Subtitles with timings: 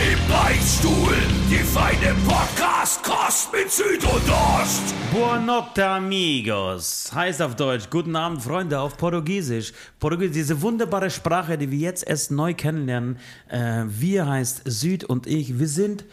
[0.00, 1.12] Im Beichtstuhl,
[1.50, 4.94] die feine Podcast-Kost mit Süd und Ost.
[5.12, 7.10] Buonanotte, amigos.
[7.14, 9.74] Heißt auf Deutsch, guten Abend, Freunde, auf Portugiesisch.
[9.98, 13.18] Portugiesisch, diese wunderbare Sprache, die wir jetzt erst neu kennenlernen.
[13.50, 15.58] Äh, wir heißt Süd und ich.
[15.58, 16.06] Wir sind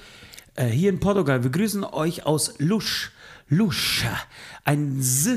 [0.55, 1.43] äh, hier in Portugal.
[1.43, 3.13] Wir grüßen euch aus Lusch.
[3.47, 4.03] Lusch.
[4.65, 5.29] Ein S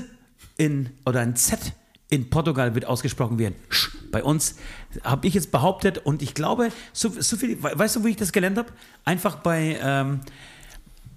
[0.56, 1.72] in, oder ein Z
[2.10, 3.90] in Portugal wird ausgesprochen wie ein Sch.
[4.10, 4.56] Bei uns
[5.04, 8.32] habe ich jetzt behauptet und ich glaube, so, so viel, weißt du, wo ich das
[8.32, 8.68] gelernt habe?
[9.04, 10.20] Einfach bei, ähm,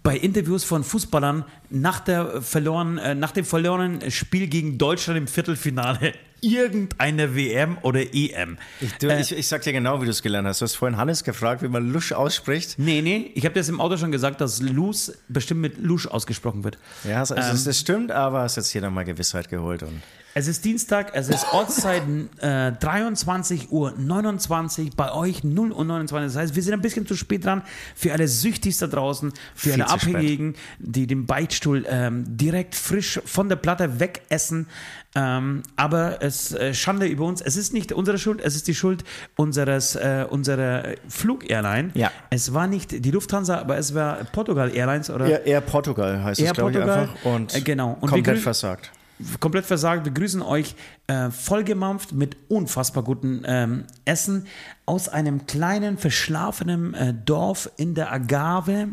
[0.03, 5.28] bei Interviews von Fußballern nach, der verloren, äh, nach dem verlorenen Spiel gegen Deutschland im
[5.28, 8.58] Viertelfinale irgendeine WM oder EM.
[8.81, 10.62] Ich, du, äh, ich, ich sag dir genau, wie du es gelernt hast.
[10.62, 12.78] Du hast vorhin Hannes gefragt, wie man Lusch ausspricht.
[12.78, 16.64] Nee, nee, ich habe das im Auto schon gesagt, dass Luz bestimmt mit Lusch ausgesprochen
[16.64, 16.78] wird.
[17.06, 19.84] Ja, also, ähm, das, stimmt, aber hast jetzt hier nochmal Gewissheit geholt.
[19.84, 20.02] Und
[20.36, 22.03] es ist Dienstag, es ist Ortszeit
[22.39, 26.34] äh, 23 Uhr 29, bei euch 0 Uhr 29.
[26.34, 27.62] Das heißt, wir sind ein bisschen zu spät dran
[27.95, 33.22] für alle Süchtigs da draußen, für Viel alle Abhängigen, die den Beichtstuhl ähm, direkt frisch
[33.25, 34.67] von der Platte wegessen.
[35.16, 37.40] Ähm, aber es äh, Schande über uns.
[37.42, 39.03] Es ist nicht unsere Schuld, es ist die Schuld
[39.36, 41.92] unseres äh, unserer Flug-Airline.
[41.94, 42.12] Ja.
[42.31, 45.28] Es war nicht die Lufthansa, aber es war Portugal Airlines oder?
[45.28, 47.25] Air, Air Portugal heißt Air es, glaube ich, einfach.
[47.25, 47.95] Und äh, genau.
[48.02, 48.90] Und komplett versagt
[49.39, 50.06] komplett versagt.
[50.06, 50.75] Wir grüßen euch
[51.08, 54.47] äh, vollgemampft mit unfassbar gutem ähm, Essen
[54.86, 58.90] aus einem kleinen, verschlafenen äh, Dorf in der Agave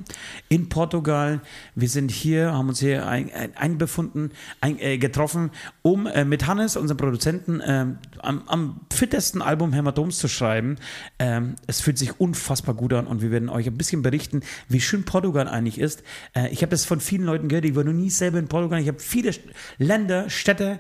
[0.49, 1.41] in Portugal.
[1.75, 5.51] Wir sind hier, haben uns hier ein, ein, einbefunden, ein, äh, getroffen,
[5.83, 10.77] um äh, mit Hannes, unserem Produzenten, ähm, am, am, fittesten Album Hämatoms zu schreiben.
[11.19, 14.81] Ähm, es fühlt sich unfassbar gut an und wir werden euch ein bisschen berichten, wie
[14.81, 16.05] schön Portugal eigentlich ist.
[16.37, 18.81] Äh, ich habe das von vielen Leuten gehört, ich war noch nie selber in Portugal.
[18.81, 19.33] Ich habe viele
[19.79, 20.79] Länder, Städte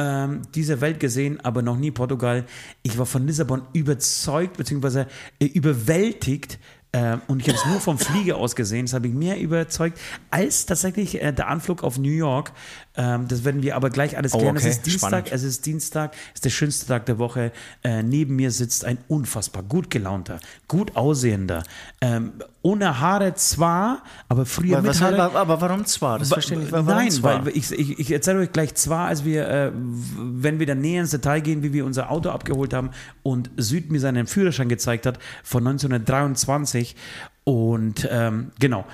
[0.00, 2.44] ähm, dieser Welt gesehen, aber noch nie Portugal.
[2.82, 5.04] Ich war von Lissabon überzeugt bzw.
[5.38, 6.58] Äh, überwältigt
[6.92, 8.86] ähm, und ich habe es nur vom Flieger aus gesehen.
[8.86, 9.98] Das habe ich mehr überzeugt
[10.30, 12.52] als tatsächlich äh, der Anflug auf New York.
[12.96, 14.56] Ähm, das werden wir aber gleich alles oh, klären.
[14.56, 14.68] Okay.
[14.68, 15.32] Es ist Dienstag, Spannend.
[15.32, 17.52] es ist Dienstag, es ist der schönste Tag der Woche.
[17.84, 21.62] Äh, neben mir sitzt ein unfassbar gut gelaunter, gut aussehender,
[22.00, 25.36] ähm, ohne Haare zwar, aber früher aber, mit Haare.
[25.36, 26.18] aber warum zwar?
[26.18, 26.72] Das verstehe ich nicht.
[26.72, 27.46] Warum Nein, zwar?
[27.46, 31.02] weil ich, ich, ich erzähle euch gleich zwar, als wir, äh, wenn wir dann näher
[31.02, 32.90] ins Detail gehen, wie wir unser Auto abgeholt haben
[33.22, 36.96] und Süd mir seinen Führerschein gezeigt hat von 1923
[37.44, 38.84] und ähm, genau,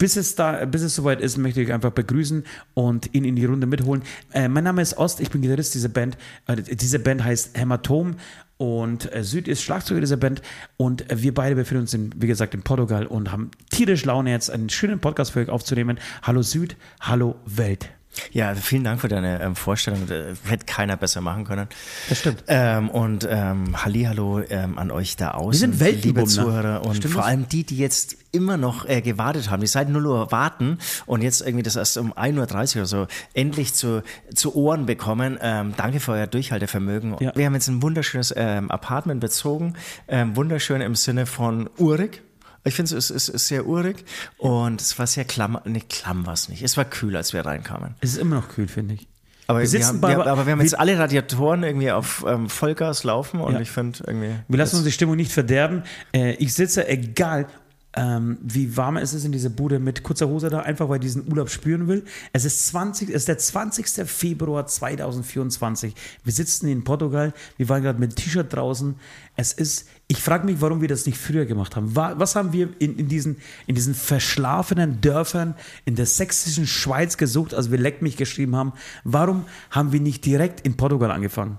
[0.00, 3.44] bis es da, bis es soweit ist, möchte ich einfach begrüßen und ihn in die
[3.44, 4.02] Runde mitholen.
[4.32, 6.16] Äh, mein Name ist Ost, ich bin Gitarrist dieser Band.
[6.46, 8.16] Äh, diese Band heißt Hämatom
[8.56, 10.40] und äh, Süd ist Schlagzeuger dieser Band
[10.78, 14.50] und wir beide befinden uns, in, wie gesagt, in Portugal und haben tierisch Laune jetzt
[14.50, 15.98] einen schönen Podcast für euch aufzunehmen.
[16.22, 17.90] Hallo Süd, hallo Welt.
[18.32, 20.08] Ja, vielen Dank für deine ähm, Vorstellung.
[20.08, 21.68] Äh, hätte keiner besser machen können.
[22.08, 22.44] Das stimmt.
[22.48, 25.52] Ähm, und ähm, Hallihallo ähm, an euch da außen.
[25.52, 26.28] Wir sind liebe Weltenbummler.
[26.28, 26.86] Zuhörer.
[26.86, 30.06] Und Stimmt vor allem die, die jetzt immer noch äh, gewartet haben, die seit 0
[30.06, 34.02] Uhr warten und jetzt irgendwie das erst um 1.30 Uhr oder so endlich zu,
[34.34, 35.38] zu Ohren bekommen.
[35.40, 37.16] Ähm, danke für euer Durchhaltevermögen.
[37.20, 37.32] Ja.
[37.34, 39.74] Wir haben jetzt ein wunderschönes ähm, Apartment bezogen.
[40.08, 42.22] Ähm, wunderschön im Sinne von urig.
[42.64, 44.04] Ich finde es ist, ist sehr urig
[44.38, 46.62] und es war sehr klamm, nicht klamm war es nicht.
[46.62, 47.94] Es war kühl, als wir reinkamen.
[48.00, 49.06] Es ist immer noch kühl, finde ich.
[49.46, 52.24] Aber wir, sitzen haben, bei- wir, aber wir haben jetzt wir- alle Radiatoren irgendwie auf
[52.28, 53.60] ähm, Vollgas laufen und Ja.
[53.60, 54.34] ich finde irgendwie.
[54.46, 55.82] Wir lassen uns die Stimmung nicht verderben.
[56.12, 57.46] Äh, ich sitze, egal
[57.94, 61.02] ähm, wie warm es ist in dieser Bude mit kurzer Hose da, einfach weil ich
[61.02, 62.04] diesen Urlaub spüren will.
[62.32, 64.08] Es ist, 20, es ist der 20.
[64.08, 65.94] Februar 2024.
[66.24, 68.94] Wir sitzen in Portugal, wir waren gerade mit T-Shirt draußen.
[69.36, 71.96] Es ist, ich frage mich, warum wir das nicht früher gemacht haben.
[71.96, 75.54] Wa- Was haben wir in, in, diesen, in diesen verschlafenen Dörfern
[75.84, 78.72] in der sächsischen Schweiz gesucht, als wir Leck mich geschrieben haben?
[79.04, 81.58] Warum haben wir nicht direkt in Portugal angefangen?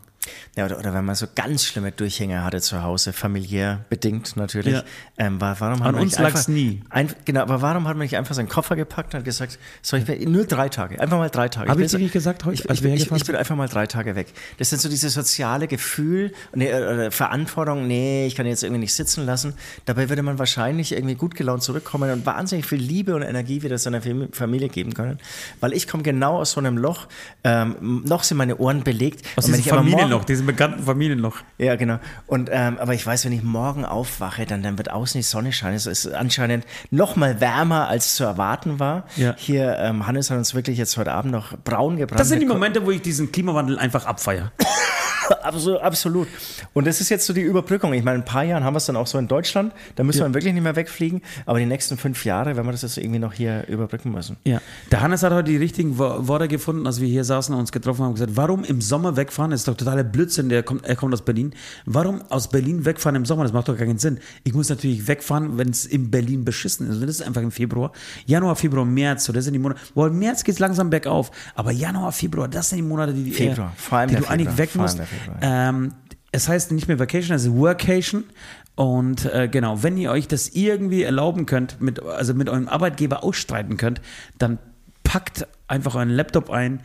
[0.56, 4.74] Ja, oder, oder wenn man so ganz schlimme Durchhänge hatte zu Hause, familiär bedingt natürlich.
[4.74, 4.84] Ja.
[5.18, 6.82] Ähm, war, warum An uns lag's einfach, nie.
[6.90, 10.00] Ein, genau, aber warum hat man nicht einfach seinen Koffer gepackt und hat gesagt, soll
[10.08, 11.70] ich nur drei Tage, einfach mal drei Tage.
[11.70, 13.56] Hab will ich dir so- nicht gesagt heute, Ich, als ich, ich, ich bin einfach
[13.56, 14.28] mal drei Tage weg.
[14.58, 18.82] Das sind so diese soziale Gefühl, nee, äh, äh, Verantwortung, nee, ich kann jetzt irgendwie
[18.82, 19.54] nicht sitzen lassen.
[19.86, 23.78] Dabei würde man wahrscheinlich irgendwie gut gelaunt zurückkommen und wahnsinnig viel Liebe und Energie wieder
[23.78, 25.20] seiner Fam- Familie geben können.
[25.60, 27.08] Weil ich komme genau aus so einem Loch,
[27.44, 29.26] ähm, noch sind meine Ohren belegt.
[29.36, 31.38] Aus Und wenn ich aber morgen- Familienloch, diesen bekannten Familien noch.
[31.58, 32.00] Ja, genau.
[32.28, 35.52] Und ähm, aber ich weiß, wenn ich morgen aufwache, dann, dann wird außen die Sonne
[35.52, 35.76] scheinen.
[35.76, 39.06] Es ist anscheinend noch mal wärmer, als zu erwarten war.
[39.16, 39.36] Ja.
[39.38, 42.20] Hier, ähm, Hannes hat uns wirklich jetzt heute Abend noch braun gebrannt.
[42.20, 44.52] Das sind die Momente, wo ich diesen Klimawandel einfach abfeiere.
[45.44, 46.28] Absolut.
[46.74, 47.94] Und das ist jetzt so die Überbrückung.
[47.94, 49.74] Ich meine, in ein paar Jahren haben wir es dann auch so in Deutschland.
[49.96, 50.28] Da müssen Ja.
[50.28, 51.22] wir wirklich nicht mehr wegfliegen.
[51.46, 54.38] Aber die nächsten fünf Jahre werden wir das jetzt irgendwie noch hier überbrücken müssen.
[54.46, 54.62] Ja,
[54.92, 57.72] der Hannes hat heute die richtigen Wo- Worte gefunden, als wir hier saßen und uns
[57.72, 59.52] getroffen haben und gesagt, warum im Sommer wegfahren?
[59.52, 61.54] Das ist doch totaler Blödsinn, der kommt, er kommt aus Berlin.
[61.86, 63.44] Warum aus Berlin wegfahren im Sommer?
[63.44, 64.20] Das macht doch gar keinen Sinn.
[64.44, 66.96] Ich muss natürlich wegfahren, wenn es in Berlin beschissen ist.
[66.96, 67.92] Und das ist einfach im Februar.
[68.26, 69.80] Januar, Februar, März, so das sind die Monate.
[69.96, 71.32] Wohl März geht es langsam bergauf.
[71.56, 74.48] Aber Januar, Februar, das sind die Monate, die, Februar, äh, vor allem die du eigentlich
[74.50, 75.12] Februar, weg vor allem musst.
[75.42, 75.94] Ähm,
[76.32, 78.24] es heißt nicht mehr Vacation, es ist Workation.
[78.76, 83.24] Und äh, genau, wenn ihr euch das irgendwie erlauben könnt, mit, also mit eurem Arbeitgeber
[83.24, 84.02] ausstreiten könnt,
[84.38, 84.60] dann
[85.04, 86.82] packt einfach euren Laptop ein,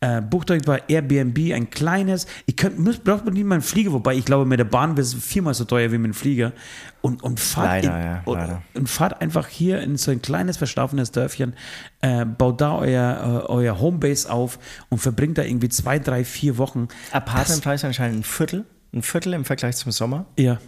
[0.00, 3.62] äh, bucht euch bei Airbnb ein kleines, ihr könnt, müsst, braucht man nicht mal einen
[3.62, 6.14] Flieger, wobei ich glaube, mit der Bahn wird es viermal so teuer wie mit dem
[6.14, 6.52] Flieger.
[7.00, 10.56] Und, und, fahrt, Leider, in, ja, und, und fahrt einfach hier in so ein kleines,
[10.56, 11.54] verschlafenes Dörfchen,
[12.00, 14.58] äh, baut da euer, äh, euer Homebase auf
[14.88, 16.88] und verbringt da irgendwie zwei, drei, vier Wochen.
[17.12, 18.64] Apartmentpreis anscheinend ein Viertel.
[18.92, 20.26] Ein Viertel im Vergleich zum Sommer.
[20.36, 20.58] Ja.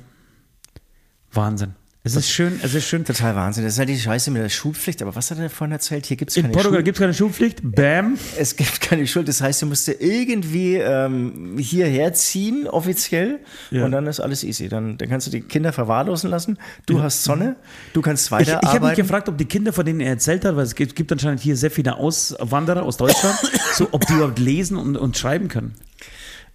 [1.32, 1.74] Wahnsinn.
[2.02, 3.04] Es ist schön, es ist schön.
[3.04, 3.62] Total Wahnsinn.
[3.62, 5.02] Das ist halt die Scheiße mit der Schulpflicht.
[5.02, 6.06] Aber was hat er vorhin erzählt?
[6.06, 7.58] Hier gibt es In keine Portugal Schul gibt es keine Schulpflicht.
[7.62, 8.16] Bam.
[8.38, 9.28] Es gibt keine Schuld.
[9.28, 13.40] Das heißt, du musst irgendwie ähm, hierher ziehen, offiziell.
[13.70, 13.84] Ja.
[13.84, 14.70] Und dann ist alles easy.
[14.70, 16.56] Dann, dann kannst du die Kinder verwahrlosen lassen.
[16.86, 17.56] Du hast Sonne.
[17.92, 18.96] Du kannst Ich, ich habe mich weiterarbeiten.
[18.96, 21.56] gefragt, ob die Kinder, von denen er erzählt hat, weil es gibt, gibt anscheinend hier
[21.56, 23.36] sehr viele Auswanderer aus Deutschland,
[23.74, 25.74] so ob die überhaupt lesen und, und schreiben können.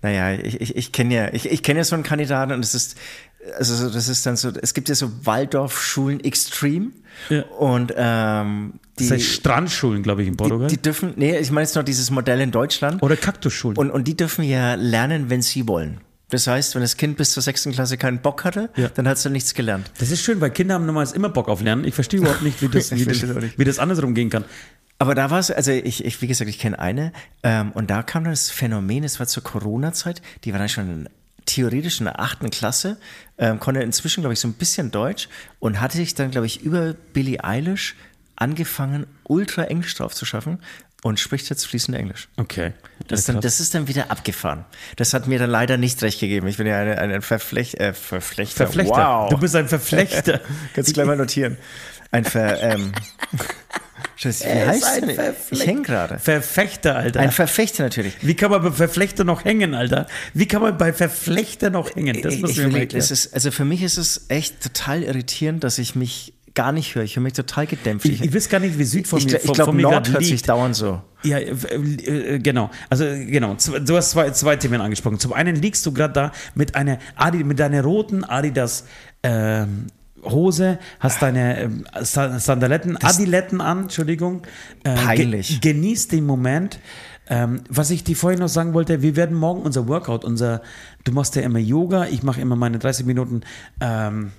[0.02, 2.76] Naja, ich, ich, ich kenne ja, ich, ich kenne ja so einen Kandidaten und es
[2.76, 2.96] ist,
[3.58, 6.92] also so- das ist dann so, es gibt ja so Waldorfschulen Extreme
[7.30, 7.44] Ja.
[7.60, 10.68] und ähm, die, Das heißt Strandschulen, glaube ich, in Portugal.
[10.68, 13.78] die, die dürfen, nee, ich meine jetzt noch dieses Modell in Deutschland Oder Kaktusschulen.
[13.78, 16.00] und, und die dürfen ja lernen, wenn sie wollen.
[16.30, 18.90] Das heißt, wenn das Kind bis zur sechsten Klasse keinen Bock hatte, Ja.
[18.90, 19.92] dann hat es dann nichts gelernt.
[20.00, 21.86] das ist schön, weil Kinder haben normalerweise immer Bock auf Lernen.
[21.86, 23.60] Ich verstehe überhaupt nicht, wie das, wie das, nicht.
[23.60, 24.44] wie das andersrum gehen kann.
[24.98, 27.12] Aber da war es, also ich, ich, wie gesagt, ich kenne eine,
[27.44, 31.10] ähm, und da kam dann das Phänomen, es war zur Corona-Zeit, die war dann schon
[31.46, 32.98] theoretisch in der achten Klasse,
[33.38, 36.62] ähm, konnte inzwischen, glaube ich, so ein bisschen Deutsch und hatte sich dann, glaube ich,
[36.62, 37.96] über Billie Eilish
[38.36, 40.60] angefangen, ultra Englisch drauf zu schaffen
[41.04, 42.30] und spricht jetzt fließend Englisch.
[42.38, 42.74] Okay.
[43.08, 44.66] Das ist, dann, das ist dann wieder abgefahren.
[44.96, 46.48] Das hat mir dann leider nicht recht gegeben.
[46.48, 48.66] Ich bin ja ein, ein Verflech, äh, Verflechter.
[48.66, 48.96] Verflechter.
[48.96, 49.30] Wow.
[49.30, 50.42] Du bist ein Verflechter.
[50.74, 51.58] Kannst du gleich mal notieren.
[52.16, 52.92] Ein Ver, ähm,
[54.16, 55.34] Scheiße, wie Er heißt ein denn?
[55.52, 56.18] Ich häng gerade.
[56.18, 57.20] Verfechter, Alter.
[57.20, 58.14] Ein Verfechter natürlich.
[58.22, 60.08] Wie kann man bei Verflechter noch hängen, Alter?
[60.34, 62.22] Wie kann man bei Verflechter noch hängen?
[62.22, 65.96] Das muss ich mir ist, also für mich ist es echt total irritierend, dass ich
[65.96, 67.04] mich gar nicht höre.
[67.04, 68.06] Ich höre mich total gedämpft.
[68.06, 70.24] Ich, ich weiß gar nicht, wie Süd von ich, mir, ich von, glaube, Nord hört
[70.24, 70.48] sich liegt.
[70.48, 71.02] dauernd so.
[71.24, 72.72] Ja, äh, äh, genau.
[72.90, 73.58] Also genau.
[73.86, 75.20] Du hast zwei, zwei Themen angesprochen.
[75.20, 78.86] Zum einen liegst du gerade da mit einer Adi, mit deiner roten Adidas
[79.22, 79.88] ähm,
[80.26, 84.42] Hose, hast deine ähm, Sa- Sandaletten, Adiletten an, Entschuldigung.
[84.84, 85.62] Äh, Peinlich.
[85.62, 86.80] Ge genieß den Moment.
[87.28, 90.62] Ähm, was ich dir vorhin noch sagen wollte, wir werden morgen unser Workout, unser,
[91.06, 93.42] du machst ja immer Yoga, ich mache immer meine 30 Minuten
[93.82, 94.32] ähm,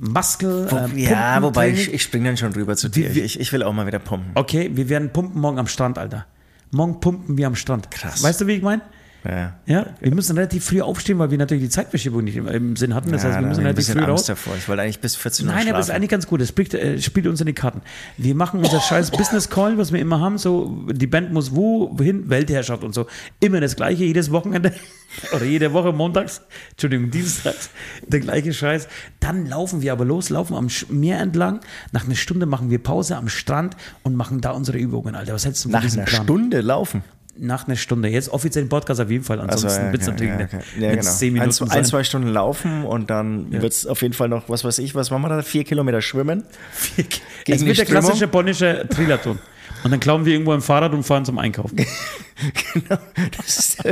[0.00, 0.66] Muscle.
[0.70, 3.14] Wo, äh, ja, wobei ich, ich springe dann schon rüber zu dir.
[3.14, 4.32] Wie- Ich, ich will auch mal wieder pumpen.
[4.34, 6.26] Okay, wir werden pumpen morgen am Strand, Alter.
[6.70, 7.90] Morgen pumpen wir am Strand.
[7.90, 8.22] Krass.
[8.22, 8.82] Weißt du, wie ich meine?
[9.24, 9.54] Ja.
[9.66, 13.10] Ja, wir müssen relativ früh aufstehen, weil wir natürlich die Zeitverschiebung nicht im, Sinn hatten.
[13.10, 14.26] Das ja, heißt, wir müssen relativ früh raus.
[14.26, 14.54] davor.
[14.56, 15.96] Ich wollte eigentlich bis 14 Uhr Nein, aber das ist schlafen.
[15.96, 16.40] eigentlich ganz gut.
[16.42, 17.80] Das spielt, äh, spielt uns in die Karten.
[18.18, 20.36] Wir machen unser scheiß Business Call, was wir immer haben.
[20.36, 22.28] So, die Band muss wohin?
[22.28, 23.06] Weltherrschaft und so.
[23.40, 24.72] Immer das Gleiche, jedes Wochenende
[25.34, 27.70] oder jede Woche montags, Entschuldigung, dienstags,
[28.06, 28.88] der gleiche Scheiß.
[29.20, 31.60] Dann laufen wir aber los, laufen am Meer entlang.
[31.92, 35.32] Nach einer Stunde machen wir Pause am Strand und machen da unsere Übungen, Alter.
[35.32, 36.24] Was hältst du von Nach einer Plan?
[36.24, 37.02] Stunde laufen.
[37.36, 38.08] Nach einer Stunde.
[38.08, 39.40] Jetzt offiziell Podcast auf jeden Fall.
[39.40, 40.58] Ansonsten Also, ja, wird es natürlich ja, okay.
[40.78, 41.02] ja, genau.
[41.02, 41.78] zehn Minuten ein, zwei- sein.
[41.78, 44.94] ein, zwei Stunden laufen und dann wird es auf jeden Fall noch, was weiß ich,
[44.94, 45.42] was machen wir da?
[45.42, 46.44] Vier Kilometer schwimmen.
[46.96, 47.04] Es
[47.44, 49.38] Gegen wird die der klassische polnische Triathlon.
[49.84, 51.76] Und dann klauen wir irgendwo ein Fahrrad und fahren zum Einkaufen.
[52.72, 52.98] genau.
[53.36, 53.84] Das ist,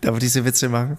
[0.00, 0.96] darf ich diese Witze machen?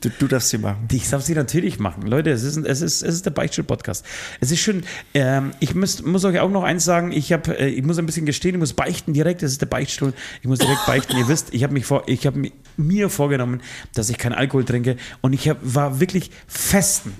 [0.00, 0.88] Du, du darfst sie machen.
[0.92, 2.06] Ich darf sie natürlich machen.
[2.06, 4.06] Leute, es ist, es ist, es ist der Beichtstuhl-Podcast.
[4.40, 4.84] Es ist schön.
[5.12, 7.12] Ähm, ich muss, muss euch auch noch eins sagen.
[7.12, 9.42] Ich, hab, äh, ich muss ein bisschen gestehen, ich muss beichten direkt.
[9.42, 10.14] Es ist der Beichtstuhl.
[10.40, 11.16] Ich muss direkt beichten.
[11.18, 13.60] Ihr wisst, ich habe mi- mir vorgenommen,
[13.94, 14.96] dass ich keinen Alkohol trinke.
[15.20, 17.12] Und ich hab, war wirklich festen,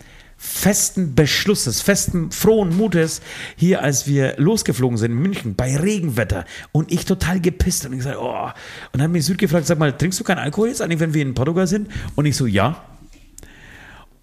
[0.43, 3.21] festen Beschlusses, festen, frohen Mutes
[3.57, 7.99] hier, als wir losgeflogen sind in München bei Regenwetter und ich total gepisst und ich
[7.99, 8.47] gesagt, oh.
[8.47, 8.55] Und
[8.95, 11.21] dann hat mich Süd gefragt, sag mal, trinkst du keinen Alkohol jetzt eigentlich, wenn wir
[11.21, 11.89] in Portugal sind?
[12.15, 12.83] Und ich so, ja.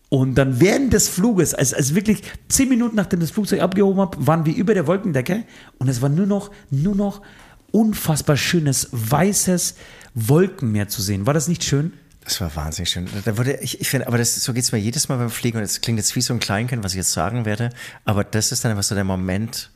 [0.10, 4.26] Und dann während des Fluges, als, als wirklich zehn Minuten nachdem das Flugzeug abgehoben habe,
[4.26, 5.44] waren wir über der Wolkendecke
[5.78, 7.22] und es war nur noch, nur noch
[7.72, 9.76] unfassbar schönes, weißes
[10.16, 11.28] Wolkenmeer zu sehen.
[11.28, 11.94] War das nicht schön?
[12.28, 13.08] Das war wahnsinnig schön.
[13.24, 15.60] Da wurde, ich, ich finde, aber das, so geht es mir jedes Mal beim Fliegen
[15.60, 17.70] und das klingt jetzt wie so ein Kleinkind, was ich jetzt sagen werde,
[18.04, 19.72] aber das ist dann einfach so der Moment,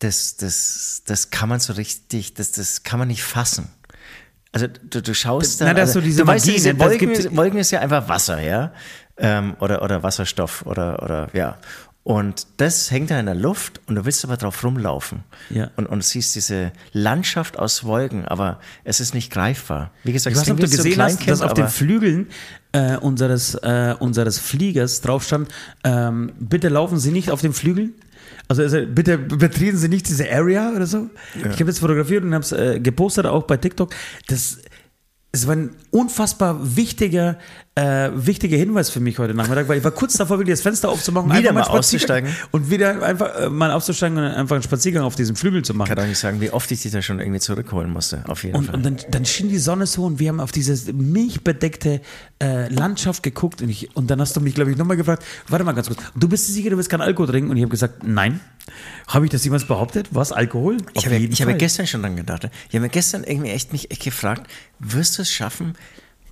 [0.00, 3.68] das, das, das kann man so richtig, das, das kann man nicht fassen.
[4.50, 6.80] Also du, du schaust da, Na, das also, so diese du weißt, Magie, diese ne?
[6.80, 8.72] Wolken, Wolken ist ja einfach Wasser, ja,
[9.16, 11.56] ähm, oder, oder Wasserstoff oder, oder, ja.
[12.10, 15.20] Und das hängt da in der Luft und du willst aber drauf rumlaufen.
[15.48, 15.70] Ja.
[15.76, 19.92] Und, und siehst diese Landschaft aus Wolken, aber es ist nicht greifbar.
[20.02, 22.26] Wie gesagt, Ich weiß nicht, ob du wie so gesehen hast, dass auf den Flügeln
[22.72, 25.50] äh, unseres, äh, unseres Fliegers drauf stand,
[25.84, 27.94] ähm, bitte laufen Sie nicht auf den Flügeln.
[28.48, 31.10] Also, also bitte betreten Sie nicht diese Area oder so.
[31.36, 33.94] Ich habe das fotografiert und habe es äh, gepostet, auch bei TikTok.
[34.26, 34.58] Das,
[35.30, 37.38] es war ein unfassbar wichtiger,
[37.76, 40.88] äh, wichtiger Hinweis für mich heute Nachmittag, weil ich war kurz davor, wirklich das Fenster
[40.88, 42.28] aufzumachen, Wieder mal auszusteigen.
[42.50, 45.90] und wieder einfach äh, mal aufzusteigen und einfach einen Spaziergang auf diesem Flügel zu machen.
[45.90, 48.24] Ich kann auch nicht sagen, wie oft ich dich da schon irgendwie zurückholen musste.
[48.26, 48.74] Auf jeden Und, Fall.
[48.74, 52.00] und dann, dann schien die Sonne so und wir haben auf diese milchbedeckte
[52.42, 55.64] äh, Landschaft geguckt und, ich, und dann hast du mich, glaube ich, nochmal gefragt, warte
[55.64, 57.50] mal ganz kurz, du bist dir sicher, du willst keinen Alkohol trinken?
[57.50, 58.40] Und ich habe gesagt, nein.
[59.08, 60.08] Habe ich das jemals behauptet?
[60.12, 60.76] Was, Alkohol?
[60.92, 62.48] ich Auf habe, jeden ich habe gestern schon dran gedacht.
[62.68, 64.48] Ich habe mir gestern irgendwie echt mich echt gefragt,
[64.78, 65.74] wirst du es schaffen,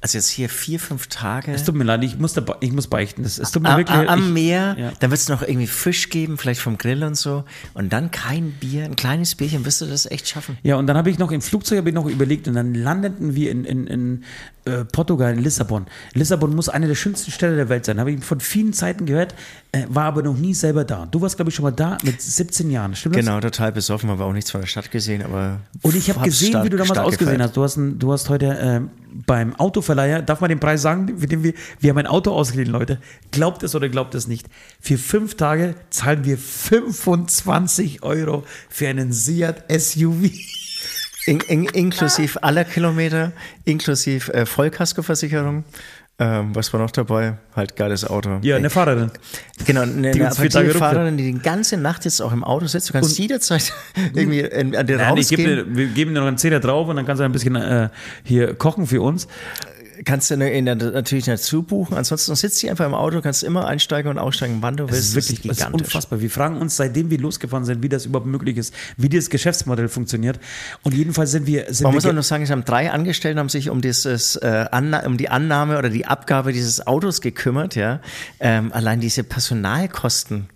[0.00, 2.86] also jetzt hier vier, fünf Tage Es tut mir leid, ich muss, dabei, ich muss
[2.86, 3.22] beichten.
[3.22, 4.92] Das, es tut mir am, wirklich am, am ich, Meer, ja.
[5.00, 7.44] dann wird es noch irgendwie Fisch geben, vielleicht vom Grill und so.
[7.74, 10.56] Und dann kein Bier, ein kleines Bierchen, wirst du das echt schaffen?
[10.62, 13.34] Ja, und dann habe ich noch im Flugzeug habe ich noch überlegt und dann landeten
[13.34, 14.24] wir in, in, in
[14.64, 15.86] äh, Portugal, in Lissabon.
[16.14, 17.98] Lissabon muss eine der schönsten Städte der Welt sein.
[17.98, 19.34] Habe ich von vielen Zeiten gehört,
[19.72, 21.04] äh, war aber noch nie selber da.
[21.06, 22.94] Du warst, glaube ich, schon mal da mit 17 Jahren.
[22.96, 23.24] Stimmt das?
[23.24, 25.60] Genau, total besoffen, habe auch nichts von der Stadt gesehen, aber.
[25.82, 27.48] Und ich habe gesehen, stark- wie du damals ausgesehen gefeiert.
[27.50, 27.56] hast.
[27.56, 28.90] Du hast, ein, du hast heute ähm,
[29.26, 32.70] beim Autoverleiher, darf man den Preis sagen, mit dem wir, wir haben ein Auto ausgeliehen,
[32.70, 32.98] Leute.
[33.30, 34.46] Glaubt es oder glaubt es nicht.
[34.80, 40.30] Für fünf Tage zahlen wir 25 Euro für einen Seat SUV.
[41.26, 43.32] In, in, inklusive aller Kilometer,
[43.66, 45.64] inklusive äh, Vollkaskoversicherung.
[46.20, 47.34] Ähm, was war noch dabei?
[47.54, 48.38] Halt geiles Auto.
[48.42, 49.12] Ja, eine Fahrerin.
[49.64, 50.74] Genau, eine, Die eine attraktive.
[50.74, 52.88] Fahrerin, die die ganze Nacht jetzt auch im Auto sitzt.
[52.88, 53.72] Du kannst jederzeit
[54.14, 55.44] irgendwie in, an den geb rausgehen.
[55.44, 57.88] dir, wir geben dir noch einen Zehner drauf und dann kannst du ein bisschen äh,
[58.24, 59.28] hier kochen für uns.
[60.04, 61.96] Kannst du in der, natürlich dazu buchen.
[61.96, 65.08] Ansonsten sitzt sie einfach im Auto, kannst immer einsteigen und aussteigen, wann du Das willst.
[65.08, 66.20] ist wirklich das ist unfassbar.
[66.20, 69.88] Wir fragen uns, seitdem wir losgefahren sind, wie das überhaupt möglich ist, wie dieses Geschäftsmodell
[69.88, 70.38] funktioniert.
[70.82, 71.66] Und jedenfalls sind wir.
[71.72, 74.36] Sind Man wir muss auch noch sagen, es haben drei Angestellte haben sich um dieses
[74.36, 74.66] äh,
[75.04, 78.00] um die Annahme oder die Abgabe dieses Autos gekümmert, ja.
[78.40, 80.48] Ähm, allein diese Personalkosten.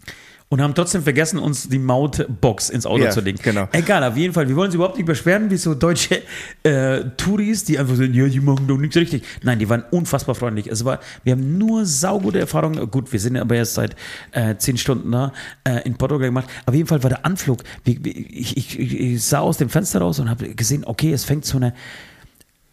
[0.53, 3.39] Und haben trotzdem vergessen, uns die Mautbox ins Auto Ja, zu legen.
[3.43, 3.69] genau.
[3.73, 4.47] Egal, auf jeden Fall.
[4.47, 6.21] Wir wollen uns überhaupt nicht beschweren, wie so deutsche
[6.63, 9.25] äh, Touris, die einfach sagen, ja, die machen doch nichts richtig.
[9.43, 10.67] Nein, die waren unfassbar freundlich.
[10.67, 12.91] Es war, wir haben nur saugute Erfahrungen.
[12.91, 13.97] Gut, wir sind aber erst seit
[14.33, 15.33] äh, zehn Stunden da
[15.65, 16.51] äh, in Portugal gemacht.
[16.67, 17.61] Auf jeden Fall war der Anflug.
[17.87, 21.57] Ich, ich, ich sah aus dem Fenster raus und habe gesehen, okay, es fängt so
[21.57, 21.73] eine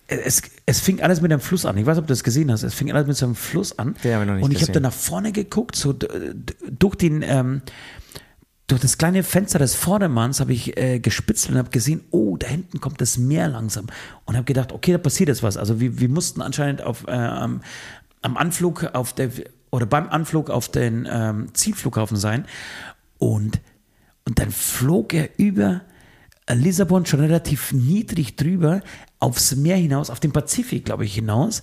[0.10, 1.78] es, es fing alles mit einem Fluss an.
[1.78, 2.63] Ich weiß, ob du das gesehen hast.
[2.63, 3.96] Es fing alles mit so einem Fluss an.
[4.04, 7.22] Den habe ich noch nicht und ich habe dann nach vorne geguckt, so durch den,
[7.22, 7.62] ähm,
[8.68, 12.48] durch das kleine Fenster des Vordermanns habe ich äh, gespitzelt und habe gesehen, oh, da
[12.48, 13.88] hinten kommt das Meer langsam.
[14.25, 15.58] Und habe gedacht, okay, da passiert jetzt was.
[15.58, 17.62] Also wir, wir mussten anscheinend auf, äh, am,
[18.22, 19.30] am Anflug auf der,
[19.72, 22.46] oder beim Anflug auf den ähm, Zielflughafen sein.
[23.18, 23.60] Und,
[24.25, 25.82] und dann flog er über
[26.56, 28.82] Lissabon schon relativ niedrig drüber
[29.20, 31.62] aufs Meer hinaus, auf den Pazifik, glaube ich, hinaus.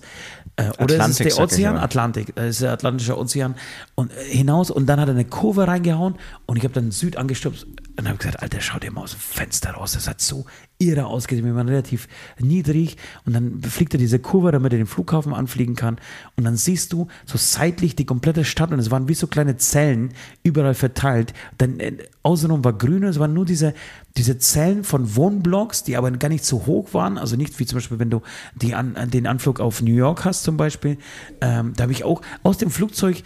[0.57, 1.75] Äh, oder Atlantik, ist der ich Ozean?
[1.75, 1.83] mal.
[1.83, 3.55] Atlantik, äh, ist der Atlantische Ozean
[3.95, 6.15] und äh, hinaus und dann hat er eine Kurve reingehauen
[6.45, 7.65] und ich habe dann Süd angestupst
[7.97, 10.45] und habe gesagt, Alter, schau dir mal aus dem Fenster raus, das hat so
[10.77, 12.07] irre ausgesehen, wir waren relativ
[12.39, 15.97] niedrig und dann fliegt er diese Kurve, damit er den Flughafen anfliegen kann
[16.35, 19.57] und dann siehst du so seitlich die komplette Stadt und es waren wie so kleine
[19.57, 20.13] Zellen
[20.43, 23.73] überall verteilt, dann äh, außenrum war grün und es waren nur diese,
[24.17, 27.77] diese Zellen von Wohnblocks, die aber gar nicht so hoch waren, also nicht wie zum
[27.77, 28.21] Beispiel, wenn du
[28.55, 30.97] die an, den Anflug auf New York hast zum Beispiel,
[31.41, 33.23] ähm, da habe ich auch aus dem Flugzeug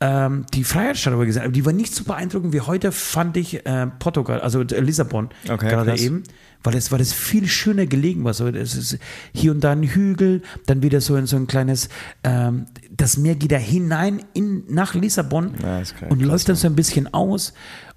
[0.00, 3.86] ähm, die Freiheitsstatue gesehen, aber die war nicht so beeindruckend wie heute, fand ich äh,
[3.86, 6.00] Portugal, also äh, Lissabon Okay, gerade krass.
[6.00, 6.24] eben,
[6.64, 8.34] weil es, weil es viel schöner gelegen war.
[8.34, 8.98] So, es ist
[9.32, 11.88] hier und da ein Hügel, dann wieder so in so ein kleines,
[12.24, 16.74] ähm, das Meer geht da hinein in, nach Lissabon Ja, und läuft dann so ein
[16.74, 17.52] bisschen aus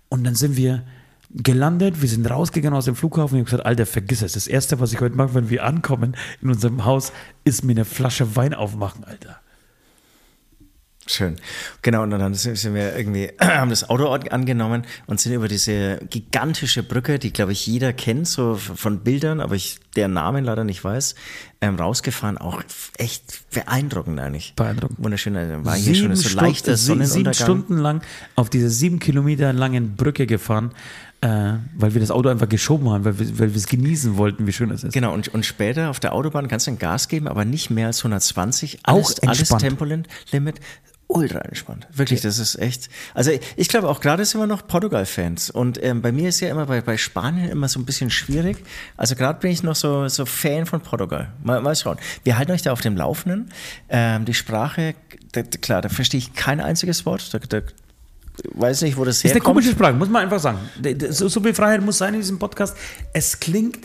[0.09, 0.83] und dann sind wir
[1.35, 4.33] gelandet, wir sind rausgegangen aus dem Flughafen und ich habe gesagt, Alter, vergiss es.
[4.33, 7.11] Das Erste, was ich heute mache, wenn wir ankommen in unserem Haus,
[7.43, 9.39] ist mir eine Flasche Wein aufmachen, Alter.
[11.07, 11.35] Schön.
[11.83, 16.81] Genau, und dann sind wir irgendwie, haben das Auto angenommen und sind über diese gigantische
[16.81, 20.83] Brücke, die, glaube ich, jeder kennt, so von Bildern, aber ich deren Namen leider nicht
[20.83, 21.13] weiß,
[21.61, 22.39] ähm, rausgefahren.
[22.39, 22.63] Auch
[22.97, 24.53] echt beeindruckend eigentlich.
[24.55, 25.03] Beeindruckend.
[25.03, 25.35] Wunderschön.
[25.35, 27.33] Also war hier schon so leichter Stunden, sieben Sonnenuntergang.
[27.33, 28.01] Stunden lang
[28.35, 30.71] auf dieser sieben Kilometer langen Brücke gefahren,
[31.22, 34.45] äh, weil wir das Auto einfach geschoben haben, weil wir, weil wir es genießen wollten,
[34.48, 34.93] wie schön es ist.
[34.93, 37.88] Genau, und, und später auf der Autobahn kannst du ein Gas geben, aber nicht mehr
[37.88, 38.79] als 120.
[38.84, 39.62] Auch Alles, alles entspannt.
[39.62, 40.60] Tempolimit.
[41.07, 41.88] Ultra entspannt.
[41.93, 42.89] Wirklich, das ist echt.
[43.13, 45.51] Also ich glaube auch gerade sind wir noch Portugal-Fans.
[45.51, 48.57] Und ähm, bei mir ist ja immer bei, bei Spanien immer so ein bisschen schwierig.
[48.98, 51.31] Also gerade bin ich noch so, so Fan von Portugal.
[51.43, 51.98] Mal, mal schauen.
[52.24, 53.51] Wir halten euch da auf dem Laufenden.
[53.88, 54.95] Ähm, die Sprache,
[55.31, 57.31] da- klar, da verstehe ich kein einziges Wort.
[57.36, 57.62] Da, da
[58.53, 59.55] weiß nicht, wo das ist eine herkommt.
[59.55, 60.59] komische Sprache, muss man einfach sagen.
[61.09, 62.75] So, so viel Freiheit muss sein in diesem Podcast.
[63.13, 63.79] Es klingt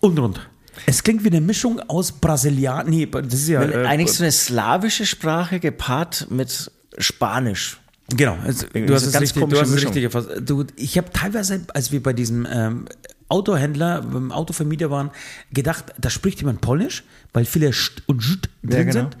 [0.00, 0.40] und rund.
[0.84, 2.88] Es klingt wie eine Mischung aus Brasilian.
[2.88, 3.62] Nee, das ist ja.
[3.62, 7.78] äh, Eigentlich so eine slawische Sprache gepaart mit Spanisch.
[8.14, 10.28] Genau, Irgendwie du hast es ganz richtig, du hast es richtig erfasst.
[10.40, 12.84] Du, ich habe teilweise, als wir bei diesem ähm,
[13.28, 15.10] Autohändler, beim Autovermieter waren,
[15.52, 18.92] gedacht, da spricht jemand Polnisch, weil viele St und St drin genau.
[18.92, 19.16] sind.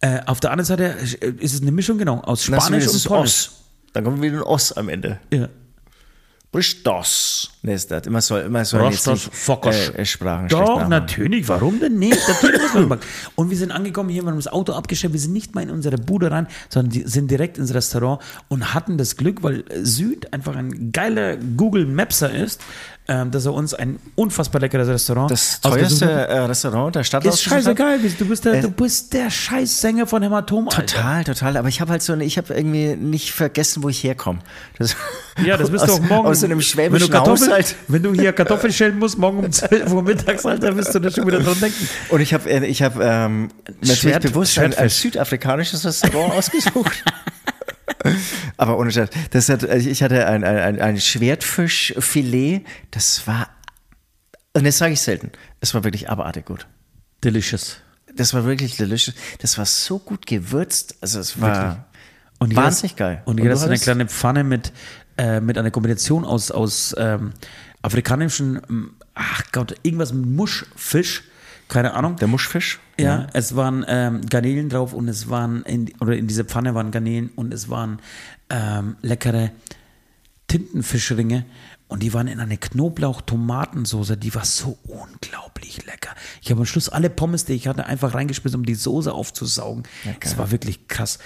[0.00, 3.30] Äh, auf der anderen Seite äh, ist es eine Mischung, genau, aus Spanisch und Polnisch.
[3.30, 3.57] Os.
[3.92, 5.20] Dann kommt wieder ein Os am Ende.
[5.32, 5.48] Ja.
[6.52, 7.50] Bristos.
[7.62, 8.06] Ne, ist das.
[8.06, 9.30] Immer soll, immer soll jetzt nicht
[9.64, 11.48] äh, Sprachen Doch, natürlich.
[11.48, 12.16] Warum denn nicht?
[12.28, 13.00] Natürlich muss man.
[13.34, 15.12] Und wir sind angekommen hier, wir haben das Auto abgestellt.
[15.12, 18.96] Wir sind nicht mal in unsere Bude rein, sondern sind direkt ins Restaurant und hatten
[18.96, 22.60] das Glück, weil Süd einfach ein geiler Google Mapser ist,
[23.08, 27.42] ähm, dass er uns ein unfassbar leckeres Restaurant Das teuerste äh, Restaurant der Stadt Ist
[27.42, 27.98] scheißegal.
[28.18, 30.84] Du bist der, Äh, du bist der Scheißsänger von Hämatom, Alter.
[30.84, 31.56] Total, total.
[31.56, 34.40] Aber ich habe halt so eine, ich habe irgendwie nicht vergessen, wo ich herkomme.
[34.78, 34.94] Das,
[35.44, 36.28] Ja, das bist du aus, auch morgen.
[36.28, 37.10] Aus so einem wenn du, schwäbischen
[37.48, 37.76] Kartoffel, Haushalt.
[37.88, 41.10] wenn du hier Kartoffeln schälen musst, morgen um 12 Uhr mittags, Alter, wirst du da
[41.10, 41.88] schon wieder dran denken.
[42.10, 43.48] Und ich habe, äh, ich habe ähm,
[43.80, 47.04] natürlich Schwert- bewusst ein, ein südafrikanisches Restaurant ausgesucht.
[48.56, 53.48] Aber ohne Scheiß, das hat, also ich hatte ein, ein, ein- Schwertfischfilet, das war,
[54.54, 56.66] und das sage ich selten, es war wirklich abartig gut.
[57.24, 57.78] Delicious.
[58.14, 59.14] Das war wirklich delicious.
[59.40, 61.86] Das war so gut gewürzt, also es war
[62.38, 63.22] Und wahnsinnig geil.
[63.24, 64.72] Und Und hier du hast du eine kleine Pfanne mit,
[65.18, 67.32] äh, mit einer Kombination aus, aus ähm,
[67.82, 71.24] afrikanischen, ähm, ach Gott, irgendwas mit Muschfisch,
[71.68, 72.16] keine Ahnung.
[72.16, 72.78] der Muschfisch.
[72.98, 76.90] Ja, es waren ähm, Garnelen drauf und es waren, in, oder in dieser Pfanne waren
[76.90, 78.00] Garnelen und es waren
[78.48, 79.50] ähm, leckere
[80.46, 81.44] Tintenfischringe
[81.88, 86.10] und die waren in einer Knoblauch-Tomatensoße, die war so unglaublich lecker.
[86.42, 89.84] Ich habe am Schluss alle Pommes, die ich hatte, einfach reingeschmissen, um die Soße aufzusaugen.
[90.20, 91.18] das war wirklich krass.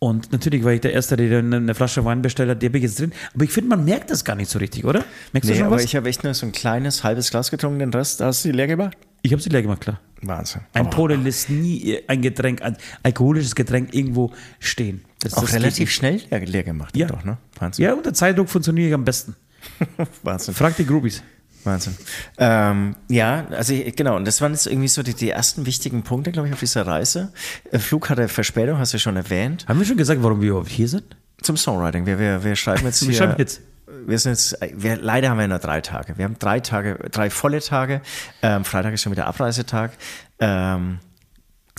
[0.00, 2.84] Und natürlich war ich der Erste, der eine Flasche Wein bestellt hat, die habe ich
[2.84, 3.12] jetzt drin.
[3.34, 5.04] Aber ich finde, man merkt das gar nicht so richtig, oder?
[5.32, 5.84] Merkst du Nee, schon aber was?
[5.84, 8.68] ich habe echt nur so ein kleines halbes Glas getrunken, den Rest hast du leer
[8.68, 8.96] gemacht.
[9.22, 10.00] ich habe sie leer gemacht, klar.
[10.22, 10.62] Wahnsinn.
[10.72, 15.04] Ein Aber Pole lässt nie ein Getränk, ein alkoholisches Getränk irgendwo stehen.
[15.20, 16.96] Das, auch relativ schnell leer, leer gemacht.
[16.96, 17.06] Ja.
[17.08, 17.38] Doch, ne?
[17.58, 17.84] Wahnsinn.
[17.84, 19.34] Ja, unter Zeitdruck funktioniere ich am besten.
[20.22, 20.54] Wahnsinn.
[20.54, 21.22] Frag die Groupies.
[21.64, 21.96] Wahnsinn.
[22.38, 26.32] Ähm, ja, also genau, und das waren jetzt irgendwie so die, die ersten wichtigen Punkte,
[26.32, 27.32] glaube ich, auf dieser Reise.
[27.70, 29.66] Äh, Flug hatte Verspätung, hast du schon erwähnt.
[29.68, 31.16] Haben wir schon gesagt, warum wir überhaupt hier sind?
[31.42, 32.06] Zum Songwriting.
[32.06, 33.18] Wir, wir, wir schreiben jetzt Wir hier.
[33.18, 33.60] schreiben Hits.
[34.06, 36.16] Wir sind jetzt, wir, leider haben wir nur drei Tage.
[36.16, 38.00] Wir haben drei Tage, drei volle Tage.
[38.42, 39.92] Ähm, Freitag ist schon wieder Abreisetag.
[40.38, 40.98] Ähm,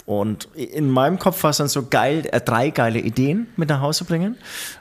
[0.05, 3.81] und in meinem Kopf war es dann so geil, äh, drei geile Ideen mit nach
[3.81, 4.37] Hause bringen.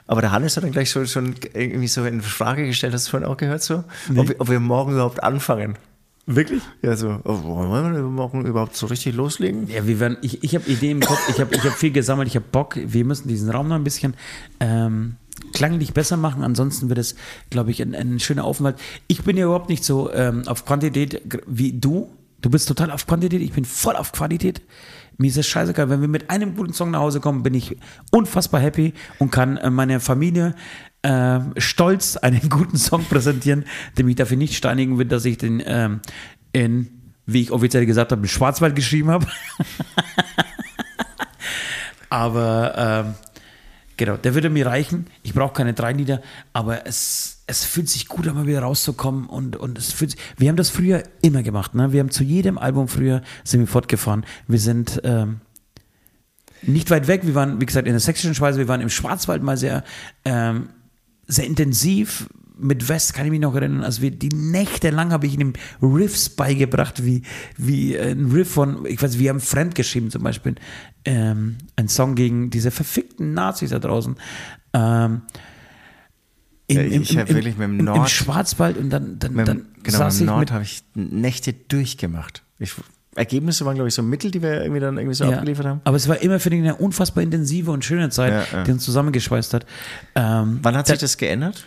[0.07, 3.11] Aber der Hannes hat dann gleich so, schon irgendwie so in Frage gestellt, hast du
[3.11, 3.83] vorhin auch gehört so?
[4.15, 5.77] Ob, wir, ob wir morgen überhaupt anfangen.
[6.31, 6.61] Wirklich?
[6.83, 9.67] Ja, so, oh, wollen wir morgen überhaupt so richtig loslegen?
[9.67, 12.27] Ja, wir werden, ich, ich habe Ideen im Kopf, ich habe ich hab viel gesammelt,
[12.27, 12.75] ich habe Bock.
[12.75, 14.13] Wir müssen diesen Raum noch ein bisschen
[14.59, 15.15] ähm,
[15.53, 16.43] klanglich besser machen.
[16.43, 17.15] Ansonsten wird es,
[17.49, 18.77] glaube ich, ein, ein schöner Aufenthalt.
[19.07, 22.11] Ich bin ja überhaupt nicht so ähm, auf Quantität wie du.
[22.41, 24.61] Du bist total auf Quantität, ich bin voll auf Qualität.
[25.19, 25.89] Mir ist das scheißegal.
[25.89, 27.75] Wenn wir mit einem guten Song nach Hause kommen, bin ich
[28.09, 30.55] unfassbar happy und kann äh, meiner Familie
[31.01, 33.65] äh, stolz einen guten Song präsentieren,
[33.97, 35.99] der mich dafür nicht steinigen wird, dass ich den ähm,
[36.53, 36.87] in,
[37.25, 39.27] wie ich offiziell gesagt habe, im Schwarzwald geschrieben habe.
[42.09, 43.13] Aber ähm,
[43.97, 45.07] genau, der würde mir reichen.
[45.21, 46.21] Ich brauche keine drei Lieder,
[46.53, 49.25] aber es, es fühlt sich gut an, mal wieder rauszukommen.
[49.25, 51.73] Und, und es fühlt sich, wir haben das früher immer gemacht.
[51.73, 51.91] Ne?
[51.91, 54.23] Wir haben zu jedem Album früher sind wir fortgefahren.
[54.47, 55.41] Wir sind ähm,
[56.61, 57.21] nicht weit weg.
[57.25, 58.57] Wir waren, wie gesagt, in der sächsischen Schweiz.
[58.57, 59.83] Wir waren im Schwarzwald mal sehr,
[60.25, 60.69] ähm,
[61.25, 62.29] sehr intensiv.
[62.55, 65.53] Mit West kann ich mich noch erinnern, also wir, die Nächte lang habe ich ihm
[65.81, 67.21] Riffs beigebracht, wie,
[67.55, 70.55] wie ein Riff von, ich weiß, wir haben Fremd geschrieben zum Beispiel,
[71.05, 74.17] ähm, ein Song gegen diese verfickten Nazis da draußen.
[74.73, 75.21] Ähm,
[76.71, 79.65] Ja, ich hab wirklich mit dem im, im Nord- Schwarzwald und dann, dann, Mit, dann
[79.83, 82.43] genau, saß im Nord habe ich Nächte durchgemacht.
[82.59, 82.73] Ich,
[83.15, 85.81] Ergebnisse waren, glaube ich, so Mittel, die wir irgendwie dann irgendwie so Ja, abgeliefert haben.
[85.83, 88.85] aber es war immer für ihn eine unfassbar intensive und schöne Zeit, Ja, die uns
[88.85, 89.65] zusammengeschweißt hat.
[90.15, 91.65] Ähm, Wann hat sich das geändert?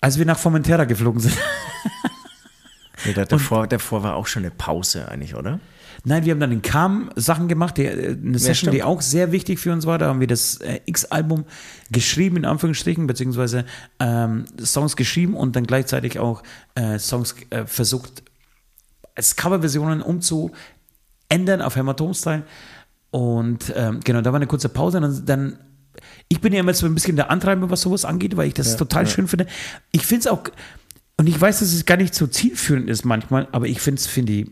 [0.00, 1.34] als wir nach Formentera geflogen sind.
[3.06, 5.60] Nee, da- davor, davor war auch schon eine Pause eigentlich, oder?
[6.04, 8.82] Nein, wir haben dann in Kam Sachen gemacht, die, äh, eine Session, die stimmt.
[8.82, 9.98] auch sehr wichtig für uns war.
[9.98, 11.44] Da haben wir das äh, X-Album
[11.90, 13.64] geschrieben, in Anführungsstrichen, beziehungsweise
[14.00, 16.42] ähm, Songs geschrieben und dann gleichzeitig auch
[16.74, 18.22] äh, Songs äh, versucht,
[19.14, 22.42] als Coverversionen umzuändern auf Hämatom-Style.
[23.10, 25.00] Und ähm, genau, da war eine kurze Pause.
[25.00, 25.58] Dann, dann
[26.28, 28.76] ich bin ja immer so ein bisschen der Antreiber, was sowas angeht, weil ich das
[28.76, 29.46] total schön finde.
[29.92, 30.42] Ich finde es auch,
[31.16, 34.06] und ich weiß, dass es gar nicht so zielführend ist manchmal, aber ich finde es
[34.06, 34.50] für die,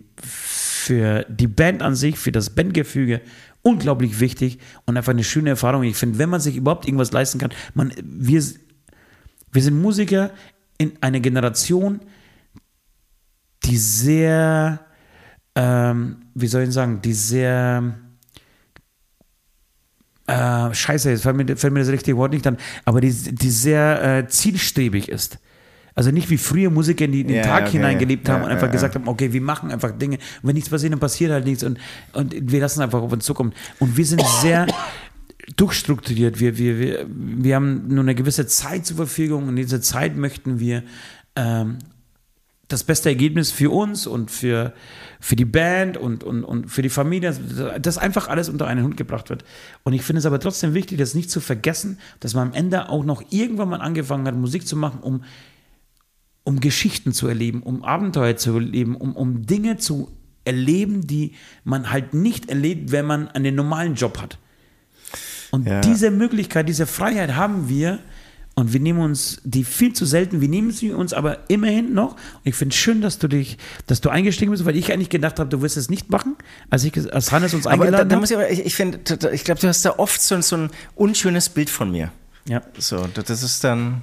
[0.82, 3.20] für die Band an sich, für das Bandgefüge
[3.62, 5.84] unglaublich wichtig und einfach eine schöne Erfahrung.
[5.84, 8.42] Ich finde, wenn man sich überhaupt irgendwas leisten kann, man, wir,
[9.52, 10.30] wir sind Musiker
[10.78, 12.00] in einer Generation,
[13.64, 14.80] die sehr,
[15.54, 17.94] ähm, wie soll ich sagen, die sehr,
[20.26, 23.50] äh, scheiße, jetzt fällt mir, fällt mir das richtige Wort nicht an, aber die, die
[23.50, 25.38] sehr äh, zielstrebig ist.
[25.94, 27.72] Also nicht wie früher Musiker, die in den Ja, Tag okay.
[27.72, 30.16] hineingelebt haben Ja, und einfach ja, gesagt haben, okay, wir machen einfach Dinge.
[30.16, 31.78] Und wenn nichts passiert, dann passiert halt nichts und,
[32.12, 33.52] und wir lassen einfach auf uns zukommen.
[33.78, 34.66] Und wir sind sehr
[35.56, 36.40] durchstrukturiert.
[36.40, 40.16] Wir, wir, wir, wir haben nur eine gewisse Zeit zur Verfügung und in dieser Zeit
[40.16, 40.82] möchten wir
[41.36, 41.78] ähm,
[42.68, 44.72] das beste Ergebnis für uns und für,
[45.20, 47.34] für die Band und, und, und für die Familie,
[47.80, 49.44] dass einfach alles unter einen Hund gebracht wird.
[49.82, 52.88] Und ich finde es aber trotzdem wichtig, das nicht zu vergessen, dass man am Ende
[52.88, 55.22] auch noch irgendwann mal angefangen hat, Musik zu machen, um,
[56.44, 60.10] um Geschichten zu erleben, um Abenteuer zu erleben, um, um Dinge zu
[60.44, 61.32] erleben, die
[61.64, 64.38] man halt nicht erlebt, wenn man einen normalen Job hat.
[65.50, 65.80] Und Ja.
[65.82, 67.98] diese Möglichkeit, diese Freiheit haben wir
[68.54, 72.12] und wir nehmen uns die viel zu selten, wir nehmen sie uns aber immerhin noch.
[72.12, 75.10] Und ich finde es schön, dass du dich, dass du eingestiegen bist, weil ich eigentlich
[75.10, 76.36] gedacht habe, du wirst es nicht machen,
[76.70, 78.98] als, ich, als Hannes uns Aber da, eingeladen da muss ich, aber, ich, ich finde,
[79.32, 82.10] ich glaube, du hast da oft so, so ein unschönes Bild von mir.
[82.48, 82.62] Ja.
[82.78, 84.02] So, da- das ist dann.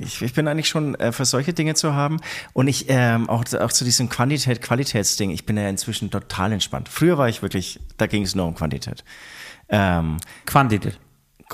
[0.00, 2.20] Ich, ich bin eigentlich schon äh, für solche Dinge zu haben.
[2.52, 6.88] Und ich ähm, auch, auch zu diesem Quantität-Qualitätsding, ich bin ja inzwischen total entspannt.
[6.88, 9.04] Früher war ich wirklich, da ging es nur um Quantität.
[9.68, 10.98] Ähm, Quantität.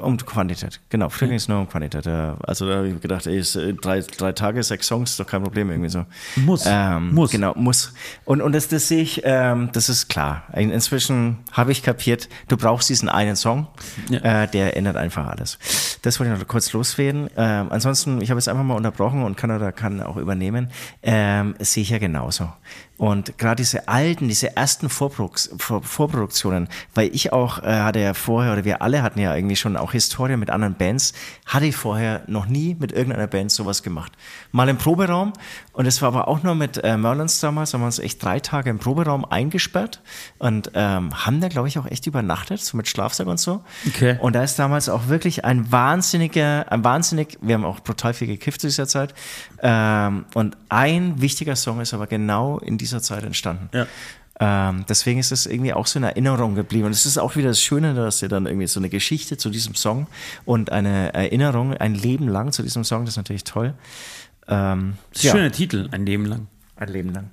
[0.00, 1.08] Um Quantität, genau.
[1.08, 2.06] Früher ging es nur um Quantität.
[2.06, 2.36] Ja.
[2.42, 5.26] Also da habe ich gedacht, ey, ist, äh, drei, drei Tage, sechs Songs, ist doch
[5.26, 6.04] kein Problem irgendwie so.
[6.36, 6.64] Muss.
[6.66, 7.30] Ähm, Muss.
[7.30, 7.92] Genau, muss.
[8.24, 10.44] Und, und das, das sehe ich, ähm, das ist klar.
[10.54, 13.68] In, inzwischen habe ich kapiert, du brauchst diesen einen Song,
[14.08, 14.42] Ja.
[14.42, 15.58] äh, der ändert einfach alles.
[16.02, 17.30] Das wollte ich noch kurz loswerden.
[17.36, 20.70] Ähm, ansonsten, ich habe jetzt einfach mal unterbrochen und Kanada kann auch übernehmen.
[21.02, 22.52] Ähm, sehe ich ja genauso.
[22.96, 28.14] Und gerade diese alten, diese ersten Vorproduks Vor Vorproduktionen, weil ich auch äh, hatte ja
[28.14, 31.12] vorher, oder wir alle hatten ja irgendwie schon auch Historie mit anderen Bands,
[31.44, 34.12] hatte ich vorher noch nie mit irgendeiner Band sowas gemacht.
[34.52, 35.32] Mal im Proberaum
[35.72, 38.38] und es war aber auch nur mit äh, Merlins damals, haben wir uns echt drei
[38.38, 40.00] Tage im Proberaum eingesperrt
[40.38, 43.62] und ähm, haben da, glaube ich, auch echt übernachtet, so mit Schlafsack und so.
[43.88, 44.18] Okay.
[44.20, 48.28] Und da ist damals auch wirklich ein wahnsinniger, ein wahnsinnig, wir haben auch brutal viel
[48.28, 49.14] gekifft zu dieser Zeit.
[49.60, 53.68] Ähm, und ein wichtiger Song ist aber genau in dieser Zeit entstanden.
[53.72, 53.86] Ja.
[54.40, 56.86] Ähm, deswegen ist es irgendwie auch so in Erinnerung geblieben.
[56.86, 59.48] Und es ist auch wieder das Schöne, dass ihr dann irgendwie so eine Geschichte zu
[59.50, 60.06] diesem Song
[60.44, 63.74] und eine Erinnerung ein Leben lang zu diesem Song, das ist natürlich toll.
[64.48, 66.48] Ähm, ja, Schöner Titel, ein Leben lang.
[66.76, 67.30] ein Leben lang.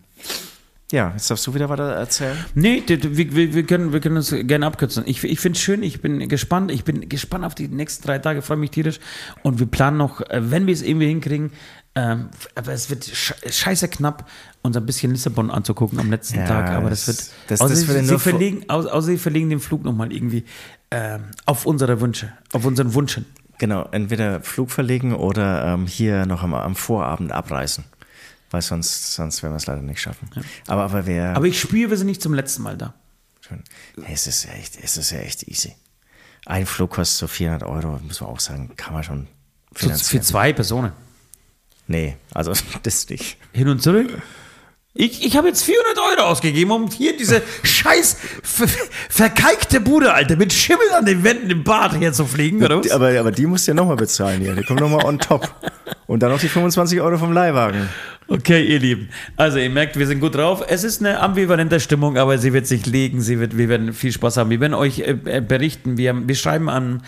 [0.91, 2.37] Ja, jetzt darfst du wieder weiter erzählen.
[2.53, 5.03] Nee, wir, wir, können, wir können uns gerne abkürzen.
[5.07, 6.69] Ich, ich finde es schön, ich bin gespannt.
[6.69, 8.99] Ich bin gespannt auf die nächsten drei Tage, freue mich tierisch.
[9.41, 11.51] Und wir planen noch, äh, wenn wir es irgendwie hinkriegen,
[11.95, 14.29] ähm, aber es wird sche- scheiße knapp,
[14.63, 16.69] uns ein bisschen Lissabon anzugucken am letzten Ja, Tag.
[16.71, 17.31] Aber das das- wird.
[17.47, 20.45] das- außer das sie, würde sie verlegen, au- außer sie verlegen den Flug nochmal irgendwie
[20.91, 23.25] ähm, auf unsere Wünsche, auf unseren Wunschen.
[23.57, 27.85] Genau, entweder Flug verlegen oder ähm, hier noch am, am Vorabend abreisen.
[28.49, 30.29] Weil sonst, sonst werden wir es leider nicht schaffen.
[30.67, 31.35] Aber, aber wer.
[31.37, 32.93] Aber ich spüre, wir sind nicht zum letzten Mal da.
[33.39, 33.63] Schön.
[34.07, 35.73] Es ist ja echt, es ist ja echt easy.
[36.45, 39.27] Ein Flug kostet so 400 Euro, muss man auch sagen, kann man schon
[39.71, 40.23] Für, für finanzieren.
[40.23, 40.91] zwei Personen.
[41.87, 42.51] Nee, also
[42.83, 43.37] das nicht.
[43.53, 44.21] Hin und zurück?
[44.93, 48.67] Ich, ich habe jetzt 400 Euro ausgegeben, um hier diese scheiß ver
[49.09, 52.91] verkalkte Bude, Alter, mit Schimmel an den Wänden im Bad herzufliegen, oder was?
[52.91, 54.53] Aber, aber die musst du ja nochmal bezahlen hier.
[54.53, 55.49] Die kommen nochmal on top.
[56.07, 57.87] Und dann noch die 25 Euro vom Leihwagen.
[58.27, 59.09] Okay, ihr Lieben.
[59.37, 60.61] Also ihr merkt, wir sind gut drauf.
[60.67, 63.21] Es ist eine ambivalente Stimmung, aber sie wird sich legen.
[63.21, 64.49] Sie wird, wir werden viel Spaß haben.
[64.49, 65.97] Wir werden euch äh, äh, berichten.
[65.97, 67.03] Wir, wir schreiben an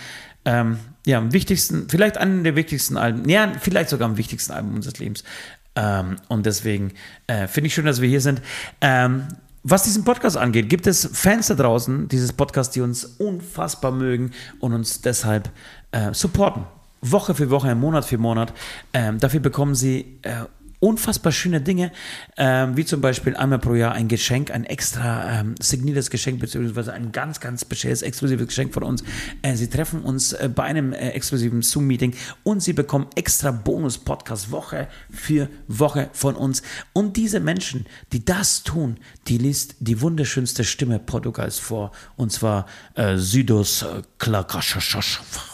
[0.45, 4.75] ähm, ja, am wichtigsten, vielleicht einen der wichtigsten Alben, ja, vielleicht sogar am wichtigsten Album
[4.75, 5.23] unseres Lebens.
[5.75, 6.93] Ähm, und deswegen
[7.27, 8.41] äh, finde ich schön, dass wir hier sind.
[8.81, 9.27] Ähm,
[9.63, 14.31] was diesen Podcast angeht, gibt es Fans da draußen dieses Podcasts, die uns unfassbar mögen
[14.59, 15.49] und uns deshalb
[15.91, 16.65] äh, supporten.
[17.01, 18.53] Woche für Woche, Monat für Monat.
[18.93, 20.45] Ähm, dafür bekommen sie äh,
[20.83, 21.93] unfassbar schöne Dinge,
[22.35, 26.91] ähm, wie zum Beispiel einmal pro Jahr ein Geschenk, ein extra ähm, signiertes Geschenk, beziehungsweise
[26.91, 29.01] ein ganz, ganz spezielles, exklusives Geschenk von uns.
[29.43, 34.51] Äh, sie treffen uns äh, bei einem äh, exklusiven Zoom-Meeting und sie bekommen extra Bonus-Podcast
[34.51, 36.63] Woche für Woche von uns.
[36.91, 38.97] Und diese Menschen, die das tun,
[39.29, 42.65] die liest die wunderschönste Stimme Portugals vor, und zwar
[42.95, 45.52] äh, Südos äh, Klakaschaschach.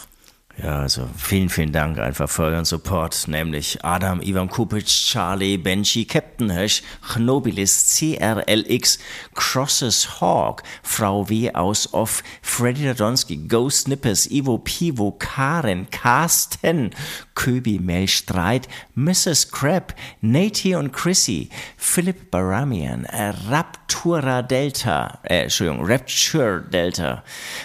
[0.58, 6.04] Ja, also vielen, vielen Dank einfach für euren Support, nämlich Adam, Ivan Kupic, Charlie, Benji,
[6.04, 6.82] Captain Hirsch,
[7.14, 8.98] Chnobilis, CRLX,
[9.34, 11.52] Crosses Hawk, Frau W.
[11.54, 16.90] aus Off, Freddy Radonski, Ghost Nippers, Ivo Pivo, Karen, Carsten,
[17.34, 19.50] Köbi, Mel Streit, Mrs.
[19.50, 23.06] Crab, Nate und Chrissy, Philipp Baramian,
[23.48, 27.24] Raptura Delta, äh, Entschuldigung, Rapture Delta.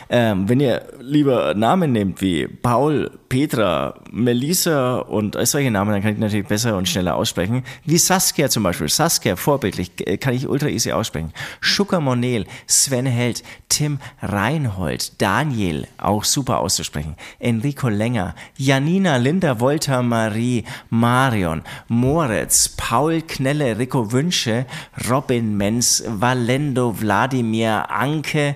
[0.10, 3.25] Ähm, wenn ihr lieber Namen nehmt wie Paul, Maul.
[3.30, 7.64] Petra, Melissa und solche Namen, dann kann ich natürlich besser und schneller aussprechen.
[7.84, 8.88] Wie Saskia zum Beispiel.
[8.88, 11.34] Saskia, vorbildlich, äh, kann ich ultra easy aussprechen.
[11.60, 17.16] Schucker Monel, Sven Held, Tim Reinhold, Daniel, auch super auszusprechen.
[17.40, 24.66] Enrico Länger, Janina, Linda Volta, Marie, Marion, Moritz, Paul Knelle, Rico Wünsche,
[25.10, 28.56] Robin Menz, Valendo, Wladimir, Anke,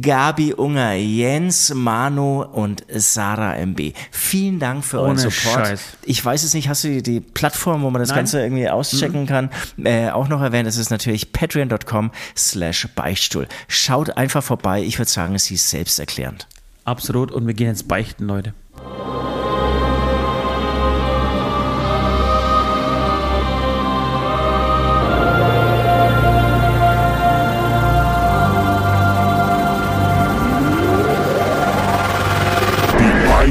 [0.00, 3.92] Gabi Unger, Jens, Manu und Sarah MB.
[4.10, 5.66] Vielen Dank für euren Support.
[5.66, 5.82] Scheiß.
[6.04, 8.16] Ich weiß es nicht, hast du die, die Plattform, wo man das Nein.
[8.16, 8.20] Mhm.
[8.20, 9.50] Ganze irgendwie auschecken kann,
[9.82, 10.66] äh, auch noch erwähnt?
[10.66, 13.46] Das ist natürlich patreon.com slash Beichtstuhl.
[13.68, 14.82] Schaut einfach vorbei.
[14.82, 16.48] Ich würde sagen, sie ist selbsterklärend.
[16.84, 17.30] Absolut.
[17.30, 18.54] Und wir gehen jetzt beichten, Leute.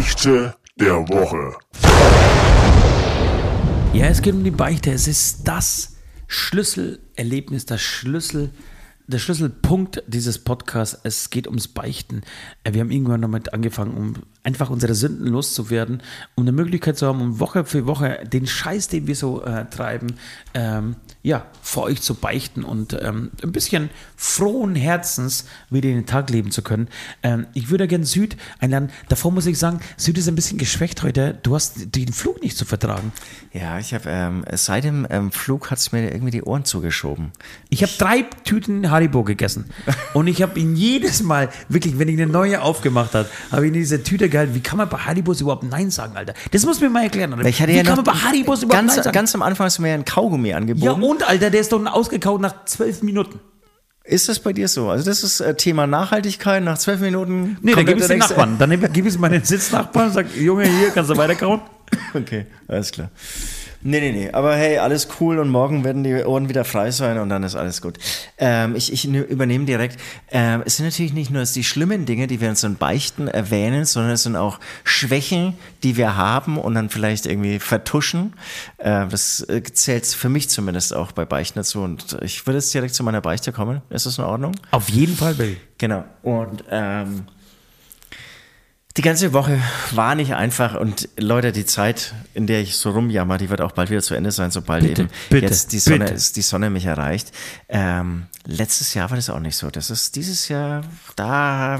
[0.01, 1.55] Beichte der Woche.
[3.93, 4.91] Ja, es geht um die Beichte.
[4.91, 8.49] Es ist das Schlüsselerlebnis, das Schlüssel,
[9.05, 10.99] der Schlüsselpunkt dieses Podcasts.
[11.03, 12.23] Es geht ums Beichten.
[12.63, 16.01] Äh, Wir haben irgendwann damit angefangen, um einfach unsere Sünden loszuwerden,
[16.33, 19.65] um eine Möglichkeit zu haben, um Woche für Woche den Scheiß, den wir so äh,
[19.69, 20.15] treiben,
[20.55, 26.05] ähm, ja, vor euch zu beichten und ähm, ein bisschen frohen Herzens wieder in den
[26.07, 26.87] Tag leben zu können.
[27.21, 28.89] Ähm, ich würde gerne Süd einladen.
[29.07, 31.37] Davor muss ich sagen, Süd ist ein bisschen geschwächt heute.
[31.43, 33.11] Du hast den Flug nicht zu vertragen.
[33.53, 37.31] Ja, ich habe ähm, seit dem ähm, Flug hat es mir irgendwie die Ohren zugeschoben.
[37.69, 39.65] Ich habe drei Tüten Haribo gegessen
[40.13, 43.67] und ich habe ihn jedes Mal, wirklich, wenn ich eine neue aufgemacht habe, habe ich
[43.67, 44.55] in diese Tüte gehalten.
[44.55, 46.33] Wie kann man bei Haribos überhaupt Nein sagen, Alter?
[46.51, 47.33] Das muss mir mal erklären.
[47.33, 47.47] Alter.
[47.47, 49.13] Ich hatte Wie ja kann man bei Haribos überhaupt ganz, Nein sagen?
[49.13, 50.85] ganz am Anfang hast du mir ja ein Kaugummi angeboten.
[50.85, 53.39] ja und, Alter, der ist doch ausgekaut nach zwölf Minuten.
[54.03, 54.89] Ist das bei dir so?
[54.89, 56.63] Also das ist äh, Thema Nachhaltigkeit.
[56.63, 57.57] Nach zwölf Minuten.
[57.61, 58.57] Nee, dann kommt gib es den Nachbarn.
[58.57, 61.61] Dann gib es meinen Sitznachbarn und sag, Junge, hier, kannst du weiterkauen?
[62.13, 63.09] Okay, alles klar.
[63.83, 64.31] Nee, nee, nee.
[64.31, 67.55] Aber hey, alles cool und morgen werden die Ohren wieder frei sein und dann ist
[67.55, 67.97] alles gut.
[68.37, 69.99] Ähm, ich, ich übernehme direkt.
[70.29, 73.85] Ähm, es sind natürlich nicht nur die schlimmen Dinge, die wir uns in Beichten erwähnen,
[73.85, 78.33] sondern es sind auch Schwächen, die wir haben und dann vielleicht irgendwie vertuschen.
[78.79, 81.81] Ähm, das äh, zählt für mich zumindest auch bei Beichten dazu.
[81.81, 83.81] Und ich würde jetzt direkt zu meiner Beichte kommen.
[83.89, 84.53] Ist das in Ordnung?
[84.69, 85.57] Auf jeden Fall, Bill.
[85.79, 86.03] Genau.
[86.21, 87.25] Und ähm,
[88.97, 93.37] die ganze Woche war nicht einfach und Leute, die Zeit, in der ich so rumjammer,
[93.37, 96.09] die wird auch bald wieder zu Ende sein, sobald Bitte, eben bitte, jetzt die Sonne,
[96.09, 97.31] ist, die Sonne mich erreicht.
[97.69, 99.69] Ähm, letztes Jahr war das auch nicht so.
[99.69, 100.83] Das ist dieses Jahr,
[101.15, 101.79] da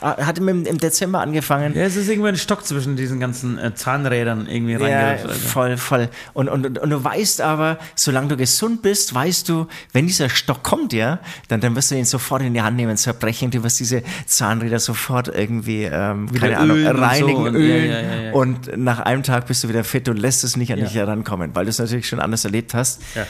[0.00, 1.74] hat im, im Dezember angefangen.
[1.74, 5.08] Ja, es ist irgendwie ein Stock zwischen diesen ganzen äh, Zahnrädern irgendwie Ja.
[5.10, 5.28] Alter.
[5.30, 6.08] voll, voll.
[6.32, 10.62] Und, und, und, du weißt aber, solange du gesund bist, weißt du, wenn dieser Stock
[10.62, 13.80] kommt, ja, dann, dann wirst du ihn sofort in die Hand nehmen, zerbrechen, du wirst
[13.80, 17.90] diese Zahnräder sofort irgendwie, ähm, keine Ahnung, ölen und so reinigen, und- ölen.
[17.90, 18.32] ja, ja.
[18.32, 21.50] Und nach einem Tag bist du wieder fit und lässt es nicht an dich herankommen,
[21.54, 23.00] weil du es natürlich schon anders erlebt hast.
[23.14, 23.26] Ja.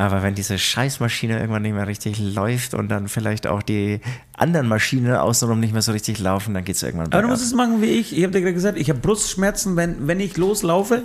[0.00, 4.00] Aber wenn diese Scheißmaschine irgendwann nicht mehr richtig läuft und dann vielleicht auch die
[4.34, 7.44] anderen Maschinen außenrum nicht mehr so richtig laufen, dann geht es irgendwann Aber du musst
[7.44, 8.16] es machen wie ich.
[8.16, 11.02] Ich habe dir gerade gesagt, ich habe Brustschmerzen, wenn, wenn ich loslaufe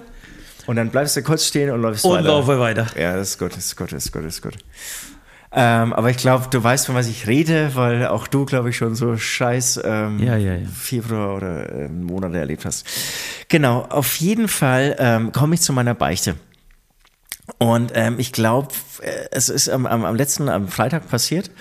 [0.66, 2.28] Und dann bleibst du kurz stehen und läufst und weiter.
[2.28, 2.88] laufe weiter.
[2.98, 4.54] Ja, das ist gut, das ist gut, das ist gut, das ist gut.
[5.52, 8.78] Ähm, aber ich glaube, du weißt, von was ich rede, weil auch du, glaube ich,
[8.78, 10.68] schon so scheiß ähm, Ja, ja, ja.
[10.74, 12.86] Februar oder ähm, Monate erlebt hast.
[13.50, 16.36] Genau, auf jeden Fall ähm, komme ich zu meiner Beichte.
[17.58, 18.70] Und ähm, ich glaube,
[19.32, 21.52] es ist am, am, am letzten, am Freitag passiert.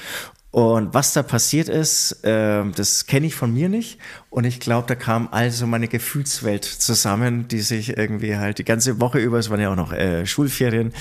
[0.54, 3.98] Und was da passiert ist, ähm, das kenne ich von mir nicht.
[4.30, 9.00] Und ich glaube, da kam also meine Gefühlswelt zusammen, die sich irgendwie halt die ganze
[9.00, 10.92] Woche über, es waren ja auch noch äh, Schulferien,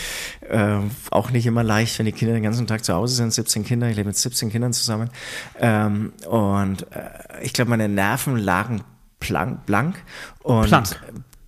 [0.50, 3.64] ähm, auch nicht immer leicht, wenn die Kinder den ganzen Tag zu Hause sind, 17
[3.64, 5.12] Kinder, ich lebe mit 17 Kindern zusammen.
[5.60, 7.12] Ähm, und äh,
[7.44, 8.82] ich glaube, meine Nerven lagen
[9.20, 10.02] blank, blank
[10.42, 11.00] und Plank.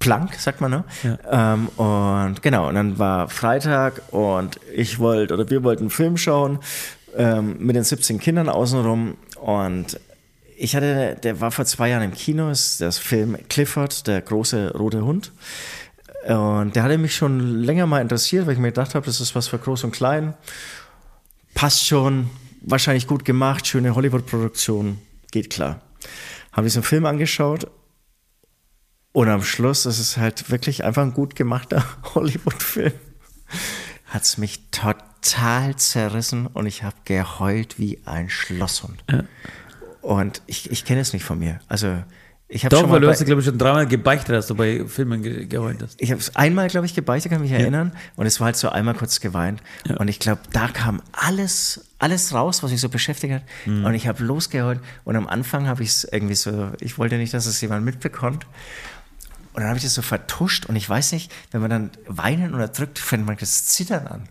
[0.06, 0.84] Plank, sagt man, ne?
[1.04, 1.54] Ja.
[1.54, 6.18] Ähm, und genau, und dann war Freitag und ich wollte, oder wir wollten einen Film
[6.18, 6.60] schauen
[7.16, 10.00] ähm, mit den 17 Kindern außenrum und
[10.58, 14.74] ich hatte, der war vor zwei Jahren im Kino, ist das Film Clifford, der große
[14.78, 15.34] rote Hund.
[16.28, 19.36] Und der hatte mich schon länger mal interessiert, weil ich mir gedacht habe, das ist
[19.36, 20.34] was für Groß und Klein.
[21.54, 22.30] Passt schon,
[22.62, 24.98] wahrscheinlich gut gemacht, schöne Hollywood-Produktion,
[25.32, 25.82] geht klar.
[26.52, 27.68] Haben diesen Film angeschaut
[29.16, 32.92] und am Schluss ist es halt wirklich einfach ein gut gemachter Hollywood-Film.
[34.08, 39.02] Hat es mich total zerrissen und ich habe geheult wie ein Schlosshund.
[39.10, 39.24] Ja.
[40.02, 41.62] Und ich, ich kenne es nicht von mir.
[41.70, 41.96] Also
[42.50, 45.24] ich habe schon mal du hast, glaube ich, schon dreimal gebeichtet, dass du bei Filmen
[45.24, 46.00] ge geheult hast.
[46.02, 47.58] Ich habe es einmal, glaube ich, gebeichtet, kann mich ja.
[47.58, 47.94] erinnern.
[48.18, 49.64] Und es war halt so einmal kurz geweint.
[49.88, 49.96] Ja.
[49.96, 53.44] Und ich glaube, da kam alles, alles raus, was mich so beschäftigt hat.
[53.66, 53.86] Mhm.
[53.86, 54.82] Und ich habe losgeheult.
[55.06, 58.46] Und am Anfang habe ich es irgendwie so, ich wollte nicht, dass es jemand mitbekommt.
[59.56, 60.66] Und dann habe ich das so vertuscht.
[60.66, 64.30] Und ich weiß nicht, wenn man dann weinen oder drückt, fängt man das Zittern an.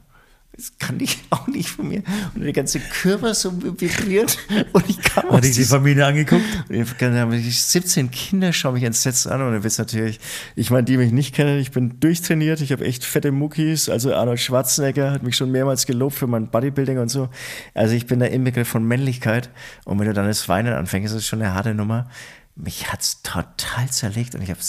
[0.55, 2.03] Das kann ich auch nicht von mir.
[2.35, 4.39] Und der ganze Körper so vibriert.
[4.73, 6.45] Und ich kam Hat dich die Familie angeguckt?
[6.69, 9.41] Und dann haben 17 Kinder, schauen mich entsetzt an.
[9.41, 10.21] Und dann wisst natürlich,
[10.57, 12.61] ich meine, die mich nicht kennen, ich bin durchtrainiert.
[12.61, 13.89] Ich habe echt fette Muckis.
[13.89, 17.31] Also Arnold Schwarzenegger hat mich schon mehrmals gelobt für mein Bodybuilding und so.
[17.73, 19.49] Also ich bin der Inbegriff von Männlichkeit.
[19.85, 22.11] Und wenn du dann das Weinen anfängst, ist das schon eine harte Nummer.
[22.57, 24.35] Mich hat's total zerlegt.
[24.35, 24.61] Und ich habe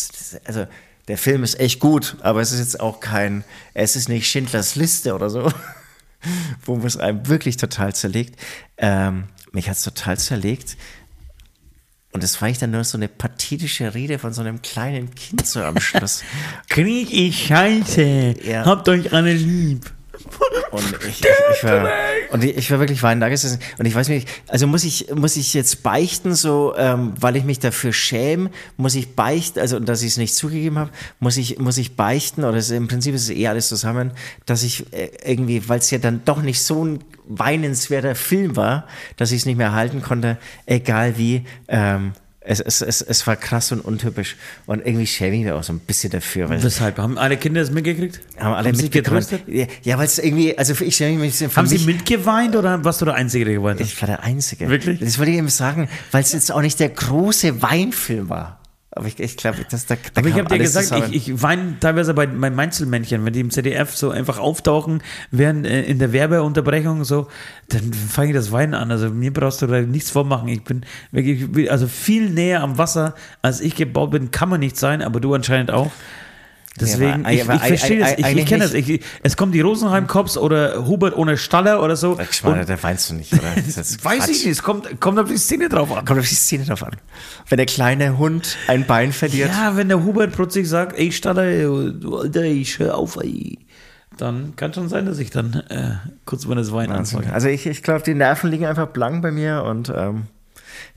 [0.45, 0.67] also
[1.08, 3.43] der Film ist echt gut, aber es ist jetzt auch kein,
[3.74, 5.52] es ist nicht Schindlers Liste oder so,
[6.65, 8.39] wo es einem wirklich total zerlegt.
[8.78, 10.78] Ähm, mich hat es total zerlegt.
[12.12, 15.45] Und das war ich dann nur so eine pathetische Rede von so einem kleinen Kind
[15.45, 16.24] so am Schluss.
[16.69, 18.36] Krieg ich Scheiße.
[18.41, 18.65] Ja.
[18.65, 19.91] Habt euch alle lieb.
[20.71, 21.89] Und ich, ich, ich, war,
[22.31, 23.59] und ich war wirklich weinend da gesessen.
[23.77, 27.43] Und ich weiß nicht, also muss ich, muss ich jetzt beichten, so, ähm, weil ich
[27.43, 31.59] mich dafür schäme, muss ich beichten, also, dass ich es nicht zugegeben habe, muss ich,
[31.59, 34.11] muss ich beichten, oder es, im Prinzip ist es eh alles zusammen,
[34.45, 38.88] dass ich äh, irgendwie, weil es ja dann doch nicht so ein weinenswerter Film war,
[39.17, 42.13] dass ich es nicht mehr halten konnte, egal wie, ähm,
[42.47, 44.36] es, es, es, es war krass und untypisch.
[44.65, 46.49] Und irgendwie schäme ich mich auch so ein bisschen dafür.
[46.49, 46.97] Weshalb?
[46.97, 48.21] Haben alle Kinder das mitgekriegt?
[48.38, 49.47] Haben alle haben mitgekriegt.
[49.47, 52.84] Ja, ja weil es irgendwie, also ich schäme mich ein bisschen Haben sie mitgeweint oder
[52.84, 53.88] warst du der Einzige, der geweint hat?
[53.88, 54.69] Ich war der Einzige.
[54.69, 54.99] Wirklich?
[54.99, 58.60] Das wollte ich eben sagen, weil es jetzt auch nicht der große Weinfilm war.
[58.97, 61.77] Aber ich, ich glaube, das da, da Aber ich habe dir gesagt, ich, ich weine
[61.81, 66.13] teilweise bei meinen Mainzelmännchen, wenn die im ZDF so einfach auftauchen, während äh, in der
[66.13, 67.27] Werbeunterbrechung so,
[67.67, 68.91] dann fange ich das Weinen an.
[68.91, 70.47] Also mir brauchst du da nichts vormachen.
[70.47, 74.77] Ich bin wirklich, also viel näher am Wasser, als ich gebaut bin, kann man nicht
[74.77, 75.91] sein, aber du anscheinend auch.
[76.79, 78.73] Deswegen, ja, ich, ich, verstehe das, ich, ich kenne das.
[78.73, 82.19] Ich, es kommen die Rosenheim-Cops oder Hubert ohne Staller oder so.
[82.19, 83.43] Ich meine, da weinst du nicht, oder?
[83.55, 86.03] weiß ich nicht, es kommt, kommt auf die Szene drauf an.
[86.03, 86.97] Kommt auf die Szene drauf an.
[87.47, 89.51] Wenn der kleine Hund ein Bein verliert.
[89.51, 93.59] Ja, wenn der Hubert plötzlich sagt, ey Staller, du Alter, ich hör auf, ey.
[94.17, 97.31] Dann kann schon sein, dass ich dann äh, kurz mal das Wein anfange.
[97.33, 100.27] Also ich, ich glaube, die Nerven liegen einfach blank bei mir und ähm,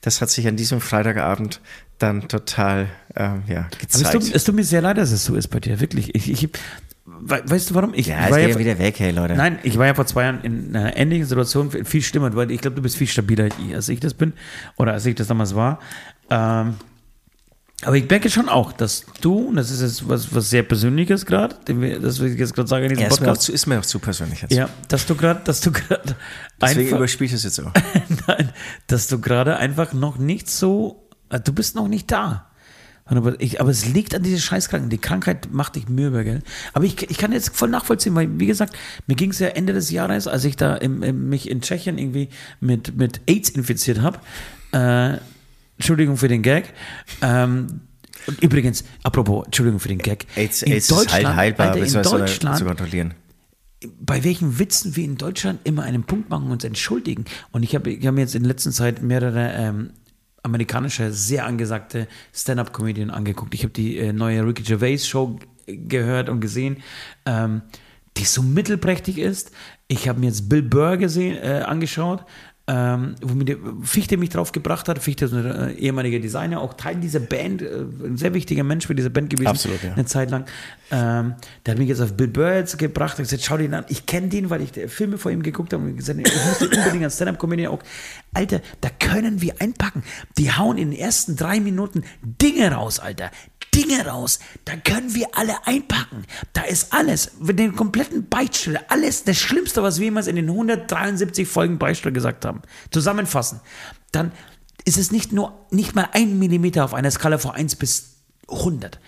[0.00, 1.60] das hat sich an diesem Freitagabend
[1.98, 4.06] dann total ähm, ja, gezeigt.
[4.06, 6.14] Aber es tut, es tut, mir sehr leid, dass es so ist bei dir, wirklich.
[6.14, 6.48] Ich, ich,
[7.04, 7.92] weißt du warum?
[7.94, 9.34] Ich ja, war ja wieder weg, hey Leute.
[9.34, 12.61] Nein, ich war ja vor zwei Jahren in einer ähnlichen Situation, viel schlimmer, weil ich
[12.61, 14.32] glaube, du bist viel stabiler als ich das bin
[14.76, 15.80] oder als ich das damals war.
[16.30, 16.74] Ähm,
[17.82, 21.24] aber ich merke schon auch, dass du, und das ist jetzt was, was sehr Persönliches
[21.26, 21.54] gerade,
[22.00, 23.20] das will ich jetzt gerade sagen in diesem ja, Podcast.
[23.20, 24.52] Ist mir, auch zu, ist mir auch zu persönlich jetzt.
[24.52, 26.16] Ja, dass du gerade, dass du gerade
[26.61, 27.72] Deswegen überspielst du es jetzt auch.
[28.26, 28.50] Nein,
[28.88, 32.48] dass du gerade einfach noch nicht so du bist noch nicht da.
[33.16, 34.92] Aber, ich, aber es liegt an dieser Scheißkrankheit.
[34.92, 36.42] Die Krankheit macht dich mürbe, gell?
[36.74, 39.72] Aber ich, ich kann jetzt voll nachvollziehen, weil, wie gesagt, mir ging es ja Ende
[39.72, 42.28] des Jahres, als ich da im, im, mich in Tschechien irgendwie
[42.60, 44.18] mit, mit AIDS infiziert habe.
[44.72, 45.18] Äh,
[45.78, 46.74] Entschuldigung für den Gag.
[47.22, 47.80] Ähm,
[48.26, 50.26] und übrigens, apropos, Entschuldigung für den Gag.
[50.36, 53.14] AIDS, in AIDS Deutschland, ist heil, heilbar, Alter, in Deutschland, zu kontrollieren.
[54.00, 57.24] Bei welchen Witzen wir in Deutschland immer einen Punkt machen und uns entschuldigen.
[57.52, 59.90] Und ich habe ich hab mir jetzt in letzter Zeit mehrere ähm,
[60.48, 63.54] amerikanische, sehr angesagte Stand-up-Comedian angeguckt.
[63.54, 66.78] Ich habe die äh, neue Ricky Gervais Show gehört und gesehen,
[67.26, 67.62] ähm,
[68.16, 69.52] die so mittelprächtig ist.
[69.87, 72.24] Ich habe mir jetzt Bill Burr gesehen, äh, angeschaut
[72.68, 74.98] ähm, wo mir Fichte mich drauf gebracht hat.
[74.98, 78.87] Fichte ist ein äh, ehemaliger Designer, auch Teil dieser Band, äh, ein sehr wichtiger Mensch
[78.87, 79.48] für diese Band gewesen.
[79.48, 79.94] Absolut, ja.
[79.94, 80.44] Eine Zeit lang.
[80.90, 83.87] Ähm, der hat mich jetzt auf Bill Burr jetzt gebracht und gesagt, schau den an.
[83.88, 87.04] Ich kenne den, weil ich Filme vor ihm geguckt habe und gesagt, ich musste unbedingt
[87.04, 87.83] als Stand-Up-Comedian auch.
[88.35, 90.02] Alter, da können wir einpacken.
[90.37, 93.31] Die hauen in den ersten drei Minuten Dinge raus, Alter.
[93.74, 94.38] Dinge raus.
[94.64, 96.24] Da können wir alle einpacken.
[96.52, 97.33] Da ist alles.
[97.40, 98.90] Mit den kompletten Beichtstelle.
[98.90, 99.24] Alles.
[99.24, 102.62] Das Schlimmste, was wir jemals in den 173 Folgen Beichtstelle gesagt haben.
[102.90, 103.61] Zusammenfassen.
[104.12, 104.32] Dann
[104.84, 108.16] ist es nicht nur, nicht mal ein Millimeter auf einer Skala von 1 bis
[108.49, 108.99] 100.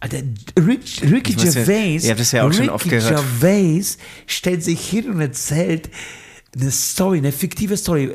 [0.00, 0.18] Alter,
[0.58, 1.98] Rick, Ricky ja- Gervais,
[2.32, 2.98] ja oft Ricky.
[2.98, 5.90] Gervais stellt sich hin und erzählt
[6.60, 8.10] eine Story, eine fiktive Story.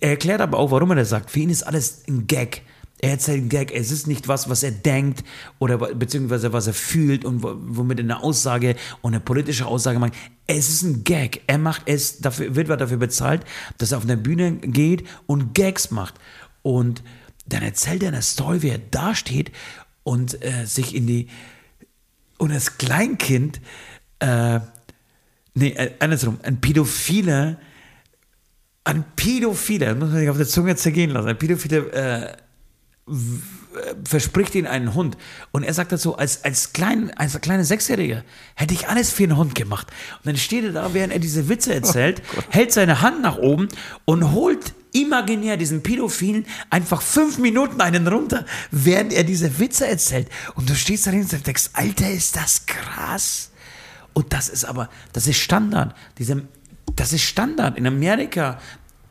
[0.00, 1.32] Er erklärt aber auch, warum er das sagt.
[1.32, 2.62] Für ihn ist alles ein Gag.
[3.00, 3.72] Er erzählt einen Gag.
[3.74, 5.22] Es ist nicht was, was er denkt
[5.58, 9.98] oder beziehungsweise was er fühlt und wo- womit er eine Aussage und eine politische Aussage
[9.98, 10.14] macht.
[10.46, 11.42] Es ist ein Gag.
[11.46, 13.44] Er macht es, dafür, wird dafür bezahlt,
[13.78, 16.14] dass er auf eine Bühne geht und Gags macht.
[16.62, 17.02] Und
[17.46, 19.52] dann erzählt er eine Story, wie er dasteht
[20.02, 21.28] und äh, sich in die
[22.38, 23.60] und das Kleinkind,
[24.18, 24.60] äh,
[25.54, 27.58] nee, äh, andersrum, ein Pädophiler,
[28.84, 32.36] ein Pädophiler, das muss man sich auf der Zunge zergehen lassen, ein Pädophiler äh,
[34.04, 35.16] verspricht ihm einen Hund.
[35.52, 39.36] Und er sagt dazu, als, als, klein, als kleiner Sechsjähriger hätte ich alles für einen
[39.36, 39.86] Hund gemacht.
[40.18, 43.68] Und dann steht er da, während er diese Witze erzählt, hält seine Hand nach oben
[44.04, 50.28] und holt imaginär diesen Pädophilen einfach fünf Minuten einen runter, während er diese Witze erzählt.
[50.54, 53.50] Und du stehst da hin und denkst, Alter, ist das krass.
[54.14, 55.94] Und das ist aber, das ist Standard.
[56.18, 56.48] Diese,
[56.96, 57.76] das ist Standard.
[57.76, 58.58] In Amerika,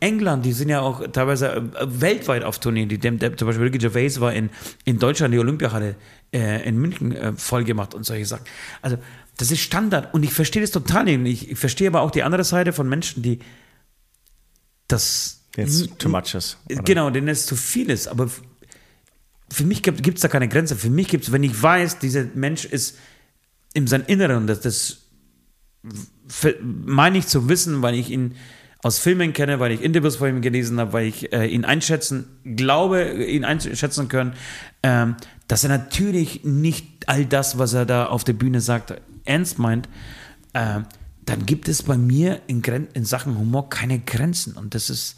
[0.05, 2.87] England, die sind ja auch teilweise äh, weltweit auf Tourneen.
[2.89, 4.49] Die, der, der, zum Beispiel Ricky Gervais war in,
[4.85, 5.95] in Deutschland die Olympiahalle
[6.31, 8.45] äh, in München äh, voll gemacht und solche Sachen.
[8.81, 8.97] Also,
[9.37, 10.13] das ist Standard.
[10.13, 11.43] Und ich verstehe das total nicht.
[11.43, 13.39] Ich, ich verstehe aber auch die andere Seite von Menschen, die
[14.87, 16.57] das Jetzt too much is.
[16.69, 16.83] oder?
[16.83, 18.07] Genau, denen es zu viel ist.
[18.07, 18.29] Aber
[19.49, 20.75] für mich gibt es da keine Grenze.
[20.75, 22.97] Für mich gibt es, wenn ich weiß, dieser Mensch ist
[23.73, 24.97] in seinem Inneren, das, das
[26.61, 28.35] meine ich zu wissen, weil ich ihn
[28.83, 32.27] aus Filmen kenne, weil ich Interviews von ihm gelesen habe, weil ich äh, ihn einschätzen,
[32.43, 34.33] glaube, ihn einschätzen können,
[34.83, 35.15] ähm,
[35.47, 38.93] dass er natürlich nicht all das, was er da auf der Bühne sagt,
[39.25, 39.89] ernst meint.
[40.53, 40.81] Äh,
[41.25, 44.53] dann gibt es bei mir in, Gren in Sachen Humor keine Grenzen.
[44.53, 45.17] Und das ist,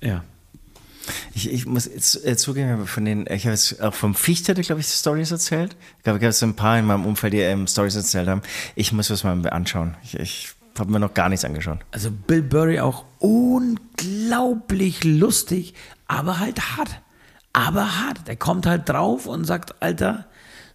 [0.00, 0.24] ja.
[1.32, 4.82] Ich, ich muss jetzt äh, zugeben, von den, ich habe jetzt auch vom Fichte, glaube
[4.82, 5.74] ich, Stories erzählt.
[5.96, 8.42] Ich glaube, ich habe so ein paar in meinem Umfeld, die ähm, Stories erzählt haben.
[8.74, 9.96] Ich muss das mal anschauen.
[10.02, 11.78] Ich, ich habe mir noch gar nichts angeschaut.
[11.90, 15.74] Also Bill Burry auch unglaublich lustig,
[16.06, 17.00] aber halt hart.
[17.52, 18.26] Aber hart.
[18.26, 20.26] Der kommt halt drauf und sagt, Alter,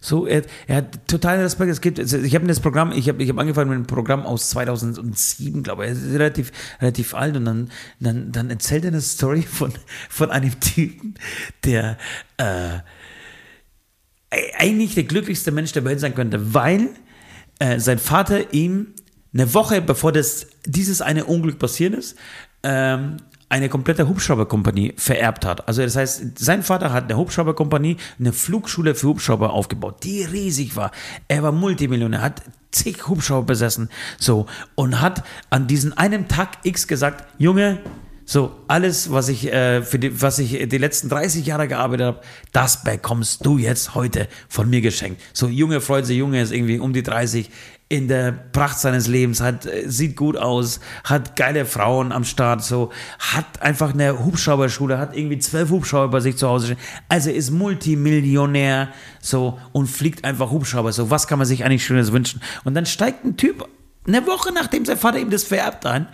[0.04, 1.70] so, er, er hat totalen Respekt.
[1.70, 4.26] Es gibt, also ich habe das Programm, ich habe ich hab angefangen mit einem Programm
[4.26, 5.92] aus 2007, glaube ich.
[5.92, 6.52] Er ist relativ,
[6.82, 9.72] relativ alt und dann, dann, dann erzählt er eine Story von,
[10.10, 11.14] von einem Typen,
[11.64, 11.96] der
[12.36, 12.80] äh,
[14.58, 16.90] eigentlich der glücklichste Mensch der Welt sein könnte, weil
[17.58, 18.88] äh, sein Vater ihm
[19.34, 22.16] eine Woche bevor das, dieses eine Unglück passiert ist,
[22.62, 23.18] ähm,
[23.48, 25.68] eine komplette Hubschrauberkompanie vererbt hat.
[25.68, 30.76] Also das heißt, sein Vater hat eine Hubschrauberkompanie, eine Flugschule für Hubschrauber aufgebaut, die riesig
[30.76, 30.90] war.
[31.28, 36.88] Er war Multimillionär, hat zig Hubschrauber besessen, so und hat an diesem einen Tag X
[36.88, 37.78] gesagt, Junge,
[38.26, 42.20] so, alles, was ich, äh, für die, was ich die letzten 30 Jahre gearbeitet habe,
[42.52, 45.20] das bekommst du jetzt heute von mir geschenkt.
[45.34, 47.50] So, Junge freut sich, Junge ist irgendwie um die 30,
[47.88, 52.62] in der Pracht seines Lebens, hat, äh, sieht gut aus, hat geile Frauen am Start,
[52.62, 56.78] so, hat einfach eine Hubschrauberschule, hat irgendwie zwölf Hubschrauber bei sich zu Hause stehen.
[57.08, 58.88] Also ist Multimillionär,
[59.20, 60.92] so, und fliegt einfach Hubschrauber.
[60.92, 62.40] So, was kann man sich eigentlich Schönes wünschen?
[62.64, 63.68] Und dann steigt ein Typ,
[64.06, 66.08] eine Woche nachdem sein Vater ihm das vererbt ein,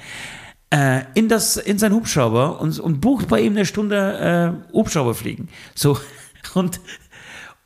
[0.71, 5.14] äh, in, das, in seinen Hubschrauber und, und bucht bei ihm eine Stunde äh, Hubschrauber
[5.14, 5.49] fliegen.
[5.75, 5.99] So,
[6.55, 6.81] und,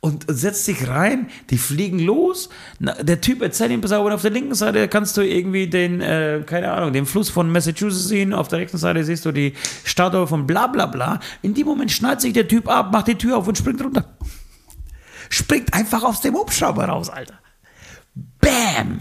[0.05, 2.49] und setzt sich rein, die fliegen los.
[2.79, 6.71] Der Typ erzählt ihm, pass auf, der linken Seite kannst du irgendwie den, äh, keine
[6.71, 9.53] Ahnung, den Fluss von Massachusetts sehen, auf der rechten Seite siehst du die
[9.83, 11.19] Statue von bla bla bla.
[11.41, 14.15] In dem Moment schnallt sich der Typ ab, macht die Tür auf und springt runter.
[15.29, 17.39] Springt einfach aus dem Hubschrauber raus, Alter.
[18.39, 18.99] Bam!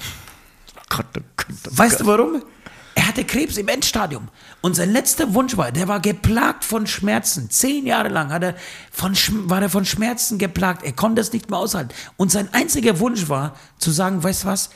[0.88, 2.42] Gott, oh Gott, oh Weißt du warum?
[3.04, 4.28] Er hatte Krebs im Endstadium.
[4.62, 7.50] Und sein letzter Wunsch war, der war geplagt von Schmerzen.
[7.50, 8.54] Zehn Jahre lang hat er
[8.90, 9.14] von,
[9.50, 10.82] war er von Schmerzen geplagt.
[10.82, 11.92] Er konnte es nicht mehr aushalten.
[12.16, 14.70] Und sein einziger Wunsch war, zu sagen, weißt du was?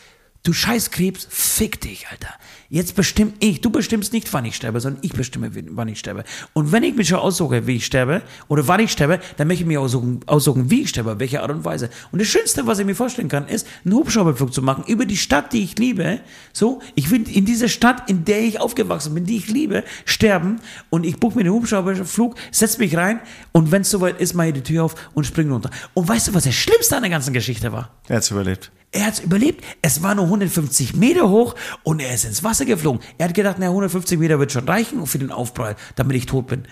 [0.45, 2.29] Du scheiß Krebs, fick dich, Alter.
[2.71, 3.61] Jetzt bestimm ich.
[3.61, 6.25] Du bestimmst nicht, wann ich sterbe, sondern ich bestimme, wann ich sterbe.
[6.53, 9.65] Und wenn ich mich schon aussuche, wie ich sterbe, oder wann ich sterbe, dann möchte
[9.65, 11.91] ich mir aussuchen, aussuchen wie ich sterbe, welche Art und Weise.
[12.13, 15.17] Und das Schönste, was ich mir vorstellen kann, ist, einen Hubschrauberflug zu machen über die
[15.17, 16.21] Stadt, die ich liebe.
[16.53, 20.61] So, ich will in dieser Stadt, in der ich aufgewachsen bin, die ich liebe, sterben.
[20.89, 23.21] Und ich buche mir einen Hubschrauberflug, setze mich rein
[23.53, 25.71] und wenn es soweit ist, mache ich die Tür auf und springe runter.
[25.95, 27.91] Und weißt du, was das Schlimmste an der ganzen Geschichte war?
[28.09, 28.71] Er hat's überlebt.
[28.91, 29.65] Er hat es überlebt.
[29.83, 33.03] Es war nur 150 Meter hoch und er ist ins Wasser geflogen.
[33.19, 36.47] Er hat gedacht, na, 150 Meter wird schon reichen für den Aufprall, damit ich tot
[36.47, 36.65] bin.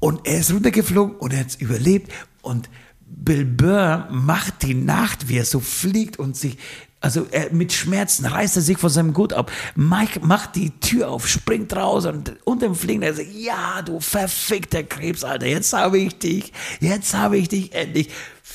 [0.00, 2.12] Und er ist runtergeflogen und er hat es überlebt.
[2.42, 2.68] Und
[3.06, 6.58] Bill Burr macht die Nacht, wie er so fliegt und sich,
[7.00, 9.50] also er, mit Schmerzen reißt er sich von seinem Gut ab.
[9.76, 14.00] Mike macht die Tür auf, springt raus und unter dem Fliegen, er sagt, ja, du
[14.00, 18.10] verfickter Krebs, Alter, jetzt habe ich dich, jetzt habe ich dich endlich.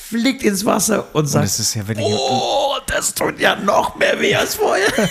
[0.08, 4.20] Fliegt ins Wasser und sagt, das ist ja wirklich- oh, das tut ja noch mehr
[4.20, 4.86] weh als vorher.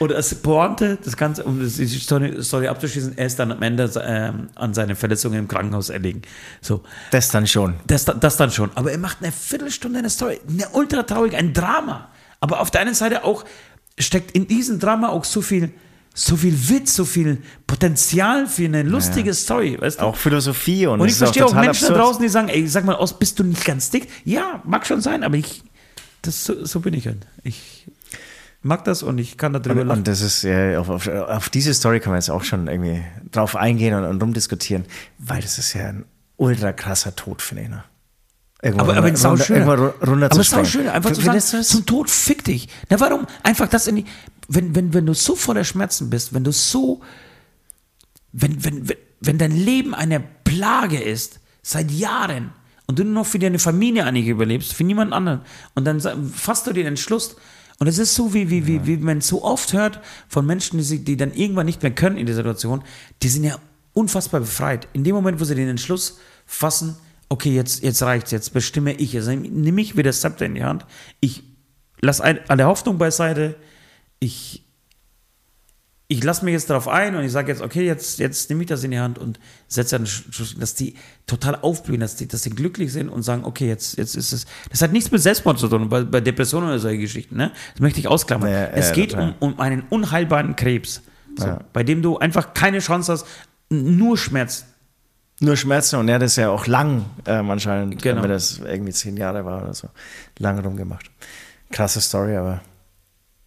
[0.00, 3.90] Und als Pointe, das Ganze, um die Story, Story abzuschließen, er ist dann am Ende
[4.06, 6.22] ähm, an seine Verletzungen im Krankenhaus erlegen.
[6.60, 7.74] So, Das dann schon.
[7.88, 8.70] das, das dann schon.
[8.76, 12.08] Aber er macht eine Viertelstunde eine Story, eine ultra traurig, ein Drama.
[12.38, 13.44] Aber auf der einen Seite auch
[13.98, 15.72] steckt in diesem Drama auch so viel,
[16.18, 19.76] so viel Witz, so viel Potenzial für eine lustige Story.
[19.80, 20.04] Weißt du?
[20.04, 22.06] Auch Philosophie und, Und ich verstehe auch total Menschen da absurd.
[22.08, 24.08] draußen, die sagen, ey, sag mal aus, bist du nicht ganz dick?
[24.24, 25.62] Ja, mag schon sein, aber ich,
[26.22, 27.24] das, so, so bin ich halt.
[27.44, 27.86] Ich
[28.62, 29.98] mag das und ich kann darüber Und, lachen.
[29.98, 33.04] und das ist, ja, auf, auf, auf diese Story kann man jetzt auch schon irgendwie
[33.30, 34.86] drauf eingehen und, und rumdiskutieren,
[35.18, 36.04] weil das ist ja ein
[36.36, 37.68] ultra krasser Tod, finde ich.
[37.68, 37.84] Ne?
[38.62, 39.62] Irgendwo Aber, aber runter- schön.
[39.62, 39.94] aber
[40.44, 40.66] springen.
[40.66, 42.68] schön, einfach zu sagen, zum Tod fick dich.
[42.90, 43.26] Na, warum?
[43.44, 44.04] Einfach das in die,
[44.48, 47.00] wenn, wenn, wenn du so voller Schmerzen bist, wenn du so,
[48.32, 52.52] wenn, wenn, wenn, wenn dein Leben eine Plage ist, seit Jahren,
[52.86, 55.42] und du nur noch für deine Familie eigentlich überlebst, für niemand anderen,
[55.74, 56.00] und dann
[56.32, 57.36] fasst du den Entschluss,
[57.78, 60.84] und es ist so, wie, wie, wie, wie man so oft hört von Menschen, die,
[60.84, 62.82] sich, die dann irgendwann nicht mehr können in der Situation,
[63.22, 63.56] die sind ja
[63.92, 64.88] unfassbar befreit.
[64.94, 66.96] In dem Moment, wo sie den Entschluss fassen,
[67.28, 70.64] okay, jetzt, jetzt reicht's, jetzt bestimme ich, also nehme ich wieder das Zepter in die
[70.64, 70.86] Hand,
[71.20, 71.42] ich
[72.00, 73.56] lasse alle Hoffnung beiseite,
[74.20, 74.64] ich,
[76.10, 78.68] ich lasse mich jetzt darauf ein und ich sage jetzt, okay, jetzt, jetzt nehme ich
[78.68, 80.94] das in die Hand und setze einen Schluss, dass die
[81.26, 84.46] total aufblühen, dass die, dass die glücklich sind und sagen, okay, jetzt, jetzt ist es.
[84.70, 87.52] Das hat nichts mit Selbstmord zu tun, bei, bei Depressionen oder solche Geschichten, ne?
[87.74, 88.50] Das möchte ich ausklammern.
[88.50, 91.02] Ja, es ja, geht um, um einen unheilbaren Krebs,
[91.36, 93.26] so, bei dem du einfach keine Chance hast,
[93.68, 94.64] nur Schmerz.
[95.40, 98.22] Nur Schmerzen und er hat es ja auch lang ähm, anscheinend, Genau.
[98.22, 99.88] wenn das irgendwie zehn Jahre war oder so,
[100.38, 101.10] lange rumgemacht.
[101.70, 102.60] Krasse Story, aber.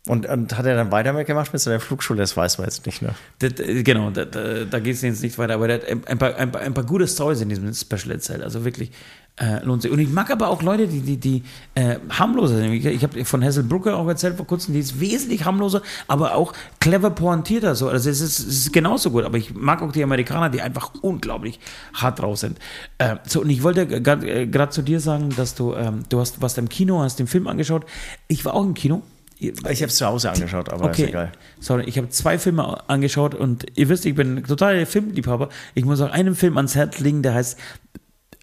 [0.07, 2.19] Und, und hat er dann weiter mitgemacht mit seiner Flugschule?
[2.21, 3.13] Das weiß man jetzt nicht, ne?
[3.39, 6.07] Das, äh, genau, da, da, da geht es jetzt nicht weiter, aber der hat ein,
[6.07, 8.41] ein, paar, ein, paar, ein paar gute Stories in diesem Special erzählt.
[8.41, 8.91] Also wirklich
[9.37, 9.91] äh, lohnt sich.
[9.91, 12.73] Und ich mag aber auch Leute, die, die, die äh, harmloser sind.
[12.73, 16.53] Ich, habe von Hazel Brooker auch erzählt vor kurzem, die ist wesentlich harmloser, aber auch
[16.79, 17.75] clever pointierter.
[17.75, 17.89] So.
[17.89, 19.23] Also es ist, es ist genauso gut.
[19.23, 21.59] Aber ich mag auch die Amerikaner, die einfach unglaublich
[21.93, 22.59] hart drauf sind.
[22.97, 26.57] Äh, so, und ich wollte gerade zu dir sagen, dass du, ähm, du hast, warst
[26.57, 27.85] im Kino, hast den Film angeschaut.
[28.27, 29.01] Ich war auch im Kino.
[29.41, 31.31] Ich habe es zu Hause angeschaut, aber ist Okay, egal.
[31.59, 35.49] sorry, ich habe zwei Filme angeschaut und ihr wisst, ich bin total Filmliebhaber.
[35.73, 37.57] Ich muss auch einen Film ans Herz legen, der heißt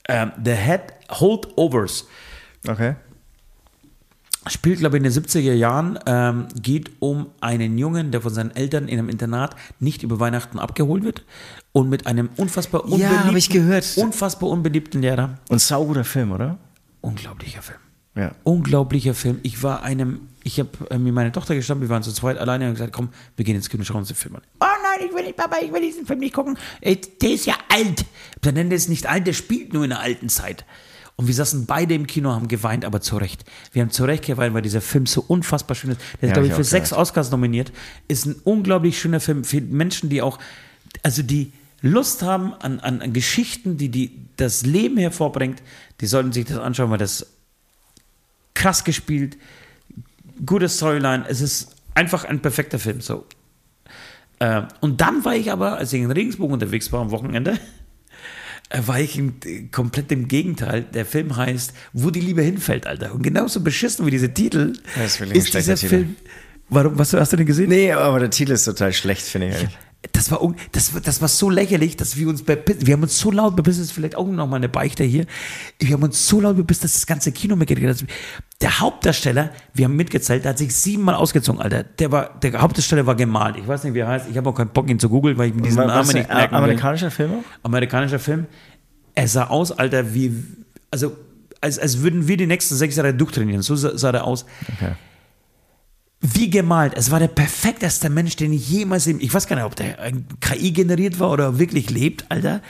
[0.09, 2.07] ähm, The Head Holdovers.
[2.67, 2.97] Okay.
[4.47, 8.55] Spielt, glaube ich, in den 70er Jahren, ähm, geht um einen Jungen, der von seinen
[8.57, 11.25] Eltern in einem Internat nicht über Weihnachten abgeholt wird
[11.73, 13.93] und mit einem unfassbar Ja, unbeliebten, hab ich gehört.
[13.97, 15.35] unfassbar unbeliebten Lehrer.
[15.51, 16.57] Und sauguter Film, oder?
[17.03, 17.79] Unglaublicher Film.
[18.15, 18.33] Ja.
[18.43, 19.39] Unglaublicher Film.
[19.43, 22.67] Ich war einem, ich habe äh, mir meine Tochter gestanden, wir waren zu zweit alleine
[22.69, 24.43] und gesagt, komm, wir gehen ins Kino, schauen uns den Film an.
[24.61, 26.59] Oh nein, ich will nicht, Papa, ich will diesen Film nicht gucken.
[26.81, 28.05] Ey, der ist ja alt.
[28.43, 30.65] Dann nennt er es nicht alt, der spielt nur in der alten Zeit.
[31.17, 33.45] Und wir saßen beide im Kino, haben geweint, aber zu Recht.
[33.73, 36.01] Wir haben zu Recht geweint, weil dieser Film so unfassbar schön ist.
[36.21, 37.09] Der ist, Ja, glaube ich, für sechs gehört.
[37.09, 37.73] Oscars nominiert.
[38.07, 40.39] Ist ein unglaublich schöner Film für Menschen, die auch,
[41.03, 45.61] also die Lust haben an, an, an Geschichten, die, die das Leben hervorbringt.
[46.01, 47.27] Die sollten sich das anschauen, weil das
[48.55, 49.37] krass gespielt,
[50.45, 51.25] gute Storyline.
[51.29, 53.01] Es ist einfach ein perfekter Film.
[53.01, 53.27] So.
[54.39, 57.59] Äh, und dann war ich aber, als ich in Regensburg unterwegs war am Wochenende,
[58.71, 60.83] äh, war ich in, komplett im Gegenteil.
[60.83, 63.15] Der Film heißt Wo die Liebe hinfällt, Alter.
[63.15, 64.75] Und genauso beschissen wie diese Titel
[65.33, 65.89] ist dieser Titel.
[65.89, 66.17] Film.
[66.71, 67.71] Warum, was hast du denn gesehen?
[67.71, 69.57] Nee, aber der Titel ist total schlecht, finde ich.
[69.57, 69.79] eigentlich.
[70.13, 73.33] Das war, das, das war so lächerlich, dass wir uns bepisst, wir haben uns so
[73.33, 75.27] laut das ist vielleicht auch noch mal eine Beichte hier,
[75.81, 78.05] wir haben uns so laut bepisst, dass das ganze Kino mitgekriegt hat.
[78.61, 81.83] Der Hauptdarsteller, wir haben mitgezählt, der hat sich siebenmal ausgezogen, Alter.
[81.83, 83.57] Der, war, der Hauptdarsteller war gemalt.
[83.57, 84.29] Ich weiß nicht, wie er heißt.
[84.31, 86.53] Ich habe auch keinen Bock, ihn zu googeln, weil ich mir diesen Namen nicht merken
[86.53, 87.33] will amerikanischer Film?
[87.65, 88.47] amerikanischer Film.
[89.17, 90.33] Er sah aus, Alter, wie,
[90.93, 91.17] also,
[91.61, 93.63] als, als würden wir die nächsten sechs Jahre durchtrainieren.
[93.63, 94.47] So sah, sah er aus.
[94.77, 94.93] Okay.
[96.21, 96.95] Wie gemalt.
[96.97, 99.97] Es war der perfekteste Mensch, den ich jemals, im, ich weiß gar nicht, ob der
[100.41, 102.61] KI generiert war oder wirklich lebt, Alter.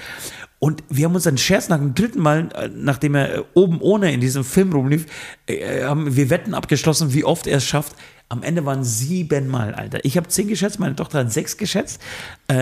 [0.58, 3.80] Und wir haben uns einen Scherz nach dem dritten Mal, äh, nachdem er äh, oben
[3.80, 5.06] ohne in diesem Film rumlief,
[5.46, 7.94] äh, haben wir Wetten abgeschlossen, wie oft er es schafft.
[8.28, 10.04] Am Ende waren siebenmal, Alter.
[10.04, 12.02] Ich habe zehn geschätzt, meine Tochter hat sechs geschätzt.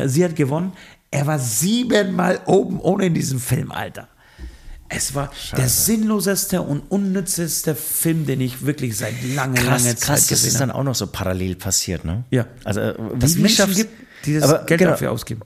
[0.05, 0.75] Sie hat gewonnen.
[1.11, 4.07] Er war siebenmal oben ohne in diesem Film, Alter.
[4.89, 10.29] Es war der sinnloseste und unnützeste Film, den ich wirklich seit langer, langer Zeit krass
[10.29, 10.69] gesehen es habe.
[10.69, 12.25] dann auch noch so parallel passiert, ne?
[12.31, 12.47] Ja.
[12.65, 13.91] Also, äh, Dass es Menschen gibt,
[14.25, 14.93] die das aber, Geld genau.
[14.93, 15.41] dafür ausgeben.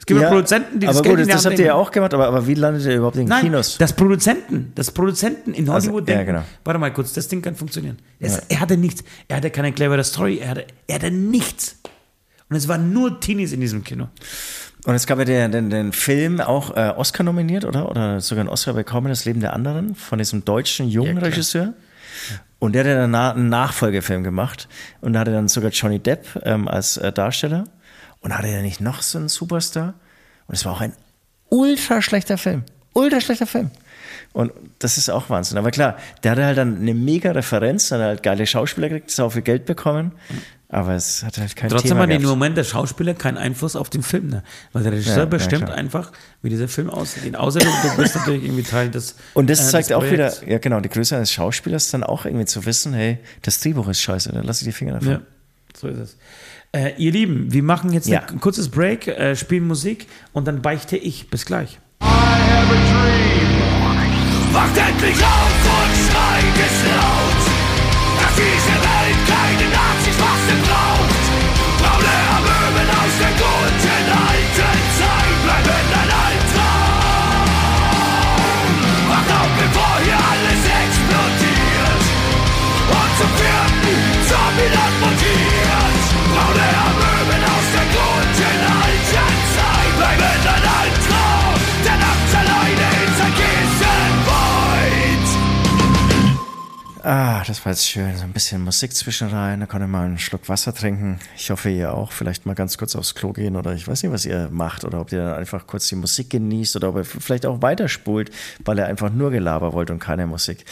[0.00, 1.74] Es gibt ja, Produzenten, die das aber Geld gut, in die das habt ihr ja
[1.74, 3.78] auch gemacht, aber, aber wie landet ihr überhaupt in den Nein, Kinos?
[3.78, 6.44] das Produzenten, das Produzenten in Also, Hollywood ja, denken, genau.
[6.64, 7.98] warte mal kurz, das Ding kann funktionieren.
[8.20, 9.02] Es, Er hatte nichts.
[9.26, 11.76] Er hatte keine clevere Story, er hatte, er hatte nichts.
[12.48, 14.08] Und es waren nur Teenies in diesem Kino.
[14.84, 17.90] Und es gab ja den, den, den Film auch äh, Oscar nominiert, oder?
[17.90, 21.22] Oder sogar einen Oscar bekommen, Das Leben der anderen, von diesem deutschen jungen Ja.
[21.24, 21.74] Regisseur.
[22.58, 24.68] Und der hat ja danach einen Nachfolgefilm gemacht.
[25.00, 27.64] Und da hatte dann sogar Johnny Depp ähm, als äh, Darsteller.
[28.20, 29.94] Und hatte er nicht noch so einen Superstar?
[30.46, 30.92] Und es war auch ein
[31.50, 32.64] ultra schlechter Film.
[32.94, 33.70] Ultra schlechter Film.
[34.32, 35.58] Und das ist auch Wahnsinn.
[35.58, 39.20] Aber klar, der hatte halt dann eine mega Referenz, hat halt geile Schauspieler gekriegt, hat
[39.20, 40.12] auch viel Geld bekommen.
[40.70, 42.28] Aber es hat halt kein Trotzdem Thema hat in dem.
[42.28, 44.42] Moment der Schauspieler keinen Einfluss auf den Film, ne?
[44.74, 45.78] Weil der Regisseur Ja, ja, bestimmt klar.
[45.78, 46.12] einfach,
[46.42, 47.34] wie dieser Film aussieht.
[47.34, 49.14] Außer du, du bist natürlich irgendwie Teil des.
[49.32, 50.42] Und das äh, zeigt auch wieder, Projekts.
[50.46, 54.02] ja genau, die Größe eines Schauspielers dann auch irgendwie zu wissen, hey, das Drehbuch ist
[54.02, 55.08] scheiße, dann lass ich die Finger davon.
[55.08, 55.20] Ja,
[55.74, 56.16] so ist es.
[56.72, 58.26] Äh, ihr Lieben, wir machen jetzt Ja.
[58.26, 61.30] ein kurzes Break, äh, spielen Musik und dann beichte ich.
[61.30, 61.78] Bis gleich.
[64.52, 67.42] Wacht endlich auf und schreit es laut,
[68.20, 69.97] dass diese Welt keine Nazis
[97.10, 98.14] Ah, das war jetzt schön.
[98.18, 101.18] So ein bisschen Musik zwischen rein, da konnte man einen Schluck Wasser trinken.
[101.38, 102.12] Ich hoffe, ihr auch.
[102.12, 105.00] Vielleicht mal ganz kurz aufs Klo gehen oder ich weiß nicht, was ihr macht oder
[105.00, 108.30] ob ihr dann einfach kurz die Musik genießt oder ob ihr vielleicht auch weiterspult,
[108.62, 110.66] weil ihr einfach nur Gelaber wollt und keine Musik.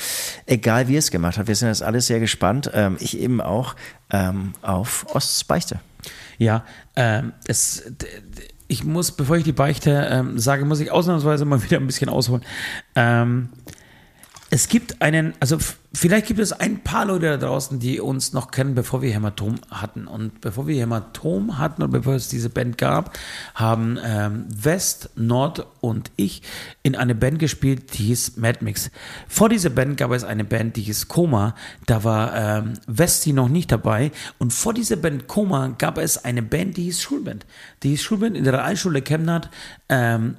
[0.45, 2.70] Egal, wie ihr es gemacht habt, wir sind jetzt alle sehr gespannt.
[2.74, 3.74] Ähm, ich eben auch
[4.11, 5.80] ähm, auf Osts Beichte.
[6.37, 6.66] Ja,
[6.97, 7.82] ähm, es,
[8.68, 12.11] ich muss, bevor ich die Beichte ähm, sage, muss ich ausnahmsweise mal wieder ein bisschen
[12.11, 12.45] ausholen.
[12.95, 13.49] Ähm,
[14.49, 15.59] es gibt einen, also
[15.93, 19.57] vielleicht gibt es ein paar Leute da draußen, die uns noch kennen, bevor wir Hämatom
[19.71, 20.07] hatten.
[20.07, 23.19] Und bevor wir Hämatom hatten und bevor es diese Band gab,
[23.57, 26.43] haben ähm, West, Nord und ich
[26.85, 28.91] in eine Band gespielt, die hieß Mad Mix.
[29.27, 31.57] Vor dieser Band gab es eine Band, die hieß Koma.
[31.87, 34.13] Da war ähm, Westi noch nicht dabei.
[34.39, 37.47] Und vor dieser Band Koma gab es eine Band, die hieß Schulband.
[37.83, 39.51] Die hieß Schulband in der Realschule Chemnat.
[39.89, 40.37] Ähm,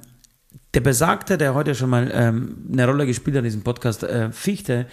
[0.74, 4.30] der Besagte, der heute schon mal ähm, eine Rolle gespielt hat in diesem Podcast, äh,
[4.32, 4.86] Fichte,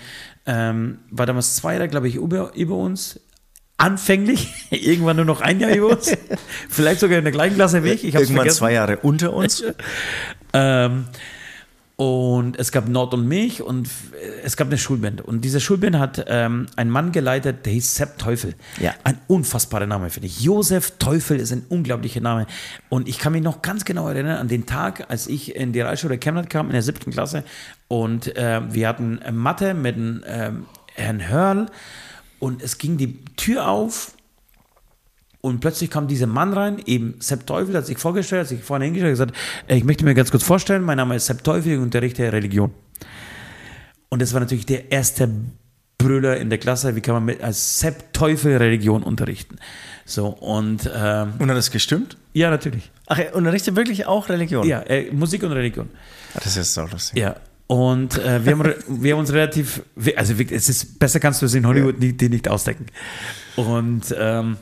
[0.46, 3.20] ähm, war damals zwei Jahre, glaube ich, über, über uns.
[3.78, 6.16] Anfänglich, irgendwann nur noch ein Jahr über uns.
[6.70, 8.06] Vielleicht sogar in der gleichen Klasse wie ich.
[8.06, 8.58] ich Irgendwann vergessen.
[8.58, 9.64] zwei Jahre unter uns.
[10.58, 11.08] Ähm,
[11.98, 13.90] und es gab Nord und mich und
[14.44, 15.22] es gab eine Schulband.
[15.22, 18.56] Und diese Schulband hat ähm, einen Mann geleitet, der hieß Sepp Teufel.
[18.82, 18.94] Ja.
[19.06, 20.42] Ein unfassbarer Name, finde ich.
[20.42, 22.48] Josef Teufel ist ein unglaublicher Name.
[22.90, 25.80] Und ich kann mich noch ganz genau erinnern an den Tag, als ich in die
[25.80, 27.46] Realschule Chemnat kam, in der siebten Klasse.
[27.88, 30.66] Und äh, wir hatten äh, Mathe mit ähm,
[30.96, 31.68] Herrn Hörl.
[32.40, 34.15] Und es ging die Tür auf
[35.46, 38.86] und plötzlich kam dieser Mann rein, eben Sepp Teufel, hat sich vorgestellt, hat sich vorne
[38.86, 39.34] hingestellt und gesagt,
[39.68, 42.72] ich möchte mir ganz kurz vorstellen, mein Name ist Sepp Teufel, ich unterrichte Religion.
[44.10, 45.30] Und das war natürlich der erste
[46.00, 49.58] Brüller in der Klasse, wie kann man mit als Sepp Teufel Religion unterrichten.
[50.04, 52.18] So, und ähm, Und hat das gestimmt?
[52.34, 52.92] ja, natürlich.
[53.06, 54.68] Ach, er unterrichtet wirklich auch Religion?
[54.68, 55.90] Ja, äh, Musik und Religion.
[56.34, 57.20] Ah, Das ist so lustig.
[57.20, 57.36] Ja.
[57.68, 59.84] Und äh, wir, haben, wir haben uns relativ,
[60.16, 62.88] also es ist besser kannst du es in Hollywood nicht, die nicht ausdenken.
[63.56, 64.58] Und, ähm,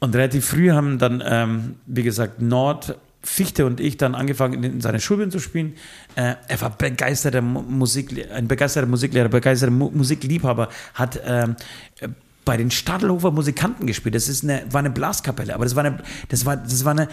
[0.00, 4.80] und relativ früh haben dann, ähm, wie gesagt, Nord, Fichte und ich dann angefangen, in
[4.80, 5.74] seine Schulband zu spielen.
[6.14, 11.56] Äh, er war begeisterter Mu- Musik, ein begeisterter Musiklehrer, begeisterter Mu Musikliebhaber, hat ähm,
[12.00, 12.08] äh,
[12.44, 14.14] bei den Stadelhofer Musikanten gespielt.
[14.14, 17.08] Das ist eine, war eine Blaskapelle, aber das war eine, das war, das war eine,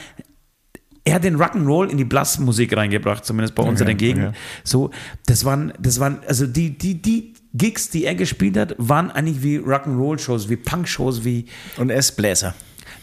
[1.04, 4.28] er hat den Rock'n'Roll in die Blasmusik reingebracht, zumindest bei uns in der Gegend.
[4.28, 4.38] okay.
[4.64, 4.92] So,
[5.26, 9.42] das waren, das waren, also die, die, die Gigs, die er gespielt hat, waren eigentlich
[9.42, 11.46] wie Rock'n'Roll-Shows, wie Punk-Shows, wie,
[11.78, 12.54] Und er ist Bläser.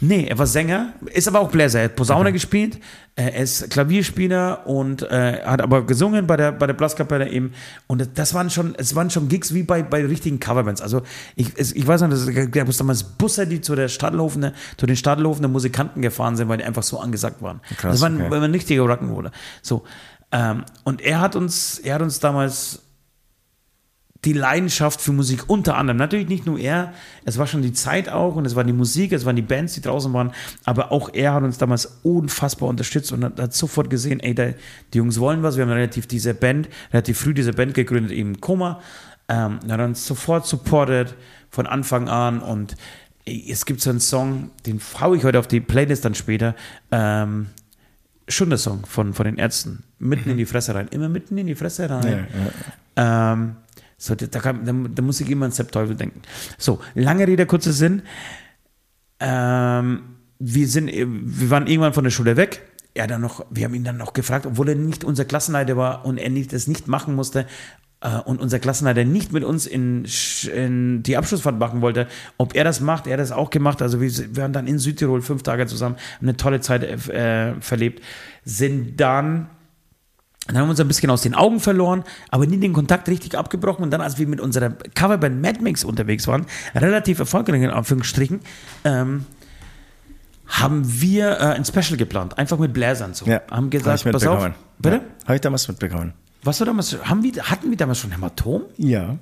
[0.02, 1.80] Nee, er war Sänger, ist aber auch Bläser.
[1.80, 2.76] Er hat Posaune gespielt,
[3.16, 7.52] äh, er ist Klavierspieler und äh, hat aber gesungen bei der, bei der Blaskapelle eben.
[7.86, 10.80] Und das- waren schon, es waren schon Gigs wie bei, bei richtigen Coverbands.
[10.80, 11.02] Also
[11.36, 14.86] ich, ich weiß noch, dass es gab es damals Busse, die zu der Stadelhofene, zu
[14.86, 17.60] den Stadelhofener Musikanten gefahren sind, weil die einfach so angesagt waren.
[17.76, 18.30] Krass, das waren, okay.
[18.30, 19.32] waren richtige Rock'n'Roller.
[19.60, 19.84] So.
[20.32, 22.82] Ähm, und er hat uns, er hat uns damals
[24.24, 25.96] die Leidenschaft für Musik unter anderem.
[25.96, 26.92] Natürlich nicht nur er,
[27.24, 29.74] es war schon die Zeit auch und es war die Musik, es waren die Bands,
[29.74, 30.32] die draußen waren,
[30.64, 34.50] aber auch er hat uns damals unfassbar unterstützt und hat, hat sofort gesehen, ey, da,
[34.92, 35.56] die Jungs wollen was.
[35.56, 38.80] Wir haben relativ diese Band, relativ früh diese Band gegründet, eben Koma.
[39.28, 41.14] Ähm, er hat uns sofort supportet
[41.48, 42.76] von Anfang an und
[43.24, 46.54] ey, es gibt so einen Song, den haue ich heute auf die Playlist dann später.
[46.90, 47.46] Ähm,
[48.28, 49.82] Schunder-Song von, von den Ärzten.
[49.98, 50.88] Mitten in die Fresse rein.
[50.90, 52.26] Immer mitten in die Fresse rein.
[52.96, 53.56] Ähm,
[54.00, 56.22] so, da, kann, da, da muss ich immer an Sepp Teufel denken.
[56.56, 58.00] So, lange Rede, kurzer Sinn.
[59.20, 62.62] Ähm, wir, sind, wir waren irgendwann von der Schule weg.
[62.94, 66.06] er dann noch, wir haben ihn dann noch gefragt, obwohl er nicht unser Klassenleiter war
[66.06, 67.46] und er nicht, das nicht machen musste,
[68.00, 70.06] äh, und unser Klassenleiter nicht mit uns in,
[70.50, 72.06] in, die Abschlussfahrt machen wollte,
[72.38, 73.82] ob er das macht, er hat das auch gemacht.
[73.82, 78.02] Also wir, wir waren dann in Südtirol fünf Tage zusammen, eine tolle Zeit äh, verlebt,
[78.46, 79.50] sind dann
[80.54, 83.36] dann haben wir uns ein bisschen aus den Augen verloren, aber nie den Kontakt richtig
[83.36, 83.84] abgebrochen.
[83.84, 88.40] Und dann, als wir mit unserer Coverband Mad Mix unterwegs waren, relativ erfolgreich in Anführungsstrichen,
[88.84, 89.26] ähm,
[90.48, 93.26] haben wir äh, ein Special geplant, einfach mit Bläsern so.
[93.26, 94.96] Ja, haben gesagt, hab pass auf, bitte?
[94.96, 96.12] Ja, Habe ich damals mitbekommen.
[96.42, 96.96] Was war damals?
[97.04, 98.62] Haben wir, hatten wir damals schon Hämatom?
[98.76, 99.16] Ja.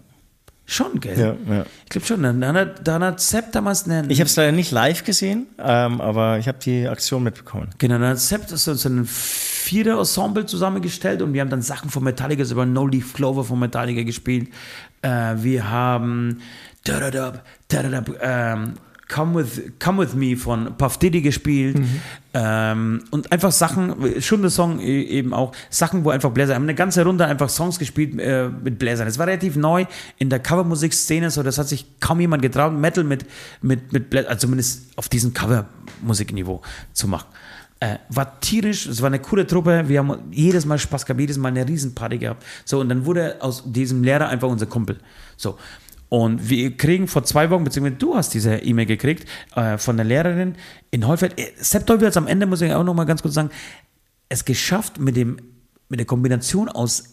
[0.70, 1.18] Schon, gell?
[1.18, 1.64] Ja, ja.
[1.84, 2.22] Ich glaube schon.
[2.22, 4.10] Dann hat, dann hat Sepp damals einen.
[4.10, 7.70] Ich habe es leider nicht live gesehen, ähm, aber ich habe die Aktion mitbekommen.
[7.78, 12.04] Genau, dann hat Sepp so, so ein Vierer-Ensemble zusammengestellt und wir haben dann Sachen von
[12.04, 14.50] Metallica, über No Leaf Clover von Metallica gespielt.
[15.00, 16.42] Äh, wir haben
[16.84, 18.74] da-da-da, da-da-da, ähm,
[19.08, 21.80] Come with, Come with Me von Puff Diddy gespielt
[22.34, 26.64] ähm, und einfach Sachen, schon der Song e- eben auch, Sachen, wo einfach Bläser, haben
[26.64, 29.06] eine ganze Runde einfach Songs gespielt äh, mit Bläsern.
[29.06, 29.86] Das war relativ neu
[30.18, 33.24] in der Covermusikszene, so das hat sich kaum jemand getraut, Metal mit,
[33.62, 36.60] mit, mit Bläsern, also zumindest auf diesem Covermusikniveau
[36.92, 37.28] zu machen.
[37.80, 41.38] Äh, war tierisch, es war eine coole Truppe, wir haben jedes Mal Spaß gehabt, jedes
[41.38, 42.44] Mal eine Riesenparty gehabt.
[42.64, 44.98] So, und dann wurde aus diesem Lehrer einfach unser Kumpel.
[45.36, 45.56] So.
[46.08, 50.06] Und wir kriegen vor zwei Wochen, beziehungsweise du hast diese E-Mail gekriegt äh, von der
[50.06, 50.54] Lehrerin
[50.90, 51.38] in Holfeld.
[51.38, 53.50] Äh, Sepp Teufel hat am Ende, muss ich auch noch mal ganz kurz sagen,
[54.28, 55.38] es geschafft, mit, dem,
[55.88, 57.12] mit der Kombination aus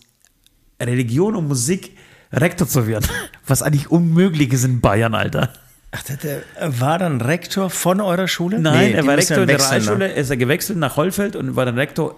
[0.82, 1.98] Religion und Musik
[2.32, 3.08] Rektor zu werden.
[3.46, 5.54] Was eigentlich unmöglich ist in Bayern, Alter.
[5.98, 6.43] Ach, der,
[6.80, 8.60] war dann Rektor von eurer Schule?
[8.60, 9.64] Nein, Nee, er war Rektor der ne?
[9.64, 12.16] Realschule, er ist er gewechselt nach Hollfeld und war dann Rektor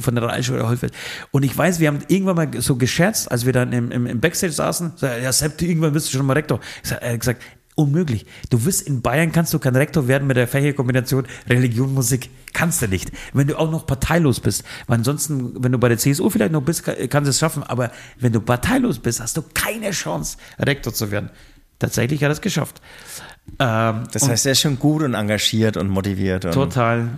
[0.00, 0.92] von der Realschule Hollfeld.
[1.30, 4.20] Und ich weiß, wir haben irgendwann mal so gescherzt, als wir dann im, im, im
[4.20, 6.60] Backstage saßen, so, ja, Sepp, irgendwann bist du schon mal Rektor.
[6.82, 7.42] Ich sag, er hat gesagt,
[7.74, 8.24] unmöglich.
[8.50, 12.30] Du wirst in Bayern kannst du kein Rektor werden mit der Fächerkombination Religion, Musik.
[12.54, 13.12] Kannst du nicht.
[13.34, 14.64] Wenn du auch noch parteilos bist.
[14.86, 17.62] Weil ansonsten, wenn du bei der CSU vielleicht noch bist, kann- kannst du es schaffen.
[17.62, 21.28] Aber wenn du parteilos bist, hast du keine Chance, Rektor zu werden.
[21.78, 22.80] Tatsächlich hat er es geschafft.
[23.58, 26.44] Ähm, Das heißt, er ist schon gut und engagiert und motiviert.
[26.44, 27.08] Und Total.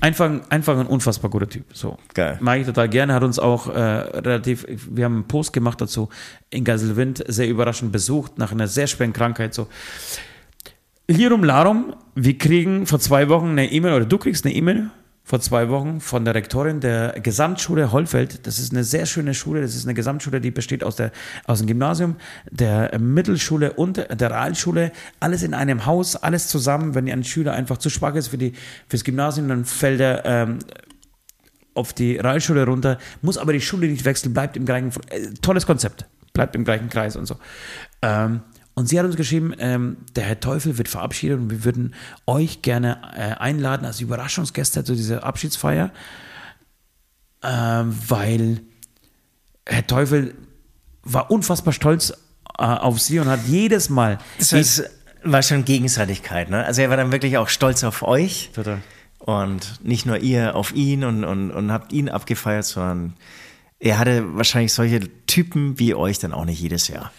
[0.00, 1.64] Einfach, einfach ein unfassbar guter Typ.
[1.72, 1.98] So.
[2.14, 2.36] Geil.
[2.40, 3.14] Mag ich total gerne.
[3.14, 6.08] Hat uns auch äh, relativ, wir haben einen Post gemacht dazu
[6.50, 9.54] in Geiselwind, sehr überraschend besucht, nach einer sehr schweren Krankheit.
[9.54, 9.68] So.
[11.08, 14.90] Hierum Larum, wir kriegen vor zwei Wochen eine E-Mail, oder du kriegst eine E-Mail
[15.26, 18.46] vor zwei Wochen von der Rektorin der Gesamtschule Hollfeld.
[18.46, 19.62] Das ist eine sehr schöne Schule.
[19.62, 21.12] Das ist eine Gesamtschule, die besteht aus, der,
[21.46, 22.16] aus dem Gymnasium,
[22.50, 24.92] der Mittelschule und der Realschule.
[25.20, 26.94] Alles in einem Haus, alles zusammen.
[26.94, 28.52] Wenn ein Schüler einfach zu schwach ist für die,
[28.86, 30.58] fürs Gymnasium, dann fällt er ähm,
[31.72, 35.66] auf die Realschule runter, muss aber die Schule nicht wechseln, bleibt im gleichen, äh, tolles
[35.66, 37.36] Konzept, bleibt im gleichen Kreis und so.
[38.02, 38.42] Ähm,
[38.74, 41.94] und sie hat uns geschrieben, ähm, der Herr Teufel wird verabschiedet und wir würden
[42.26, 45.92] euch gerne äh, einladen als Überraschungsgäste zu dieser Abschiedsfeier,
[47.42, 48.60] ähm, weil
[49.66, 50.34] Herr Teufel
[51.02, 52.10] war unfassbar stolz
[52.58, 54.18] äh, auf sie und hat jedes Mal.
[54.38, 54.90] Das heißt,
[55.22, 56.64] war schon Gegenseitigkeit, ne?
[56.64, 58.50] Also er war dann wirklich auch stolz auf euch.
[58.54, 58.78] Total.
[59.18, 63.14] Und nicht nur ihr auf ihn und, und, und habt ihn abgefeiert, sondern
[63.78, 67.10] er hatte wahrscheinlich solche Typen wie euch dann auch nicht jedes Jahr.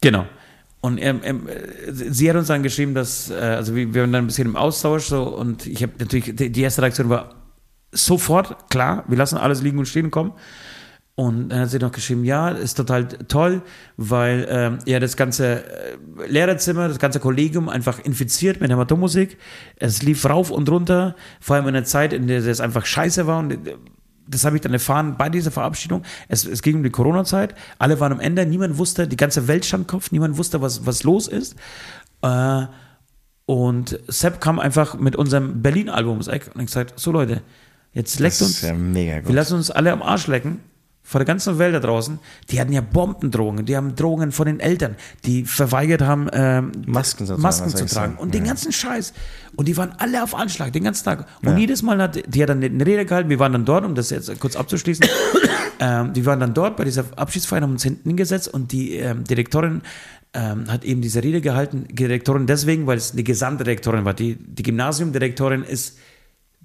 [0.00, 0.26] Genau.
[0.84, 1.36] Und er, er,
[1.92, 4.56] sie hat uns dann geschrieben, dass, äh, also wir, wir waren dann ein bisschen im
[4.56, 7.36] Austausch so und ich habe natürlich, die, erste Reaktion war
[7.92, 10.32] sofort, klar, wir lassen alles liegen und stehen kommen.
[11.14, 13.62] Und dann hat sie noch geschrieben, ja, ist total toll,
[13.96, 19.38] weil ähm, ja das ganze äh, Lehrerzimmer, das ganze Kollegium einfach infiziert mit Hämatommusik.
[19.76, 23.28] Es lief rauf und runter, vor allem in einer Zeit, in der es einfach scheiße
[23.28, 23.76] war und äh,
[24.26, 26.02] das habe ich dann erfahren bei dieser Verabschiedung.
[26.28, 27.54] Es, es ging um die Corona-Zeit.
[27.78, 28.46] Alle waren am Ende.
[28.46, 30.12] Niemand wusste, die ganze Welt stand Kopf.
[30.12, 31.56] Niemand wusste, was, was los ist.
[32.22, 32.66] Äh,
[33.46, 37.42] und Sepp kam einfach mit unserem Berlin-Album ums Eck und hat gesagt: So, Leute,
[37.92, 38.62] jetzt leckt uns.
[38.62, 39.28] ja mega gut.
[39.28, 40.60] Wir lassen uns alle am Arsch lecken.
[41.04, 42.20] Vor der ganzen Welt da draußen.
[42.50, 43.66] Die hatten ja Bombendrohungen.
[43.66, 47.90] Die haben Drohungen von den Eltern, die verweigert haben, ähm, Masken sozusagen, Masken zu tragen.
[47.90, 48.16] sagen?
[48.18, 48.50] Und den Ja.
[48.50, 49.12] ganzen Scheiß.
[49.56, 51.26] Und die waren alle auf Anschlag, den ganzen Tag.
[51.42, 51.56] Und Ja.
[51.58, 53.28] jedes Mal hat die hat dann eine Rede gehalten.
[53.28, 55.04] Wir waren dann dort, um das jetzt kurz abzuschließen.
[55.80, 59.24] ähm, die waren dann dort bei dieser Abschiedsfeier, haben uns hinten hingesetzt und die ähm,
[59.24, 59.82] Direktorin
[60.34, 61.84] ähm, hat eben diese Rede gehalten.
[61.90, 64.14] Die Direktorin deswegen, weil es eine Gesamtdirektorin war.
[64.14, 65.98] Die, die Gymnasiumdirektorin ist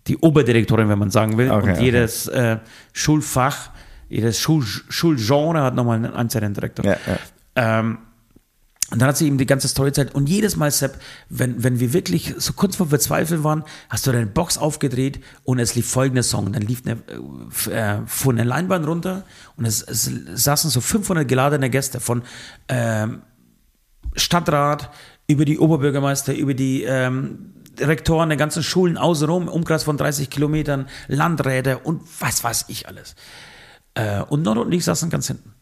[0.08, 1.52] die Oberdirektorin, wenn man sagen will.
[1.52, 1.84] Okay, und okay.
[1.84, 2.58] jedes äh,
[2.94, 3.72] Schulfach,
[4.10, 6.86] jedes Schul Schulgenre hat nochmal einen einzelnen Direktor.
[6.86, 7.18] Ja, ja.
[7.56, 8.00] Ähm,
[8.90, 10.16] und dann hat sie ihm die ganze Story erzählt.
[10.16, 10.98] Und jedes Mal, Sepp,
[11.28, 15.60] wenn, wenn wir wirklich so kurz vor Verzweiflung waren, hast du deine Box aufgedreht und
[15.60, 16.54] es lief folgender Song.
[16.54, 16.94] Dann lief eine,
[17.70, 19.24] äh, fuhr eine Leinwand runter
[19.58, 22.22] und es, es saßen so 500 geladene Gäste von
[22.70, 23.24] ähm,
[24.16, 24.90] Stadtrat
[25.28, 30.88] über die Oberbürgermeister, über die ähm, Rektoren der ganzen Schulen außenrum, Umkreis von 30 Kilometern,
[31.10, 33.16] Landräte und was weiß ich alles.
[33.98, 35.54] Äh, und Nord und ich saßen ganz hinten.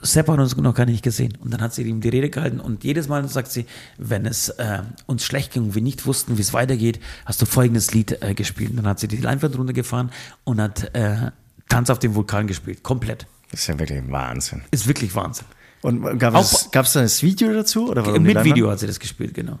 [0.00, 1.36] Sepp hat uns noch gar nicht gesehen.
[1.40, 3.66] Und dann hat sie ihm die Rede gehalten und jedes Mal sagt sie,
[3.96, 7.46] wenn es äh, uns schlecht ging und wir nicht wussten, wie es weitergeht, hast du
[7.46, 8.70] folgendes Lied äh, gespielt.
[8.70, 10.12] Und dann hat sie die Leinwand runtergefahren
[10.44, 11.32] und hat äh,
[11.68, 12.84] Tanz auf dem Vulkan gespielt.
[12.84, 13.26] Komplett.
[13.50, 14.62] Das ist ja wirklich Wahnsinn.
[14.70, 15.46] Ist wirklich Wahnsinn.
[15.82, 17.90] Und gab es, gab es da das Video dazu?
[17.90, 19.58] Oder Mit Video hat sie das gespielt, genau.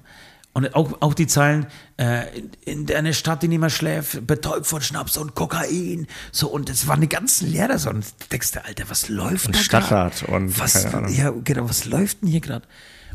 [0.54, 1.66] Und auch, auch die Zeilen,
[1.98, 2.26] äh,
[2.64, 6.06] in, in einer Stadt, die nicht mehr schläft, betäubt von Schnaps und Kokain.
[6.32, 7.90] So, und es waren die ganzen Lehrer so.
[7.90, 10.28] Und du denkst dir, Alter, was läuft und da Stadtrat grad?
[10.28, 12.66] und was, Ja, genau, was läuft denn hier gerade?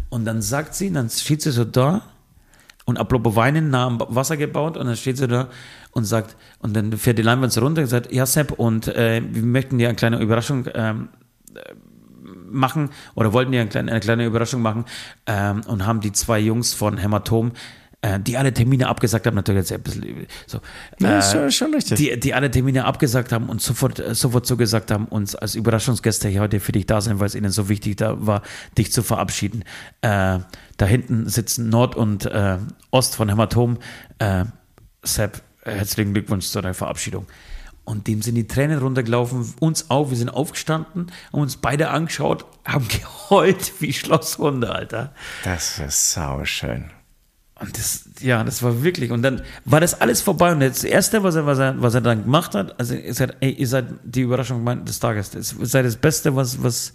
[0.10, 2.04] Und dann sagt sie, dann steht sie so da
[2.86, 5.50] und apropos Weinen nah am Wasser gebaut und dann steht sie da
[5.92, 9.22] und sagt, und dann fährt die Leinwand so runter und sagt, ja Sepp, und äh,
[9.26, 11.10] wir möchten dir eine kleine Überraschung ähm,
[12.54, 14.86] machen oder wollten ja eine kleine, eine kleine Überraschung machen
[15.26, 17.52] ähm, und haben die zwei Jungs von Hämatom
[18.04, 20.60] äh, die alle Termine abgesagt haben, natürlich jetzt ein bisschen so.
[21.00, 21.98] Ja, äh, schon richtig.
[21.98, 26.28] Die, die alle Termine abgesagt haben und sofort, äh, sofort zugesagt haben, uns als Überraschungsgäste
[26.28, 28.42] hier heute für dich da sein, weil es ihnen so wichtig da war,
[28.78, 29.64] dich zu verabschieden.
[30.02, 30.40] Äh,
[30.78, 32.58] da hinten sitzen Nord und äh,
[32.92, 33.78] Ost von Hämatom.
[34.20, 34.46] Äh,
[35.04, 37.26] Sepp, herzlichen Glückwunsch zu deiner Verabschiedung.
[37.86, 42.46] Und dem sind die Tränen runtergelaufen, uns auch, wir sind aufgestanden, haben uns beide angeschaut,
[42.64, 42.88] haben
[43.30, 45.14] geheult wie Schlosshunde, Alter.
[45.44, 46.92] Das ist sauschön.
[47.60, 50.52] Und das, ja, das war wirklich, und dann war das alles vorbei.
[50.52, 53.38] Und das Erste, was er, was er, was er dann gemacht hat, also er sagt,
[53.42, 55.34] ey, ihr seid die Überraschung des Tages.
[55.34, 56.94] Ihr seid das Beste, was, was,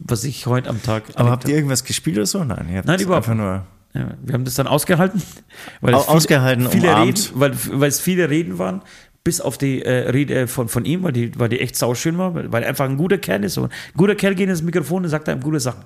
[0.00, 1.04] was ich heute am Tag.
[1.14, 2.44] Aber habt ihr irgendwas gespielt oder so?
[2.44, 3.66] Nein, ihr habt Nein, überhaupt einfach nur.
[3.94, 5.22] Ja, wir haben das dann ausgehalten.
[5.80, 8.82] Weil ausgehalten, viele, viele Reden, weil, weil es viele Reden waren
[9.24, 12.34] bis auf die äh, Rede von, von ihm, weil die, weil die echt sauschön war,
[12.34, 13.56] weil, er einfach ein guter Kerl ist.
[13.56, 15.84] Und ein guter Kerl geht ins Mikrofon und sagt einem gute Sachen.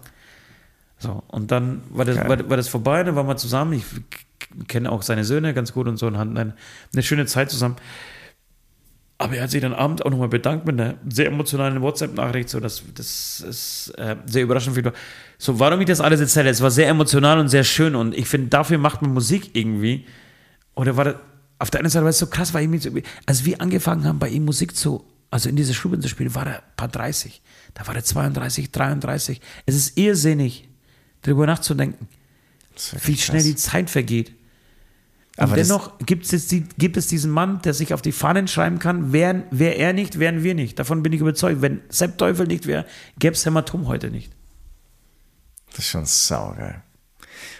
[0.98, 3.74] So, und dann war das, war, war, das vorbei, dann waren wir zusammen.
[3.74, 3.84] Ich
[4.66, 6.54] kenne auch seine Söhne ganz gut und so und hatten eine,
[6.92, 7.76] eine schöne Zeit zusammen.
[9.18, 12.60] Aber er hat sich dann abends auch nochmal bedankt mit einer sehr emotionalen WhatsApp-Nachricht, so
[12.60, 14.92] dass das ist äh, sehr überraschend für
[15.38, 18.28] So, warum ich das alles erzähle, es war sehr emotional und sehr schön und ich
[18.28, 20.06] finde, dafür macht man Musik irgendwie.
[20.76, 21.14] Oder war das,
[21.58, 24.18] auf der einen Seite war es so krass, weil ich mich, als wir angefangen haben,
[24.18, 27.42] bei ihm Musik zu, also in diese Stube zu spielen, war er ein paar 30.
[27.74, 29.40] Da war er 32, 33.
[29.66, 30.68] Es ist irrsinnig,
[31.22, 32.08] darüber nachzudenken,
[33.04, 34.32] wie schnell die Zeit vergeht.
[35.36, 38.80] Aber dennoch gibt es, die, gibt es diesen Mann, der sich auf die Fahnen schreiben
[38.80, 40.78] kann, wären, wäre er nicht, wären wir nicht.
[40.80, 41.62] Davon bin ich überzeugt.
[41.62, 42.86] Wenn Sepp Teufel nicht wäre,
[43.20, 44.32] gäbe es Hämatom heute nicht.
[45.70, 46.82] Das ist schon saugeil.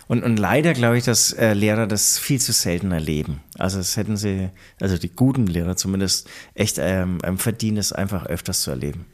[0.07, 3.41] Und, und leider glaube ich, dass äh, Lehrer das viel zu selten erleben.
[3.59, 4.51] Also das hätten sie,
[4.81, 9.07] also die guten Lehrer zumindest, echt ähm, verdienen es einfach öfters zu erleben.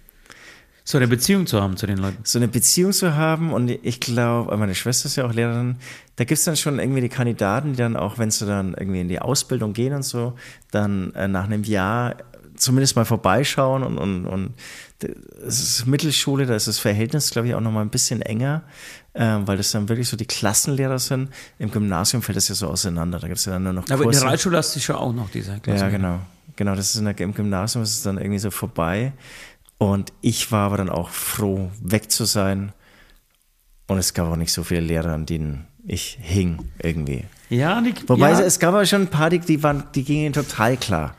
[0.87, 2.19] So eine Beziehung zu haben zu den Leuten.
[2.25, 5.77] So eine Beziehung zu haben und ich glaube, meine Schwester ist ja auch Lehrerin,
[6.17, 9.01] da gibt es dann schon irgendwie die Kandidaten, die dann auch, wenn sie dann irgendwie
[9.01, 10.35] in die Ausbildung gehen und so,
[10.71, 12.17] dann äh, nach einem Jahr
[12.57, 14.55] zumindest mal vorbeischauen und, und, und
[15.03, 18.63] es ist Mittelschule, da ist das Verhältnis, glaube ich, auch nochmal ein bisschen enger,
[19.13, 21.31] äh, weil das dann wirklich so die Klassenlehrer sind.
[21.59, 23.95] Im Gymnasium fällt das ja so auseinander, da gibt es ja dann nur noch Kurse.
[23.95, 25.85] Aber in der Realschule hast du schon auch noch diese Klasse.
[25.85, 26.21] Ja, genau.
[26.57, 29.13] Genau, das ist in der, im Gymnasium ist es dann irgendwie so vorbei.
[29.79, 32.73] Und ich war aber dann auch froh, weg zu sein.
[33.87, 37.25] Und es gab auch nicht so viele Lehrer, an denen ich hing irgendwie.
[37.51, 38.41] Ja, die, Wobei ja.
[38.41, 41.17] es gab aber schon ein paar, die, die, waren, die gingen total klar.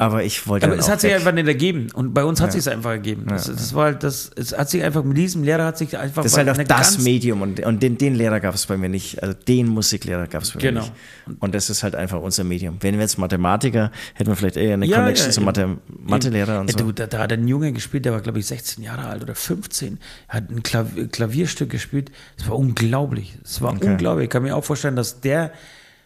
[0.00, 0.64] Aber ich wollte.
[0.64, 1.88] Aber es hat sich einfach nicht ergeben.
[1.92, 2.52] Und bei uns hat ja.
[2.52, 3.26] sich es einfach ergeben.
[3.28, 3.52] Das, ja.
[3.52, 6.22] das, war halt das, es hat sich einfach mit diesem Lehrer hat sich einfach.
[6.22, 8.88] Das ist halt auch das Medium und, und den, den Lehrer gab es bei mir
[8.88, 9.22] nicht.
[9.22, 10.80] Also den Musiklehrer gab es bei genau.
[10.80, 11.42] mir nicht.
[11.42, 12.78] Und das ist halt einfach unser Medium.
[12.80, 16.70] Wenn wir jetzt Mathematiker, hätten wir vielleicht eher eine ja, Connection zum Mathe, Mathelehrer und
[16.70, 16.78] so.
[16.78, 19.34] Du, da, da, hat ein Junge gespielt, der war, glaube ich, 16 Jahre alt oder
[19.34, 19.98] 15,
[20.28, 22.10] hat ein Klavier, Klavierstück gespielt.
[22.38, 23.36] Das war unglaublich.
[23.42, 23.90] Das war okay.
[23.90, 24.24] unglaublich.
[24.24, 25.52] Ich kann mir auch vorstellen, dass der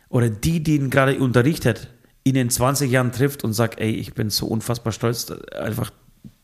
[0.08, 1.90] oder die, die ihn gerade unterrichtet,
[2.24, 5.90] ihn in 20 Jahren trifft und sagt, ey, ich bin so unfassbar stolz, einfach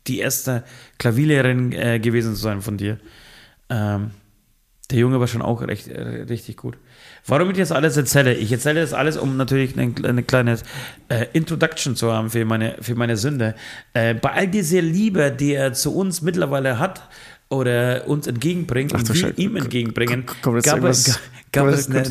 [0.06, 0.64] die erste
[0.98, 2.98] Klavierlehrerin äh, gewesen zu sein von dir.
[3.68, 4.10] Ähm,
[4.90, 6.76] der Junge war schon auch recht, äh, richtig gut.
[7.26, 8.34] Warum ich das alles erzähle?
[8.34, 10.58] Ich erzähle das alles, um natürlich eine, eine kleine
[11.08, 13.54] äh, Introduction zu haben für meine, für meine Sünde.
[13.94, 17.08] Äh, bei all dieser Liebe, die er zu uns mittlerweile hat,
[17.50, 21.20] oder uns entgegenbringt Ach, und wir ihm entgegenbringen, kommt gab, es,
[21.52, 22.04] gab es eine,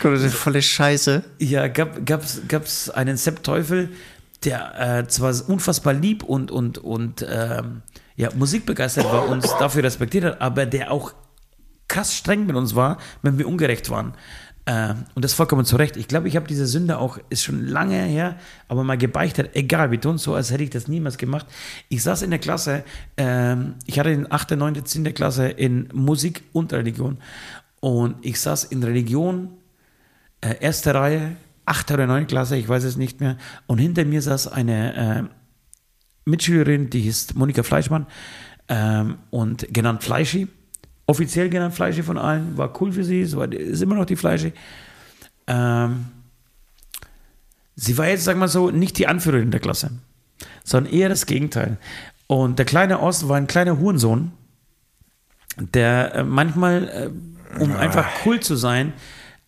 [0.00, 1.24] kommt eine volle Scheiße.
[1.38, 2.64] Ja, gab es gab,
[2.94, 3.88] einen Sepp Teufel,
[4.44, 7.82] der äh, zwar unfassbar lieb und, und, und ähm,
[8.16, 11.14] ja, musikbegeistert war, uns dafür respektiert hat, aber der auch
[11.88, 14.14] krass streng mit uns war, wenn wir ungerecht waren.
[14.64, 15.96] Äh, und das vollkommen zu Recht.
[15.96, 18.36] Ich glaube, ich habe diese Sünde auch, ist schon lange her,
[18.68, 21.46] aber mal gebeichtet, egal, wir tun so, als hätte ich das niemals gemacht.
[21.88, 22.84] Ich saß in der Klasse,
[23.16, 23.56] äh,
[23.86, 25.14] ich hatte in 8., 9., 10.
[25.14, 27.18] Klasse in Musik und Religion
[27.80, 29.50] und ich saß in Religion
[30.40, 33.36] äh, erste Reihe, achte oder neunte Klasse, ich weiß es nicht mehr.
[33.66, 35.22] Und hinter mir saß eine äh,
[36.24, 38.06] Mitschülerin, die hieß Monika Fleischmann
[38.68, 40.46] ähm, und genannt Fleischi.
[41.06, 44.16] Offiziell genannt Fleischi von allen, war cool für sie, es war, ist immer noch die
[44.16, 44.52] Fleischi.
[45.46, 46.06] Ähm,
[47.74, 49.90] sie war jetzt, sag mal so, nicht die Anführerin der Klasse,
[50.64, 51.78] sondern eher das Gegenteil.
[52.28, 54.32] Und der kleine Ost war ein kleiner Hurensohn,
[55.58, 58.92] der äh, manchmal, äh, um einfach cool zu sein,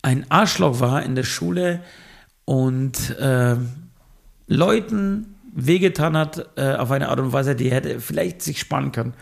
[0.01, 1.81] ein Arschloch war in der Schule
[2.45, 3.55] und äh,
[4.47, 9.13] Leuten wehgetan hat äh, auf eine Art und Weise, die hätte vielleicht sich sparen können.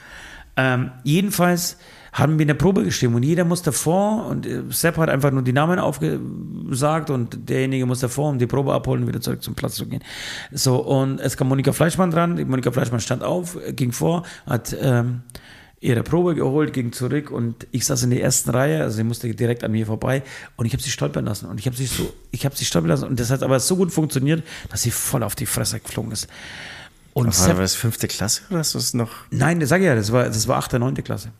[0.57, 1.77] Ähm, jedenfalls
[2.13, 5.41] haben wir eine Probe geschrieben und jeder musste vor und äh, Sepp hat einfach nur
[5.41, 9.55] die Namen aufgesagt und derjenige musste vor, um die Probe abholen und wieder zurück zum
[9.55, 10.03] Platz zu gehen.
[10.51, 15.23] So, und es kam Monika Fleischmann dran, Monika Fleischmann stand auf, ging vor, hat ähm,
[15.81, 19.33] ihre Probe geholt, ging zurück und ich saß in der ersten Reihe, also sie musste
[19.33, 20.21] direkt an mir vorbei
[20.55, 22.89] und ich habe sie stolpern lassen und ich habe sie so, ich habe sie stolpern
[22.89, 26.11] lassen und das hat aber so gut funktioniert, dass sie voll auf die Fresse geflogen
[26.11, 26.27] ist.
[27.13, 29.09] Und War Sepp, das fünfte Klasse oder ist das noch?
[29.31, 31.31] nein, das sage ich ja, das war, das war achte, neunte Klasse.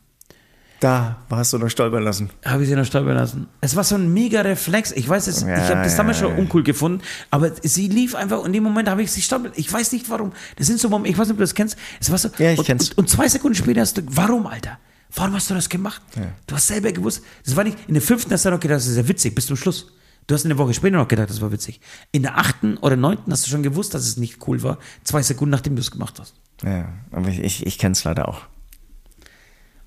[0.83, 2.29] Da hast du noch stolpern lassen.
[2.43, 3.47] Habe ich sie noch stolpern lassen.
[3.61, 4.91] Es war so ein mega Reflex.
[4.91, 8.47] Ich weiß es, ich habe das damals schon uncool gefunden, aber sie lief einfach und
[8.47, 9.53] in dem Moment habe ich sie stolpern.
[9.55, 10.33] Ich weiß nicht warum.
[10.57, 11.77] Das sind so Momente, ich weiß nicht, ob du das kennst.
[12.01, 12.89] Es war so, Ja, ich und, kenn's.
[12.89, 14.77] Und, und zwei Sekunden später hast du, warum, Alter?
[15.15, 16.01] Warum hast du das gemacht?
[16.47, 17.23] Du hast selber gewusst.
[17.45, 19.45] Das war nicht, in der fünften hast du noch gedacht, das ist ja witzig, bis
[19.45, 19.87] zum Schluss.
[20.27, 21.79] Du hast eine Woche später noch gedacht, das war witzig.
[22.11, 24.79] In der achten oder neunten hast du schon gewusst, dass es nicht cool war.
[25.05, 26.33] Zwei Sekunden, nachdem du es gemacht hast.
[26.61, 28.41] Ja, aber ich, ich, ich kenne es leider auch.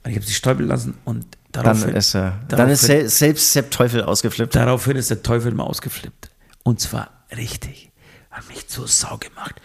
[0.07, 3.53] Und ich habe sie stolpern lassen und Dann daraufhin, ist, äh, dann ist sel selbst
[3.53, 4.55] Sepp Teufel ausgeflippt.
[4.55, 6.31] Daraufhin ist der Teufel mal ausgeflippt.
[6.63, 7.91] Und zwar richtig.
[8.31, 9.57] Hat mich zur Sau gemacht.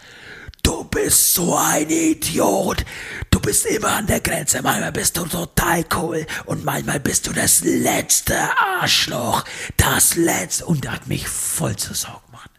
[0.64, 2.84] Du bist so ein Idiot.
[3.30, 4.62] Du bist immer an der Grenze.
[4.62, 6.26] Manchmal bist du total cool.
[6.46, 8.34] Und manchmal bist du das letzte
[8.80, 9.44] Arschloch.
[9.76, 10.66] Das letzte.
[10.66, 12.50] Und er hat mich voll zur Sau gemacht.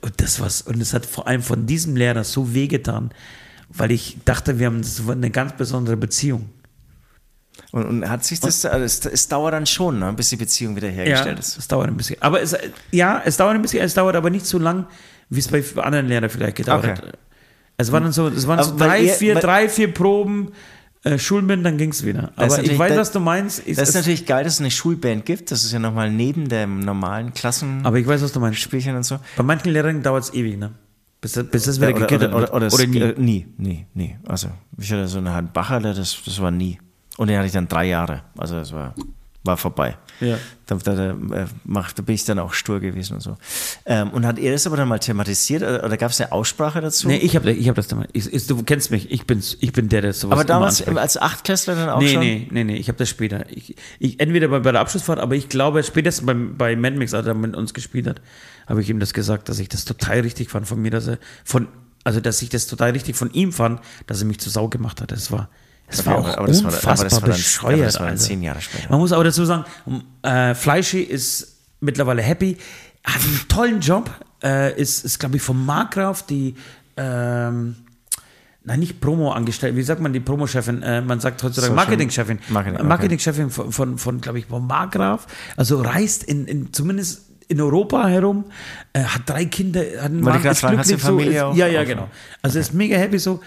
[0.00, 3.12] Und das was, und es hat vor allem von diesem Lehrer so wehgetan,
[3.68, 6.48] weil ich dachte, wir haben eine ganz besondere Beziehung.
[7.72, 10.76] Und, und hat sich das, also es, es dauert dann schon, ne, bis die Beziehung
[10.76, 11.56] wieder hergestellt ja, ist.
[11.58, 12.20] Es dauert ein bisschen.
[12.20, 12.56] Aber es,
[12.90, 14.86] ja, es dauert ein bisschen, es dauert aber nicht so lang,
[15.28, 16.92] wie es bei anderen Lehrern vielleicht gedauert Okay.
[16.94, 17.18] hat.
[17.76, 20.52] Es waren dann so, es waren so drei, ihr- vier, drei, vier Proben,
[21.04, 22.32] äh, Schulbind, dann ging es wieder.
[22.36, 23.62] Aber ich weiß, das- was du meinst.
[23.66, 25.50] Ich, Das ist natürlich geil, dass es eine Schulband gibt.
[25.50, 28.72] Das ist ja nochmal neben dem normalen Klassenspielchen aber ich weiß, was du meinst.
[28.72, 29.18] und so.
[29.36, 30.72] Bei manchen Lehrern dauert es ewig, ne?
[31.22, 32.98] Bis, das- bis das wieder oder, gegittert oder, oder, oder, oder nie.
[33.00, 34.16] äh, nie, nie, nie.
[34.26, 34.48] Also
[34.78, 36.78] ich hatte so eine Hand Bacherle, das, das war nie.
[37.20, 38.22] Und den hatte ich dann drei Jahre.
[38.38, 38.94] Also das war,
[39.44, 39.98] war vorbei.
[40.20, 40.38] Ja.
[40.64, 41.10] Da, da, da,
[41.42, 43.36] äh, da bin ich dann auch stur gewesen und so.
[43.84, 46.80] Ähm, und hat er das aber dann mal thematisiert oder, oder gab es eine Aussprache
[46.80, 47.08] dazu?
[47.08, 48.08] Nee, ich habe ich hab das damals.
[48.14, 51.20] Ich, ich, du kennst mich, ich, bin's, ich bin der, der sowas aber damals als
[51.20, 52.20] Achtklässler dann auch Nee, schon?
[52.20, 53.44] nee, nee, nee, ich habe das später.
[53.50, 57.12] Ich, ich, entweder bei, bei der Abschlussfahrt, aber ich glaube, spätestens beim, bei Mad Mix,
[57.12, 58.22] als er mit uns gespielt hat,
[58.66, 61.18] habe ich ihm das gesagt, dass ich das total richtig fand von mir, dass er
[61.44, 61.68] von,
[62.02, 65.02] also dass ich das total richtig von ihm fand, dass er mich zur Sau gemacht
[65.02, 65.12] hat.
[65.12, 65.50] Das war,
[65.90, 67.74] das war Okay, auch aber das war- aber unfassbar das war dann- bescheuert.
[67.74, 68.90] aber das war dann zehn Jahre später.
[68.90, 69.64] Man muss aber dazu sagen,
[70.22, 72.56] äh, Fleischi ist mittlerweile happy,
[73.04, 74.10] hat einen tollen Job,
[74.42, 76.54] äh, ist, ist glaube ich, vom Markgraf die,
[76.96, 77.76] ähm,
[78.62, 79.74] Nein, nicht Promo-Angestellte.
[79.74, 80.82] Wie sagt man die Promo-Chefin?
[80.82, 82.40] Äh, man sagt heutzutage Social- Marketing-Chefin.
[82.50, 82.86] Marketing, okay.
[82.88, 85.26] Marketing-Chefin von, von, von glaube ich, vom Markgraf.
[85.56, 88.44] Also reist in, in zumindest in Europa herum,
[88.92, 91.56] äh, hat drei Kinder, hat einen grad ist glücklich, so, Familie ist, auch?
[91.56, 91.88] Ja, ja, Okay.
[91.94, 92.08] genau.
[92.42, 93.40] Also ist mega happy so.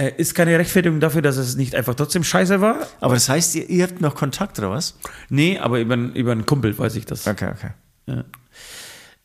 [0.00, 2.86] Äh, ist keine Rechtfertigung dafür, dass es nicht einfach trotzdem scheiße war.
[3.00, 4.96] Aber das heißt, ihr, ihr habt noch Kontakt oder was?
[5.28, 7.26] Nee, aber über, einen- über einen Kumpel weiß ich das.
[7.26, 8.22] Okay, okay.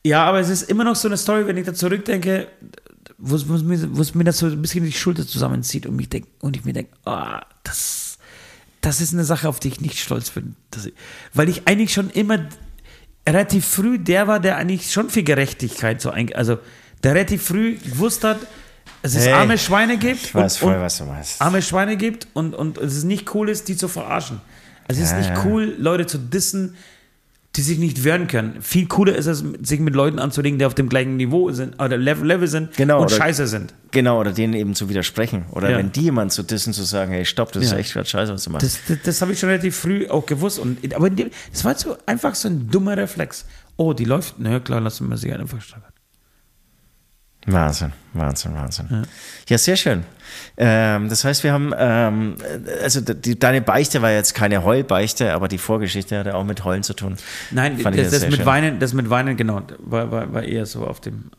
[0.05, 2.47] Ja, aber es ist immer noch so eine Story, wenn ich da zurückdenke,
[3.17, 6.09] wo es wo wo es mir das so ein bisschen die Schulter zusammenzieht und, mich
[6.09, 8.17] denk, und ich mir denke, ah, das,
[8.81, 10.55] das ist eine Sache, auf die ich nicht stolz bin.
[10.71, 10.89] Das,
[11.33, 12.39] weil ich eigentlich schon immer
[13.29, 16.57] relativ früh der war, der eigentlich schon für Gerechtigkeit so ein, also
[17.03, 18.39] der relativ früh gewusst hat,
[19.03, 21.41] es Hey, arme Schweine gibt ich weiß und, voll, und was du meinst.
[21.41, 24.41] arme Schweine gibt und, und es ist nicht cool ist, die zu verarschen.
[24.87, 25.43] Es ist Ja, nicht ja.
[25.45, 26.75] cool, Leute zu dissen,
[27.55, 28.61] die sich nicht wehren können.
[28.63, 31.97] Viel cooler ist es, sich mit Leuten anzulegen, die auf dem gleichen Niveau sind oder
[31.97, 33.75] Level, sind Genau, und oder- scheiße sind.
[33.91, 35.45] Genau, oder denen eben zu widersprechen.
[35.51, 35.77] Oder Ja.
[35.77, 37.77] wenn die jemand zu dissen, zu sagen, hey, stopp, das ist Ja.
[37.77, 38.65] echt grad scheiße, was du machst.
[38.65, 40.57] Das, das, das habe ich schon relativ früh auch gewusst.
[40.57, 43.45] Und, aber das war so einfach so ein dummer Reflex.
[43.77, 44.35] Oh, die läuft.
[44.39, 45.92] Na ja, klar, lassen wir sie einfach steigern.
[47.45, 49.05] Wahnsinn, Wahnsinn, Wahnsinn.
[49.49, 50.03] Ja, sehr schön.
[50.57, 52.35] Ähm, das heißt, wir haben, ähm,
[52.81, 56.83] also die, deine Beichte war jetzt keine Heulbeichte, aber die Vorgeschichte hatte auch mit Heulen
[56.83, 57.17] zu tun.
[57.51, 58.45] Nein, Fand das, das mit schön.
[58.45, 61.31] Weinen, das mit Weinen, genau, war, war, war eher so auf dem.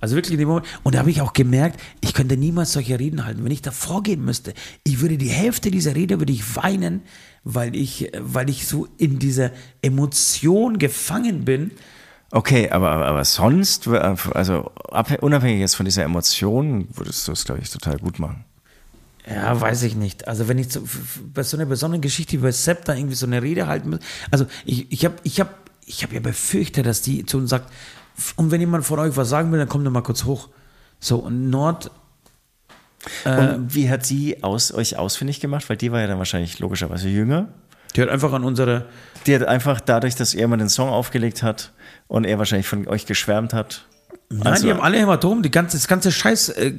[0.00, 0.66] Also wirklich in dem Moment.
[0.82, 3.42] Und da habe ich auch gemerkt, ich könnte niemals solche Reden halten.
[3.42, 4.52] Wenn ich da vorgehen müsste,
[4.82, 7.00] ich würde die Hälfte dieser Rede würde ich weinen,
[7.42, 9.50] weil ich, weil ich so in dieser
[9.80, 11.70] Emotion gefangen bin.
[12.34, 17.60] Okay, aber, aber, sonst, also abhä- unabhängig jetzt von dieser Emotion, würdest du es, glaube
[17.60, 18.44] ich, total gut machen.
[19.24, 20.26] Ja, weiß ich nicht.
[20.26, 20.82] Also wenn ich so,
[21.32, 24.00] bei so einer besonderen Geschichte wie bei Sepp da irgendwie so eine Rede halten muss.
[24.32, 25.54] Also ich, ich habe ich hab,
[25.86, 27.72] ich hab ja befürchtet, dass die zu uns sagt,
[28.34, 30.48] und wenn jemand von euch was sagen will, dann kommt doch mal kurz hoch.
[30.98, 31.90] So, und Nord,
[33.24, 35.68] Und wie hat sie aus, euch ausfindig gemacht?
[35.68, 37.48] Weil die war ja dann wahrscheinlich logischerweise jünger.
[37.94, 38.86] die hat einfach an unsere,
[39.26, 41.72] Die hat einfach dadurch, dass er mal den Song aufgelegt hat
[42.14, 43.86] und er wahrscheinlich von euch geschwärmt hat.
[44.30, 46.72] Nein, Also- die haben alle Hämatom, die ganze, das ganze Scheiß äh,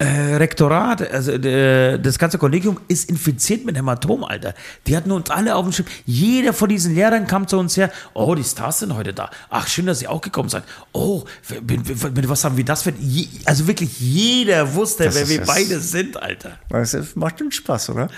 [0.00, 4.54] äh, Rektorat, also äh, das ganze Kollegium ist infiziert mit Hämatom, Alter.
[4.86, 5.86] Die hatten uns alle auf dem Schirm.
[6.04, 7.90] Jeder von diesen Lehrern kam zu uns her.
[8.14, 9.30] Oh, die Stars sind heute da.
[9.50, 10.62] Ach, schön, dass ihr auch gekommen seid.
[10.92, 11.24] Oh,
[11.66, 12.92] mit, mit, was haben wir das für?
[12.98, 16.58] Je, also wirklich jeder wusste, Das wer wir jetzt- beide sind, Alter.
[16.70, 18.08] Das macht schon Spaß, oder?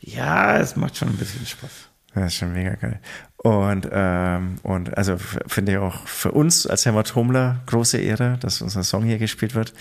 [0.00, 1.70] Ja, es macht schon ein bisschen Spaß.
[2.14, 3.00] Das ist schon mega geil.
[3.36, 8.82] Und, ähm, und also finde ich auch für uns als Hämatomler große Ehre, dass unser
[8.82, 9.72] Song hier gespielt wird.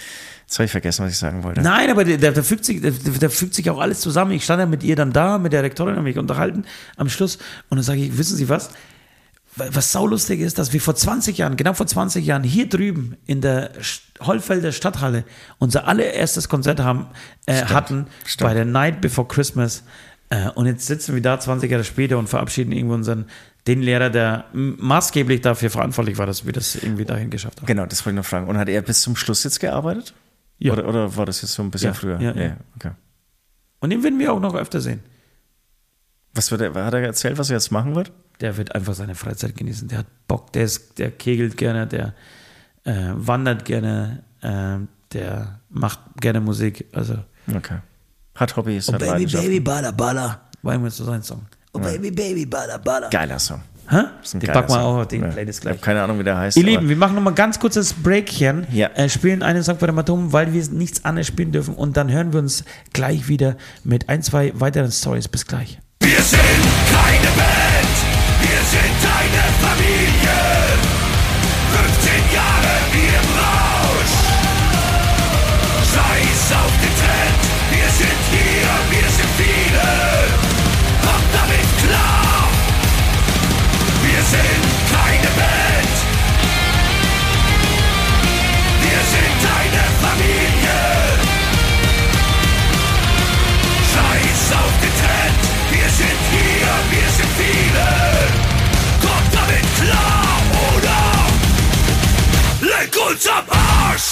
[0.46, 1.62] Jetzt habe ich vergessen, was ich sagen wollte.
[1.62, 4.32] Nein, aber da, da, fügt sich, da, da fügt sich auch alles zusammen.
[4.32, 6.64] Ich stand ja mit ihr dann da, mit der Rektorin, habe mich unterhalten
[6.96, 7.38] am Schluss
[7.70, 8.70] und dann sage ich, wissen Sie was?
[9.56, 13.42] Was saulustig ist, dass wir vor 20 Jahren, genau vor 20 Jahren, hier drüben in
[13.42, 13.72] der
[14.22, 15.26] Hollfelder Stadthalle
[15.58, 17.08] unser allererstes Konzert haben,
[17.46, 18.48] äh, hatten stimmt.
[18.48, 19.84] bei der Night Before Christmas.
[20.30, 23.26] Äh, und jetzt sitzen wir da 20 Jahre später und verabschieden irgendwo unseren,
[23.68, 27.66] den Lehrer, der maßgeblich dafür verantwortlich war, dass wir das irgendwie dahin geschafft haben.
[27.68, 28.48] Genau, das wollte ich noch fragen.
[28.48, 30.14] Und hat er bis zum Schluss jetzt gearbeitet?
[30.60, 30.74] Ja.
[30.74, 32.20] Oder, oder war das jetzt so ein bisschen Ja, früher?
[32.22, 32.58] ja, ja.
[32.76, 32.92] okay.
[33.80, 35.02] Und den werden wir auch noch öfter sehen.
[36.34, 38.12] Was wird er, hat er erzählt, was er jetzt machen wird?
[38.42, 39.90] der wird einfach seine Freizeit genießen.
[39.90, 42.14] Der hat Bock, der, ist, der kegelt gerne, der
[42.86, 44.78] äh, wandert gerne, äh,
[45.12, 46.86] der macht gerne Musik.
[46.94, 47.18] Also,
[47.54, 47.80] Okay.
[48.40, 49.26] Hat Hobbys, oh hat Baby.
[49.26, 51.42] Baby, Balla, Balla, war immer so sein Song.
[51.74, 53.10] Oh Baby, Baby, Balla, Balla.
[53.10, 53.62] Geiler Song.
[53.90, 54.04] Hä?
[54.34, 54.84] Den geiler packen wir Song.
[54.84, 55.28] auch auf den Ja.
[55.30, 55.74] Playlist Ich gleich.
[55.74, 56.58] habe keine Ahnung, wie der heißt.
[56.58, 58.88] Ihr Lieben, wir machen nochmal ganz kurzes Breakchen, Ja.
[58.96, 62.12] äh, spielen einen Song von der Matom, weil wir nichts anderes spielen dürfen und dann
[62.12, 62.64] hören wir uns
[62.94, 65.28] gleich wieder mit ein, zwei weiteren Stories.
[65.28, 65.80] Bis gleich.
[66.02, 67.96] Wir sind keine Band,
[68.42, 70.38] wir sind eine Familie.
[71.74, 73.09] 15 Jahre wie
[103.08, 104.12] Uns am Arsch!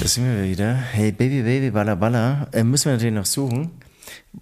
[0.00, 0.74] Da sind wir wieder.
[0.74, 2.48] Hey Baby Baby Balla Balla.
[2.52, 3.70] Äh, müssen wir natürlich noch suchen.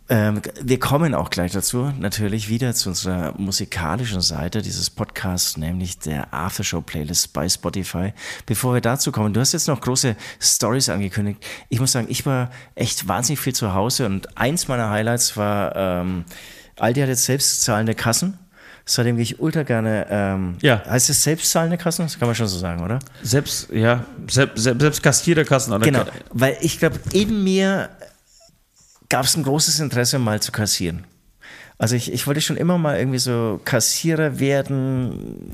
[0.09, 5.99] Ähm, wir kommen auch gleich dazu, natürlich wieder zu unserer musikalischen Seite dieses Podcasts, nämlich
[5.99, 8.13] der Aftershow-Playlist bei Spotify.
[8.47, 11.45] Bevor wir dazu kommen, du hast jetzt noch große Stories angekündigt.
[11.69, 15.77] Ich muss sagen, ich war echt wahnsinnig viel zu Hause und eins meiner Highlights war,
[15.77, 16.25] ähm,
[16.77, 18.39] Aldi hat jetzt selbstzahlende Kassen.
[18.87, 20.83] Seitdem gehe ich ultra gerne, ähm, Ja.
[20.85, 22.03] heißt es selbstzahlende Kassen?
[22.03, 22.99] Das kann man schon so sagen, oder?
[23.23, 27.89] Selbst, ja, selbst, selbst, selbst Kassiererkassen oder Genau, weil ich glaube, in mir
[29.09, 31.05] gab es ein großes Interesse, mal zu kassieren.
[31.79, 35.51] Also ich, ich wollte schon immer mal irgendwie so Kassierer werden,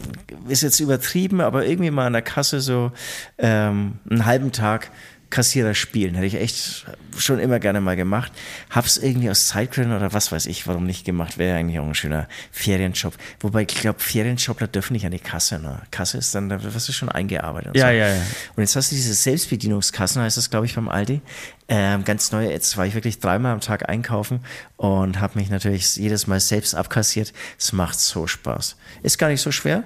[0.48, 2.92] ist jetzt übertrieben, aber irgendwie mal an der Kasse so
[3.38, 4.90] ähm, einen halben Tag
[5.30, 6.14] Kassierer spielen.
[6.14, 8.32] Hätte ich echt schon immer gerne mal gemacht.
[8.68, 11.38] Hab's irgendwie aus Zeitgründen oder was weiß ich, warum nicht gemacht.
[11.38, 13.14] Wäre eigentlich auch ein schöner Ferienjob.
[13.40, 15.58] Wobei ich glaube, Ferienjobler dürfen nicht an die Kasse.
[15.58, 15.80] Ne?
[15.90, 17.68] Kasse ist dann, da wirst du schon eingearbeitet.
[17.68, 17.92] Und Ja, so.
[17.92, 18.22] ja, ja.
[18.56, 21.20] Und jetzt hast du diese Selbstbedienungskassen, heißt das, glaube ich, beim Aldi.
[21.68, 24.40] Ähm, ganz neu, jetzt war ich wirklich dreimal am Tag einkaufen
[24.76, 27.32] und habe mich natürlich jedes Mal selbst abkassiert.
[27.58, 28.76] Es macht so Spaß.
[29.04, 29.84] Ist gar nicht so schwer,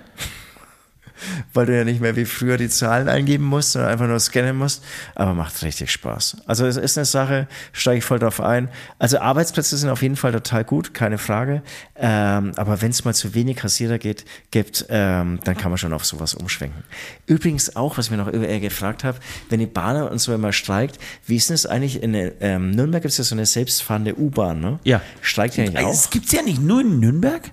[1.53, 4.57] weil du ja nicht mehr wie früher die Zahlen eingeben musst, sondern einfach nur scannen
[4.57, 4.83] musst.
[5.15, 6.39] Aber macht richtig Spaß.
[6.47, 8.69] Also es ist eine Sache, steige ich voll drauf ein.
[8.99, 11.63] Also Arbeitsplätze sind auf jeden Fall total gut, keine Frage.
[11.97, 15.93] Ähm, aber wenn es mal zu wenig Kassierer geht, gibt, ähm, dann kann man schon
[15.93, 16.83] auf sowas umschwenken.
[17.27, 19.19] Übrigens auch, was mir noch über gefragt habe,
[19.49, 23.03] wenn die Bahn und so immer streikt, wie ist denn das eigentlich in ähm, Nürnberg
[23.03, 24.79] gibt es ja so eine selbstfahrende U-Bahn, ne?
[24.85, 25.01] Ja.
[25.21, 26.11] Streikt die eigentlich Es auch?
[26.11, 27.51] gibt's ja nicht nur in Nürnberg.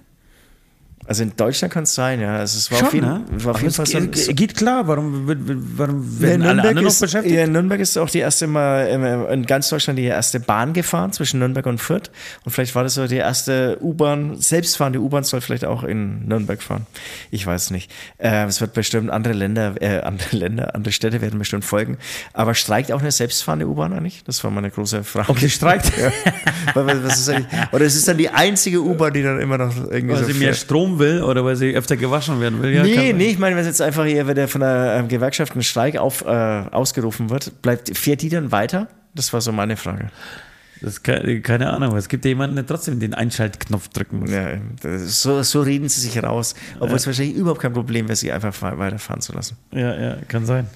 [1.12, 2.38] Also in Deutschland kann es sein, ja.
[2.38, 3.26] Also es war Schon, auf jeden, ne?
[3.44, 6.76] war auf jeden Fall so, ein- geht, geht klar, warum, wird- warum werden alle anderen
[6.78, 7.36] noch ist, beschäftigt?
[7.36, 11.12] ja, Nürnberg ist auch die erste Mal ähm, in ganz Deutschland die erste Bahn gefahren
[11.12, 12.12] zwischen Nürnberg und Fürth.
[12.46, 16.64] Und vielleicht war das so die erste U-Bahn, selbstfahrende U-Bahn soll vielleicht auch in Nürnberg
[16.64, 16.88] fahren.
[17.30, 17.92] Ich weiß nicht.
[18.18, 21.98] Äh, es wird bestimmt andere Länder, äh, andere Länder, andere Städte werden bestimmt folgen.
[22.32, 24.24] Aber streikt auch eine selbstfahrende U-Bahn eigentlich?
[24.24, 25.38] Das war meine große Frage.
[25.38, 25.92] Sie streikt?
[26.02, 26.80] Ja.
[27.72, 30.54] Oder es ist dann die einzige U-Bahn, die dann immer noch irgendwie Weil so mehr.
[30.54, 32.73] Strom will oder weil sie öfter gewaschen werden will.
[32.73, 35.64] Ja, nee, nee, ich meine, wenn jetzt einfach hier wieder von der ähm, Gewerkschaft ein
[35.64, 38.88] Streik auf, äh, ausgerufen wird, bleibt, fährt die dann weiter?
[39.14, 40.10] Das war so meine Frage.
[40.82, 44.32] Das keine, keine Ahnung, es gibt ja jemanden, der trotzdem den Einschaltknopf drücken muss.
[44.32, 44.48] Ja,
[44.84, 46.56] ist so, so reden sie sich raus.
[46.80, 49.57] Obwohl es wahrscheinlich überhaupt kein Problem wäre, sie einfach fa- weiterfahren zu lassen.
[49.73, 50.68] Ja, ja, kann sein.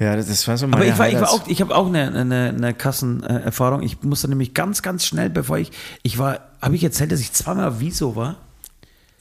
[0.00, 2.12] Ja, das, war so meine Aber ich war, ich war auch, ich habe auch eine,
[2.12, 3.82] eine, eine Kassenerfahrung.
[3.82, 5.70] Ich musste nämlich ganz, ganz schnell, bevor ich,
[6.02, 8.36] ich war, habe ich erzählt, dass ich zweimal Wieso war?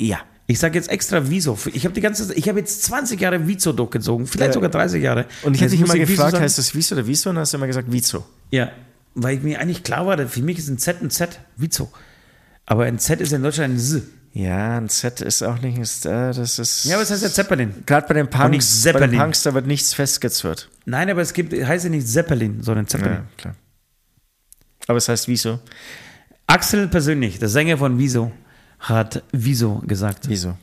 [0.01, 0.19] Ja.
[0.47, 1.57] Ich sage jetzt extra Wieso.
[1.71, 4.53] Ich habe die ganze, ich habe jetzt 20 Jahre Wieso durchgezogen, vielleicht Ja.
[4.53, 5.25] sogar 30 Jahre.
[5.43, 7.29] Und ich hätte dich immer gefragt, heißt das Wieso oder Wieso?
[7.29, 8.25] Und dann hast du immer gesagt Wieso.
[8.49, 8.71] Ja,
[9.15, 11.89] weil mir eigentlich klar war, für mich ist ein Z ein Z, Wieso.
[12.65, 14.03] Aber ein Z ist in Deutschland ein Z.
[14.33, 16.85] Ja, ein Z ist auch nicht, ist, äh, das ist...
[16.85, 17.73] Ja, aber es heißt ja Zeppelin.
[17.85, 19.19] Gerade bei den Punks, bei den.
[19.19, 20.69] Punks, da wird nichts festgezurrt.
[20.85, 23.13] Nein, aber es gibt, heißt ja nicht Zeppelin, sondern Zeppelin.
[23.13, 23.55] Ja, klar.
[24.87, 25.59] Aber es heißt Wieso.
[26.47, 28.31] Axel persönlich, der Sänger von Wieso,
[28.81, 30.27] hat Wieso gesagt.
[30.27, 30.57] Wieso.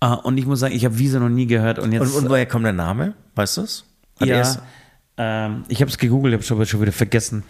[0.00, 1.78] Ah, und ich muss sagen, ich habe Wieso noch nie gehört.
[1.78, 3.14] Und jetzt, Und, und woher kommt der Name?
[3.34, 3.84] Weißt du es?
[4.20, 4.42] ja,
[5.16, 7.42] ähm, ich habe es gegoogelt, habe es aber schon wieder vergessen.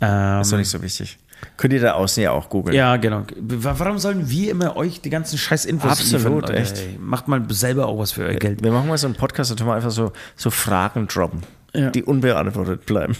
[0.00, 1.18] Ähm, Ist doch nicht so wichtig.
[1.56, 2.74] Könnt ihr da außen ja auch googeln.
[2.76, 3.24] ja, genau.
[3.38, 6.78] Wa- Warum sollen wir immer euch die ganzen scheiß Infos Absolut, liefern, echt.
[6.78, 8.62] Ey, Macht mal selber auch was für euer Geld.
[8.62, 11.40] Wir machen mal so einen Podcast, da tun wir einfach so, so Fragen droppen,
[11.74, 11.90] Ja.
[11.90, 13.16] die unbeantwortet bleiben.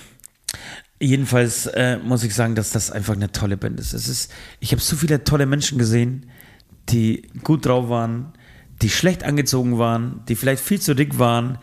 [1.03, 3.95] Jedenfalls äh, muss ich sagen, dass das einfach eine tolle Band ist.
[3.95, 6.27] Es ist ich habe so viele tolle Menschen gesehen,
[6.91, 8.33] die gut drauf waren,
[8.83, 11.59] die schlecht angezogen waren, die vielleicht viel zu dick waren,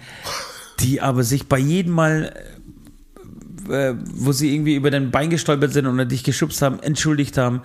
[0.80, 2.34] die aber sich bei jedem Mal,
[3.70, 7.62] äh, wo sie irgendwie über dein Bein gestolpert sind oder dich geschubst haben, entschuldigt haben,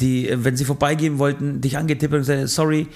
[0.00, 2.88] die, äh, wenn sie vorbeigehen wollten, dich angetippt und gesagt, sorry,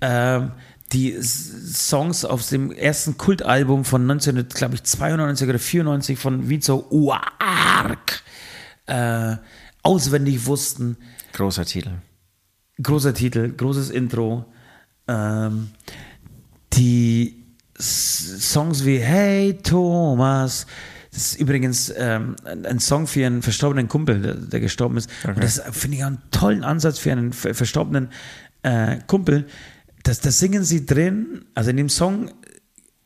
[0.00, 0.52] ähm,
[0.92, 8.22] die Songs auf dem ersten Kultalbum von 1992 oder 94 von Vizo Uark
[8.86, 9.36] äh,
[9.82, 10.96] auswendig wussten.
[11.32, 11.92] Großer Titel.
[12.82, 14.46] Großer Titel, großes Intro.
[15.06, 15.70] Ähm,
[16.72, 17.40] die
[17.78, 20.66] S Songs wie Hey Thomas.
[21.12, 25.10] Das ist übrigens ähm, ein, Song für einen verstorbenen Kumpel, der, der gestorben ist.
[25.26, 28.10] Und das finde ich einen tollen Ansatz für einen ver verstorbenen
[28.62, 29.46] äh, Kumpel.
[30.02, 32.30] Das, das singen sie drin, also in dem Song,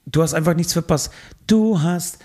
[0.06, 1.12] du hast einfach nichts verpasst.
[1.46, 2.18] Du hast,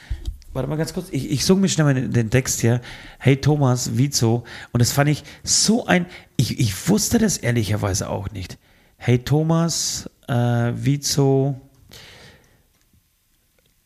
[0.53, 2.81] warte mal ganz kurz, ich, ich suche mir schnell mal den, den Text hier.
[3.17, 4.43] Hey Thomas, Vizo.
[4.71, 6.05] Und das fand ich so ein,
[6.37, 8.57] ich, ich wusste das ehrlicherweise auch nicht.
[8.97, 10.33] Hey Thomas, äh,
[10.75, 11.59] Vizo,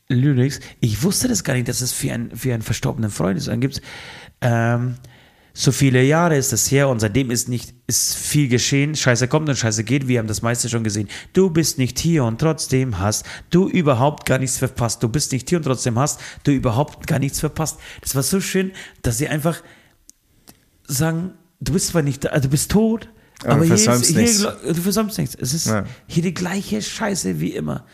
[0.09, 0.59] Lyrics.
[0.79, 3.47] Ich wusste das gar nicht, dass es für, ein, für einen verstorbenen Freund ist.
[3.47, 3.81] Dann gibt es,
[4.41, 4.95] ähm,
[5.55, 8.95] so viele Jahre ist das her und seitdem ist nicht ist viel geschehen.
[8.95, 10.07] Scheiße kommt und Scheiße geht.
[10.07, 11.07] Wir haben das meiste schon gesehen.
[11.33, 15.03] Du bist nicht hier und trotzdem hast du überhaupt gar nichts verpasst.
[15.03, 17.77] Du bist nicht hier und trotzdem hast du überhaupt gar nichts verpasst.
[18.01, 18.71] Das war so schön,
[19.03, 19.61] dass sie einfach
[20.87, 23.09] sagen, du bist zwar nicht da, du bist tot,
[23.43, 24.41] Aber aber, du hier ist, versäumst hier, nichts.
[24.75, 25.35] du versäumst nichts.
[25.39, 25.85] Es ist Ja.
[26.07, 27.85] hier die gleiche Scheiße wie immer.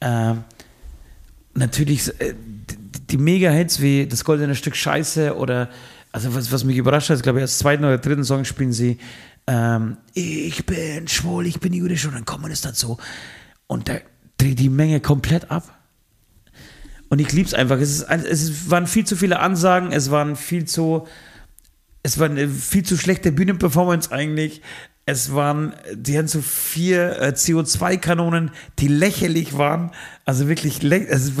[0.00, 0.42] Ähm,
[1.54, 2.76] natürlich äh, die,
[3.10, 5.68] die Mega-Hits wie das goldene Stück Scheiße oder
[6.12, 8.72] also was, was mich überrascht hat, ist, glaube ich, als zweiten oder dritten Song spielen
[8.72, 8.98] sie
[9.46, 12.98] ähm, Ich bin schwul, ich bin jüdisch und dann kommt es dazu
[13.66, 13.98] und da
[14.38, 15.76] dreht die Menge komplett ab.
[17.08, 17.78] Und ich liebe es einfach.
[17.78, 18.04] Es,
[18.70, 21.06] waren viel zu viele Ansagen, es waren viel zu
[22.02, 24.62] es war eine viel zu schlechte Bühnenperformance eigentlich.
[25.06, 29.90] Es waren, die hatten so vier äh, CO2-Kanonen, die lächerlich waren.
[30.24, 30.80] Also wirklich,
[31.10, 31.32] also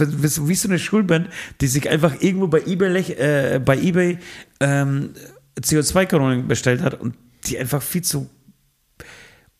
[0.46, 1.28] wie so- eine Schulband,
[1.60, 4.18] die sich einfach irgendwo bei eBay, äh, bei eBay
[4.60, 5.10] ähm,
[5.58, 7.14] CO2-Kanonen bestellt hat und
[7.46, 8.28] die einfach viel zu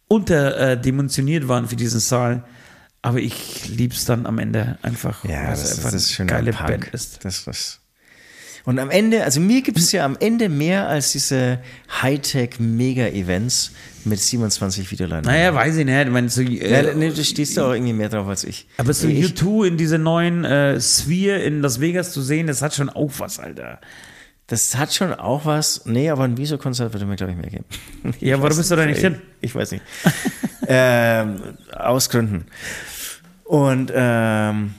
[0.08, 2.44] unterdimensioniert waren für diesen Saal.
[3.02, 6.26] Aber ich lieb's dann am Ende einfach, Ja, weil es das ist einfach das eine
[6.28, 6.68] geile Punk.
[6.68, 7.24] Band ist.
[7.24, 7.80] Das, das.
[8.66, 11.60] Und am Ende, also mir gibt es ja am Ende mehr als diese
[12.02, 13.72] Hightech-Mega-Events
[14.04, 15.24] mit 27 Videoleinen.
[15.24, 15.98] Naja, weiß ich nicht.
[16.06, 18.66] Ich meine, so, äh, Ja, nee, du stehst da auch irgendwie mehr drauf als ich.
[18.76, 22.60] Aber so ich, U2 in diese neuen äh, Sphere in Las Vegas zu sehen, das
[22.60, 23.80] hat schon auch was, Alter.
[24.50, 25.86] Das hat schon auch was.
[25.86, 27.64] Nee, aber ein Wieso-Konzert würde mir, glaube ich, mehr geben.
[28.02, 29.20] Ich Ja, warum bist du da nicht hin?
[29.40, 29.84] Ich weiß nicht.
[30.66, 31.40] ähm,
[31.72, 32.46] aus Gründen.
[33.44, 34.74] Und ähm,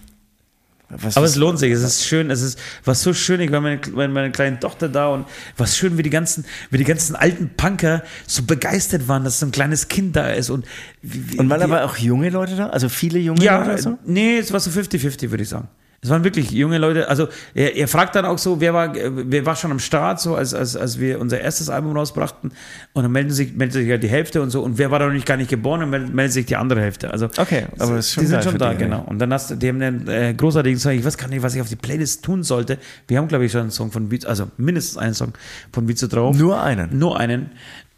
[0.90, 3.62] Was Aber es lohnt sich, es ist schön, es ist was so schön, ich war
[3.62, 5.26] meine, meine, meine kleine Tochter da und
[5.56, 9.46] was schön, wie die ganzen, wie die ganzen alten Punker so begeistert waren, dass so
[9.46, 10.66] ein kleines Kind da ist und
[11.02, 12.68] wie, Und waren aber auch junge Leute da?
[12.68, 13.46] Also viele junge Leute?
[13.46, 13.98] ja, oder so?
[14.06, 15.70] nee, es war so 50-50, würde ich sagen.
[16.04, 17.08] Es waren wirklich junge Leute.
[17.10, 20.36] Also er, er fragt dann auch so, wer war, wer war schon am Start, so
[20.36, 22.52] als, als, als wir unser erstes Album rausbrachten.
[22.94, 24.64] Und dann melden sich, meldet sich ja die Hälfte und so.
[24.64, 26.82] Und wer war da noch nicht gar nicht geboren, und meldet, meldet sich die andere
[26.82, 27.12] Hälfte.
[27.12, 29.04] Also Okay, aber das ist schon die sind schon da, genau.
[29.08, 30.94] Und dann hast du, die haben einen äh, großartigen Song.
[30.94, 32.80] Ich weiß gar nicht, was ich auf die Playlist tun sollte.
[33.08, 35.34] Wir haben, glaube ich, schon einen Song von Vizo, also mindestens einen Song
[35.72, 36.36] von Vizo drauf.
[36.36, 36.98] Nur einen.
[36.98, 37.52] Nur einen.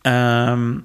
[0.04, 0.84] Ähm,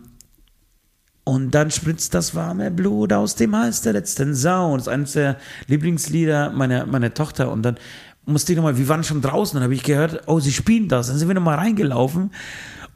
[1.28, 4.72] und dann spritzt das warme Blut aus dem Hals der letzten Sau.
[4.72, 5.36] Und das ist eines der
[5.66, 7.52] Lieblingslieder meiner, meiner Tochter.
[7.52, 7.76] Und dann
[8.24, 11.08] musste ich nochmal, wir waren schon draußen, dann habe ich gehört, oh, sie spielen das.
[11.08, 12.30] Dann sind wir nochmal reingelaufen.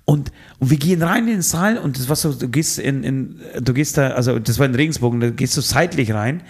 [0.07, 3.05] Und, und wir gehen rein in den Saal und das war so, du gehst in,
[3.05, 6.41] in, du gehst da, also das war in Regensburg, da gehst du seitlich rein.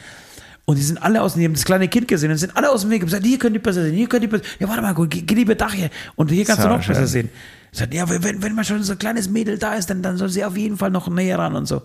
[0.66, 2.82] Und die sind alle aus, die haben das kleine Kind gesehen und sind alle aus
[2.82, 4.82] dem Weg und gesagt, hier könnt ihr besser sehen, hier könnt ihr besser, ja warte
[4.82, 6.94] mal, geh, geh lieber da hier und hier kannst So du noch schön.
[6.94, 7.28] besser sehen.
[7.72, 10.18] Ich sagte, ja, wenn, wenn mal schon so ein kleines Mädel da ist, dann, dann
[10.18, 11.78] soll sie auf jeden Fall noch näher ran und so.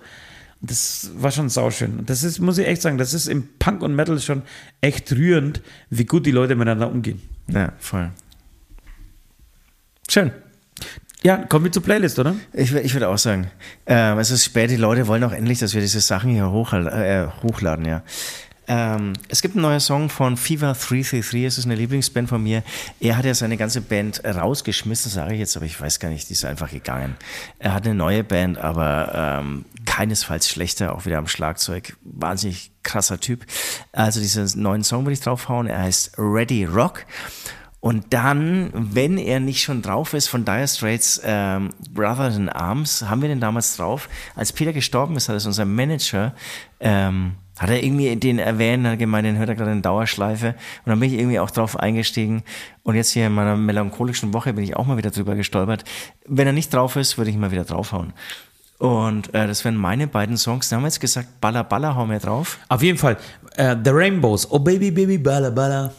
[0.61, 1.99] Und das war schon sauschön.
[1.99, 4.41] Und das ist, muss ich echt sagen, das ist im Punk und Metal schon
[4.81, 7.21] echt rührend, wie gut die Leute miteinander umgehen.
[7.47, 8.11] Ja, voll.
[10.09, 10.31] Schön.
[11.23, 12.35] Ja, kommen wir zur Playlist, oder?
[12.53, 13.49] Ich, ich würde auch sagen,
[13.85, 16.73] ähm, es ist spät, die Leute wollen auch endlich, dass wir diese Sachen hier hoch,
[16.73, 18.03] äh, hochladen, ja.
[18.67, 22.63] Ähm, es gibt einen neuen Song von Fever 333, es ist eine Lieblingsband von mir.
[22.99, 26.27] Er hat ja seine ganze Band rausgeschmissen, sage ich jetzt, aber ich weiß gar nicht,
[26.29, 27.15] die ist einfach gegangen.
[27.59, 31.95] Er hat eine neue Band, aber ähm, keinesfalls schlechter, auch wieder am Schlagzeug.
[32.03, 33.45] Wahnsinnig krasser Typ.
[33.93, 37.05] Also diesen neuen Song würde ich draufhauen, er heißt Ready Rock.
[37.79, 43.03] Und dann, wenn er nicht schon drauf ist, von Dire Straits ähm, Brother in Arms,
[43.03, 44.09] haben wir den damals drauf.
[44.35, 46.33] Als Peter gestorben ist, hat es unser Manager,
[46.79, 50.49] ähm, hat er irgendwie den erwähnt, hat gemeint, den hört er gerade in Dauerschleife.
[50.49, 52.43] Und dann bin ich irgendwie auch drauf eingestiegen.
[52.83, 55.83] Und jetzt hier in meiner melancholischen Woche bin ich auch mal wieder drüber gestolpert.
[56.25, 58.13] Wenn er nicht drauf ist, würde ich mal wieder draufhauen.
[58.77, 60.69] Und äh, das wären meine beiden Songs.
[60.69, 62.59] Dann haben wir jetzt gesagt, Baller Baller hauen wir drauf.
[62.69, 63.17] Auf jeden Fall.
[63.55, 64.51] Äh, The Rainbows.
[64.51, 65.91] Oh Baby, Baby, Balla, Balla.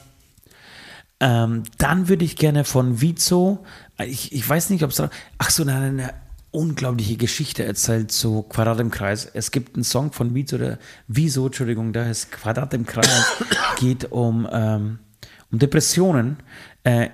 [1.21, 3.65] Ähm, dann würde ich gerne von Vizo,
[4.07, 5.03] ich, ich weiß nicht, ob es.
[5.39, 6.15] Ach so, eine, eine
[6.59, 9.31] unglaubliche Geschichte erzählt zu Quadrat im Kreis.
[9.33, 13.37] Es gibt einen Song von Vizo, der Wieso, Entschuldigung, da ist Quadrat im Kreis,
[13.79, 14.99] geht um, ähm,
[15.53, 16.39] um Depressionen.
[16.83, 17.11] Äh,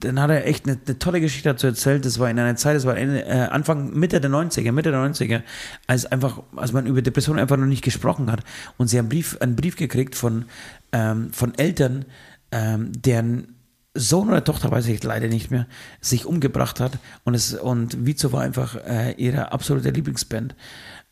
[0.00, 2.06] dann hat er echt eine, eine tolle Geschichte dazu erzählt.
[2.06, 5.00] Das war in einer Zeit, das war Ende, äh, Anfang, Mitte der 90er, Mitte der
[5.00, 5.42] 90er,
[5.86, 8.44] als einfach, als man über Depressionen einfach noch nicht gesprochen hat.
[8.78, 10.46] Und sie haben einen Brief, einen Brief gekriegt von,
[10.92, 12.06] ähm, von Eltern,
[12.50, 13.55] ähm, deren
[13.98, 15.66] Sohn oder Tochter, weiß ich leider nicht mehr,
[16.00, 16.98] sich umgebracht hat.
[17.24, 20.54] Und, es, und Vizo war einfach äh, ihre absolute Lieblingsband.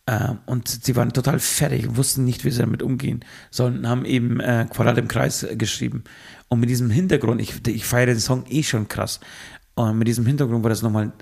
[0.07, 3.89] Äh, und sie waren total fertig wussten nicht, wie sie damit umgehen sollen.
[3.89, 6.05] Haben eben äh, Quadrat im Kreis äh, geschrieben.
[6.49, 9.21] Und mit diesem Hintergrund, ich, ich feiere den Song eh schon krass.
[9.75, 11.13] Und mit diesem Hintergrund war das nochmal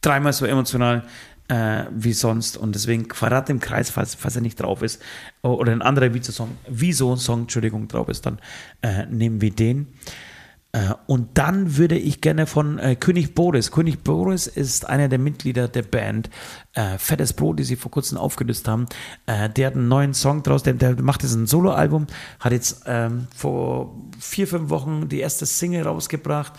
[0.00, 1.04] dreimal so emotional
[1.48, 2.56] äh, wie sonst.
[2.56, 5.02] Und deswegen Quadrat im Kreis, falls, falls er nicht drauf ist,
[5.42, 8.38] oder ein anderer Wieso-Song, Wieso-Song, Entschuldigung, drauf ist, dann
[8.82, 9.88] äh, nehmen wir den.
[10.72, 13.70] Äh, und dann würde ich gerne von äh, König Boris.
[13.70, 16.28] König Boris ist einer der Mitglieder der Band
[16.74, 18.86] äh, Fettes Brot, die sie vor kurzem aufgelöst haben.
[19.26, 22.06] Der hat einen neuen Song draus, der, der macht jetzt ein Soloalbum,
[22.40, 26.52] hat jetzt ähm, vor vier, fünf Wochen die erste Single rausgebracht.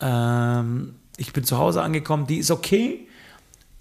[0.00, 3.08] Ähm, ich bin zu Hause angekommen, die ist okay.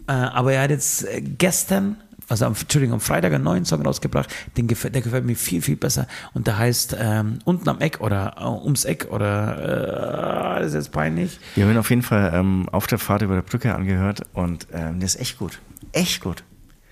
[0.07, 1.97] Äh, aber er hat jetzt äh, gestern,
[2.27, 5.61] also am, Entschuldigung, am Freitag einen neuen Song rausgebracht, den gefällt, der gefällt mir viel,
[5.61, 6.07] viel besser.
[6.33, 10.75] Und der heißt ähm, Unten am Eck oder äh, Ums Eck oder äh, das ist
[10.75, 11.39] jetzt peinlich.
[11.55, 14.67] Wir haben ihn auf jeden Fall ähm, auf der Fahrt über der Brücke angehört und
[14.73, 15.59] ähm, der ist echt gut.
[15.91, 16.43] Echt gut.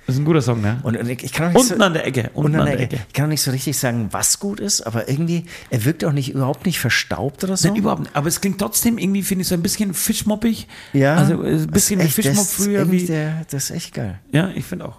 [0.09, 0.79] Das ist ein guter Song, ne?
[0.83, 2.31] Und, und ich, kann auch nicht Unten so, an der Ecke.
[2.33, 2.99] Unten unten an der Ecke.
[3.07, 6.11] Ich kann auch nicht so richtig sagen, was gut ist, aber irgendwie, er wirkt auch
[6.11, 7.67] nicht überhaupt nicht verstaubt oder so.
[7.69, 8.15] Nein, überhaupt nicht.
[8.15, 10.67] Aber es klingt trotzdem irgendwie, finde ich, so ein bisschen fischmoppig.
[10.93, 12.91] ja, Also äh, ein bisschen wie das ist echt- Fischmopp das ist früher.
[12.91, 14.19] Wie, Der, das ist echt geil.
[14.31, 14.97] ja, ich finde auch.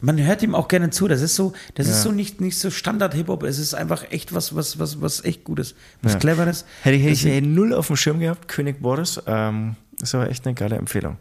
[0.00, 1.08] Man hört ihm auch gerne zu.
[1.08, 2.02] Das ist so, das ist Ja.
[2.02, 3.42] so nicht, nicht so Standard-Hip-Hop.
[3.44, 5.74] Es ist einfach echt was, was, was, was echt Gutes.
[6.02, 6.18] Was Ja.
[6.18, 6.66] Cleveres.
[6.82, 9.20] Hätte ich, hätte ich null auf dem Schirm gehabt, König Boris.
[9.26, 11.16] Ähm, ist aber echt eine geile Empfehlung.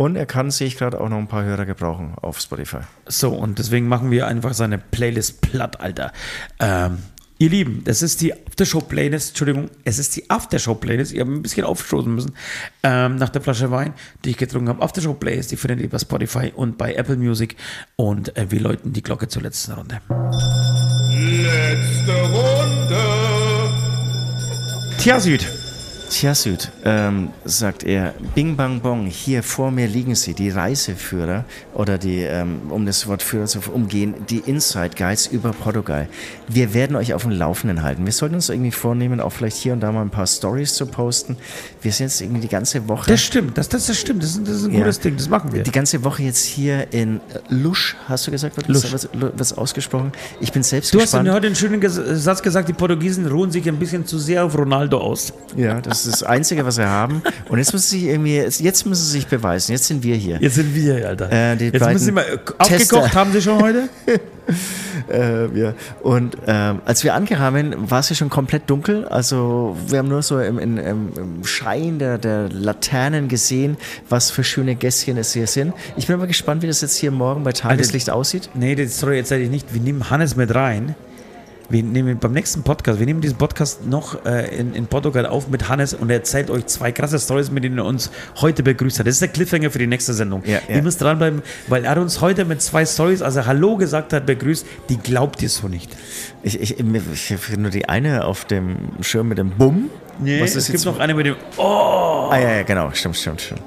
[0.00, 2.78] Und er kann, sehe ich gerade, auch noch ein paar Hörer gebrauchen auf Spotify.
[3.06, 6.10] So, und deswegen machen wir einfach seine Playlist platt, Alter.
[6.58, 7.00] Ähm,
[7.36, 11.12] ihr Lieben, das ist die Aftershow-Playlist, Entschuldigung, es ist die Aftershow-Playlist.
[11.12, 12.32] Ich habe ein bisschen aufstoßen müssen
[12.82, 13.92] ähm, nach der Flasche Wein,
[14.24, 14.82] die ich getrunken habe.
[14.82, 17.56] Aftershow-Playlist, die findet ihr bei Spotify und bei Apple Music.
[17.96, 20.00] Und äh, wir läuten die Glocke zur letzten Runde.
[21.10, 22.96] Letzte Runde.
[24.96, 25.59] Tja, Süd.
[26.10, 31.44] Tja, Süd, ähm, sagt er, Bing Bang Bong, hier vor mir liegen sie, die Reiseführer
[31.72, 36.08] oder die, ähm, um das Wort Führer zu umgehen, die Inside Guides über Portugal.
[36.48, 38.04] Wir werden euch auf dem Laufenden halten.
[38.06, 40.86] Wir sollten uns irgendwie vornehmen, auch vielleicht hier und da mal ein paar Stories zu
[40.86, 41.36] posten.
[41.80, 43.08] Wir sind jetzt irgendwie die ganze Woche.
[43.08, 44.78] Das stimmt, das, das, das stimmt, das ist, das ist ein Ja.
[44.80, 45.62] gutes Ding, das machen wir.
[45.62, 47.20] Die ganze Woche jetzt hier in
[47.50, 48.90] Lusch, hast du gesagt, wird Lusch.
[48.90, 50.10] das was ausgesprochen?
[50.40, 51.28] Ich bin selbst Du hast gespannt.
[51.28, 51.80] mir heute einen schönen
[52.18, 55.32] Satz gesagt, die Portugiesen ruhen sich ein bisschen zu sehr auf Ronaldo aus.
[55.56, 57.22] Ja, das ist das Einzige, was wir haben.
[57.48, 59.72] Und jetzt müssen sie sich irgendwie, jetzt müssen sie sich beweisen.
[59.72, 60.38] Jetzt sind wir hier.
[60.40, 61.30] Jetzt sind wir hier, Alter.
[61.30, 63.88] Äh, Jetzt müssen Sie mal, äh, aufgekocht haben Sie schon heute?
[65.08, 65.74] Äh, ja.
[66.02, 69.06] Und ähm, als wir ankamen, war es ja schon komplett dunkel.
[69.06, 73.76] Also wir haben nur so im, im, im Schein der, der Laternen gesehen,
[74.08, 75.72] was für schöne Gässchen es hier sind.
[75.96, 78.50] Ich bin aber gespannt, wie das jetzt hier morgen bei Tageslicht aussieht.
[78.54, 79.72] Nee, die Story erzähle ich nicht.
[79.72, 80.94] Wir nehmen Hannes mit rein.
[81.70, 85.48] Wir nehmen beim nächsten Podcast, wir nehmen diesen Podcast noch äh, in, in Portugal auf
[85.48, 88.10] mit Hannes und er erzählt euch zwei krasse Stories, mit denen er uns
[88.40, 89.06] heute begrüßt hat.
[89.06, 90.42] Das ist der Cliffhanger für die nächste Sendung.
[90.44, 90.74] Ja, ja.
[90.74, 94.26] Ihr müsst dranbleiben, weil er uns heute mit zwei Stories, als er Hallo gesagt hat,
[94.26, 95.96] begrüßt, die glaubt ihr so nicht.
[96.42, 99.90] Ich, ich, ich habe nur die eine auf dem Schirm mit dem Bumm.
[100.18, 102.28] Was es gibt noch eine mit dem Oh!
[102.30, 103.62] Ah ja, ja, genau, stimmt, stimmt, stimmt.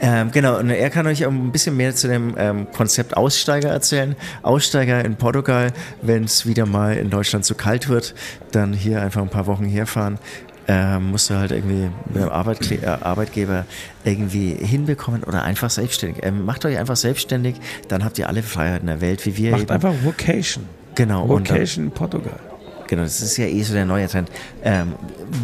[0.00, 3.70] Ähm, genau, und er kann euch auch ein bisschen mehr zu dem ähm, Konzept Aussteiger
[3.70, 4.14] erzählen.
[4.42, 5.72] Aussteiger in Portugal,
[6.02, 8.14] wenn es wieder mal in Deutschland zu kalt wird,
[8.52, 10.18] dann hier einfach ein paar Wochen herfahren.
[10.66, 13.66] Ähm, musst du halt irgendwie mit dem Arbeitkle äh, Arbeitgeber
[14.04, 16.24] irgendwie hinbekommen oder einfach selbstständig.
[16.24, 17.56] Ähm, macht euch einfach selbstständig,
[17.88, 19.70] dann habt ihr alle Freiheiten der Welt, wie wir Macht eben.
[19.72, 20.64] einfach Vocation.
[20.94, 22.38] Genau, Vocation in Portugal.
[22.86, 24.30] Genau, das ist ja eh so der neue Trend.
[24.62, 24.94] Ähm,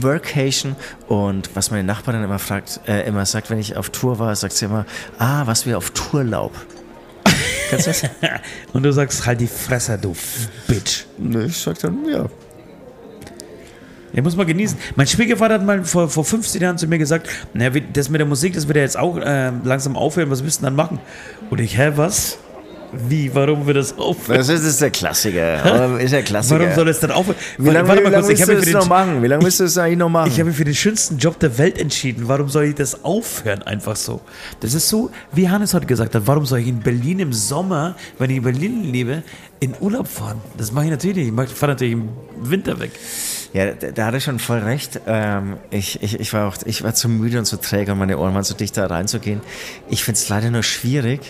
[0.00, 0.76] Workation
[1.08, 4.52] und was meine Nachbarin immer fragt, äh, immer sagt, wenn ich auf Tour war, sagt
[4.54, 4.86] sie immer,
[5.18, 6.52] ah, was wir auf Tourlaub.
[7.70, 8.04] Kennst du das?
[8.72, 10.14] Und du sagst, halt die Fresse, du
[10.66, 11.04] Bitch.
[11.18, 12.26] ne, ich sag dann, ja.
[14.12, 14.76] Den muss man genießen.
[14.96, 18.26] Mein Schwiegervater hat mal vor, vor 15 Jahren zu mir gesagt, na, das mit der
[18.26, 20.98] Musik, das wird ja jetzt auch äh, langsam aufhören, was müssten dann machen?
[21.48, 22.38] Und ich, hä, was?
[22.92, 24.38] Wie, warum wird das aufhören?
[24.38, 25.98] Das ist, das ist der Klassiker.
[25.98, 26.60] Ist der Klassiker.
[26.60, 27.36] Warum soll es dann aufhören?
[27.58, 29.22] wie lange, Warte wie mal lange kurz, ich habe das für noch machen?
[29.22, 30.30] Wie lange willst du das eigentlich noch machen?
[30.30, 32.28] ich habe mich für den schönsten Job der Welt entschieden.
[32.28, 34.20] Warum soll ich das aufhören einfach so?
[34.60, 37.94] Das ist so, wie Hannes heute gesagt hat, warum soll ich in Berlin im Sommer,
[38.18, 39.22] wenn ich in Berlin lebe,
[39.60, 40.40] in Urlaub fahren?
[40.56, 41.50] Das mache ich natürlich nicht.
[41.50, 42.08] Ich fahre natürlich im
[42.42, 42.92] Winter weg.
[43.52, 45.00] Ja, da, da hat er schon voll recht.
[45.06, 48.18] Ähm, ich, ich, ich war auch, ich war zu müde und zu träge und meine
[48.18, 49.40] Ohren waren zu dicht da reinzugehen.
[49.88, 51.20] Ich finde es leider nur schwierig,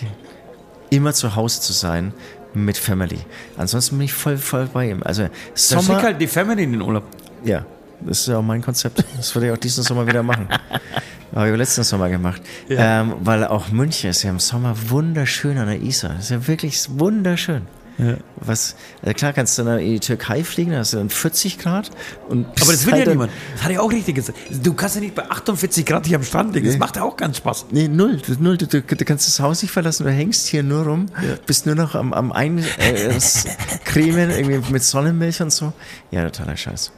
[0.91, 2.13] immer zu Hause zu sein
[2.53, 3.19] mit Family.
[3.57, 5.01] Ansonsten bin ich voll, voll bei ihm.
[5.03, 7.03] Also Da Sommer, schick halt die Family in den Urlaub.
[7.43, 7.65] ja,
[8.01, 9.03] das ist ja auch mein Konzept.
[9.17, 10.47] Das würde ich auch diesen Sommer wieder machen.
[11.35, 12.41] Habe ich letzten Sommer gemacht.
[12.67, 13.01] Ja.
[13.01, 16.15] Ähm, weil auch München ist ja im Sommer wunderschön an der Isar.
[16.15, 17.67] Das ist ja wirklich wunderschön.
[18.01, 18.17] Ja.
[18.37, 21.59] Was, also klar kannst du dann in die Türkei fliegen, da hast du dann 40
[21.59, 21.91] Grad.
[22.29, 23.31] Und Aber das will halt ja dann- niemand.
[23.53, 24.39] Das hat er auch richtig gesagt.
[24.63, 26.65] Du kannst ja nicht bei 48 Grad hier am Strand liegen.
[26.65, 26.79] Das Nee.
[26.79, 27.67] macht ja auch ganz Spaß.
[27.69, 28.17] Nee, null.
[28.25, 28.57] Du, null.
[28.57, 31.05] Du, du, du kannst das Haus nicht verlassen, du hängst hier nur rum,
[31.45, 33.45] bist nur noch am, am Eincremen, äh, das
[33.95, 35.71] irgendwie mit Sonnenmilch und so.
[36.09, 36.91] Ja, totaler Scheiß.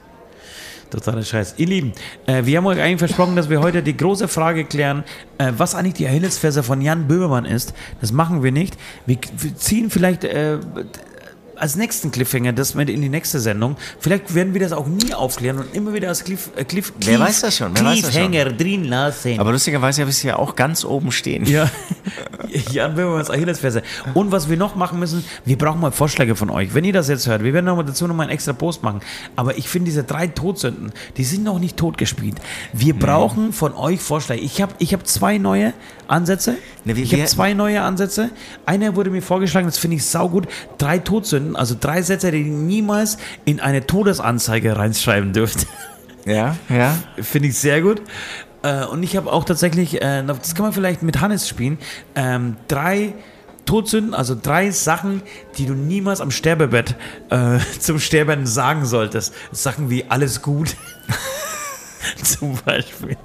[0.93, 1.55] Totaler Scheiß.
[1.57, 1.93] Ihr Lieben,
[2.27, 5.03] äh, wir haben euch eigentlich versprochen, dass wir heute die große Frage klären,
[5.39, 7.73] äh, was eigentlich die Achillesferse von Jan Böhmermann ist.
[7.99, 8.77] Das machen wir nicht.
[9.07, 10.59] Wir, wir ziehen vielleicht äh,
[11.55, 13.75] als nächsten Cliffhanger das mit in die nächste Sendung.
[13.99, 17.19] Vielleicht werden wir das auch nie aufklären und immer wieder als Cliff, äh, Cliff, Wer
[17.19, 18.31] weiß das schon, wer weiß das schon.
[18.31, 19.39] Cliffhanger drin lassen.
[19.39, 21.45] Aber lustigerweise habe ich es ja auch ganz oben stehen.
[21.45, 21.69] Ja,
[22.71, 23.83] Jan Böhmermanns Achillesferse.
[24.13, 26.73] Und was wir noch machen müssen, wir brauchen mal Vorschläge von euch.
[26.73, 28.83] Wenn ihr das jetzt hört, wir werden noch mal dazu noch mal einen extra Post
[28.83, 29.01] machen.
[29.35, 32.35] Aber ich finde diese drei Todsünden, die sind noch nicht totgespielt.
[32.73, 34.41] Wir brauchen von euch Vorschläge.
[34.41, 35.73] Ich habe ich hab zwei neue
[36.07, 36.55] Ansätze.
[36.85, 38.29] Ne, wir- ich habe zwei neue Ansätze.
[38.65, 40.47] Einer wurde mir vorgeschlagen, das finde ich saugut.
[40.77, 45.67] Drei Todsünden, also drei Sätze, die ihr niemals in eine Todesanzeige reinschreiben dürft.
[46.25, 46.97] Ja, ja.
[47.21, 48.01] Finde ich sehr gut.
[48.61, 51.77] Äh, und ich habe auch tatsächlich, äh, das kann man vielleicht mit Hannes spielen,
[52.15, 53.13] ähm, drei
[53.65, 55.21] Todsünden, also drei Sachen,
[55.57, 56.95] die du niemals am Sterbebett
[57.29, 59.33] äh, zum Sterben sagen solltest.
[59.51, 60.77] Sachen wie alles gut.
[62.23, 63.17] Zum Beispiel.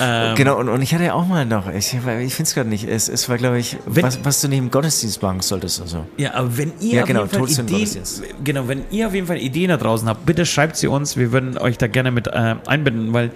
[0.00, 2.68] Ähm, Genau, und, und ich hatte ja auch mal noch, ich, ich finde es gerade
[2.68, 5.86] nicht, es, es war, glaube ich, Wenn- was, was du neben Gottesdienst machen solltest und
[5.88, 6.06] so.
[6.16, 8.02] Ja, aber wenn ihr Ja, auf genau, jeden Fall Ideen,
[8.42, 11.16] genau, wenn ihr auf jeden Fall Ideen da draußen habt, bitte schreibt sie uns.
[11.16, 13.30] Wir würden euch da gerne mit äh, einbinden, weil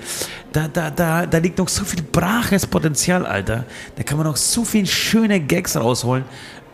[0.53, 3.65] da, da, da, da liegt noch so viel braches Potenzial, Alter.
[3.97, 6.25] Da kann man noch so viel schöne Gags rausholen.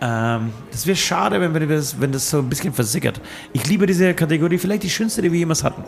[0.01, 3.20] Ähm, das wäre schade, wenn, das, wenn das so ein bisschen versickert.
[3.52, 5.85] Ich liebe diese Kategorie, vielleicht die schönste, die wir jemals hatten.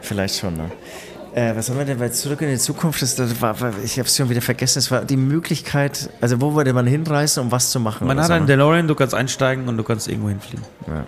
[0.00, 0.70] Vielleicht schon, ne?
[1.34, 3.02] Äh, was haben wir denn bei Zurück in die Zukunft?
[3.02, 3.54] Das, das war,
[3.84, 4.80] ich habe es schon wieder vergessen.
[4.80, 8.06] Es war die Möglichkeit, also wo würde man hinreisen, um was zu machen?
[8.06, 8.52] Man hat einen ne?
[8.52, 10.64] DeLorean, du kannst einsteigen und du kannst irgendwo hinfliegen.
[10.86, 11.04] ja.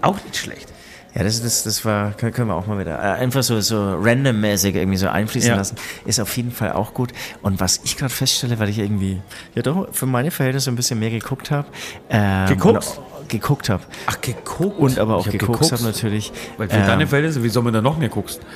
[0.00, 0.68] Auch nicht schlecht.
[1.14, 4.76] Ja, das, das, das war, können, wir auch mal wieder äh, einfach so, so randommäßig
[4.76, 5.56] irgendwie so einfließen Ja.
[5.56, 5.74] lassen.
[6.04, 7.12] Ist auf jeden Fall auch gut.
[7.42, 9.20] Und was ich gerade feststelle, weil ich irgendwie,
[9.56, 11.66] ja doch, für meine Verhältnisse ein bisschen mehr geguckt habe.
[12.10, 12.84] Ähm, Geguckt?
[13.17, 13.82] und Geguckt habe.
[14.06, 14.78] Ach, geguckt.
[14.78, 16.32] Und aber auch Ich hab geguckt habe natürlich.
[16.56, 18.40] Weil für ähm, deine Verhältnisse, wie soll man da noch mehr guckst?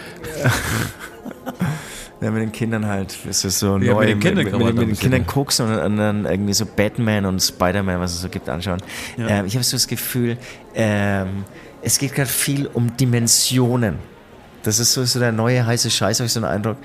[2.21, 3.19] Ja, mit den Kindern halt.
[3.29, 4.01] Es ist so Ja, neu.
[4.01, 5.27] mit den Kindern mit, mit, mit den Kindern ja.
[5.27, 8.81] guckst und, und dann irgendwie so Batman und Spider-Man, was es so gibt, anschauen.
[9.19, 10.39] Ähm, ich habe so das Gefühl,
[10.77, 11.45] ähm,
[11.83, 13.99] es geht gerade viel um Dimensionen.
[14.63, 16.77] Das ist so, so der neue heiße Scheiß, habe ich so einen Eindruck.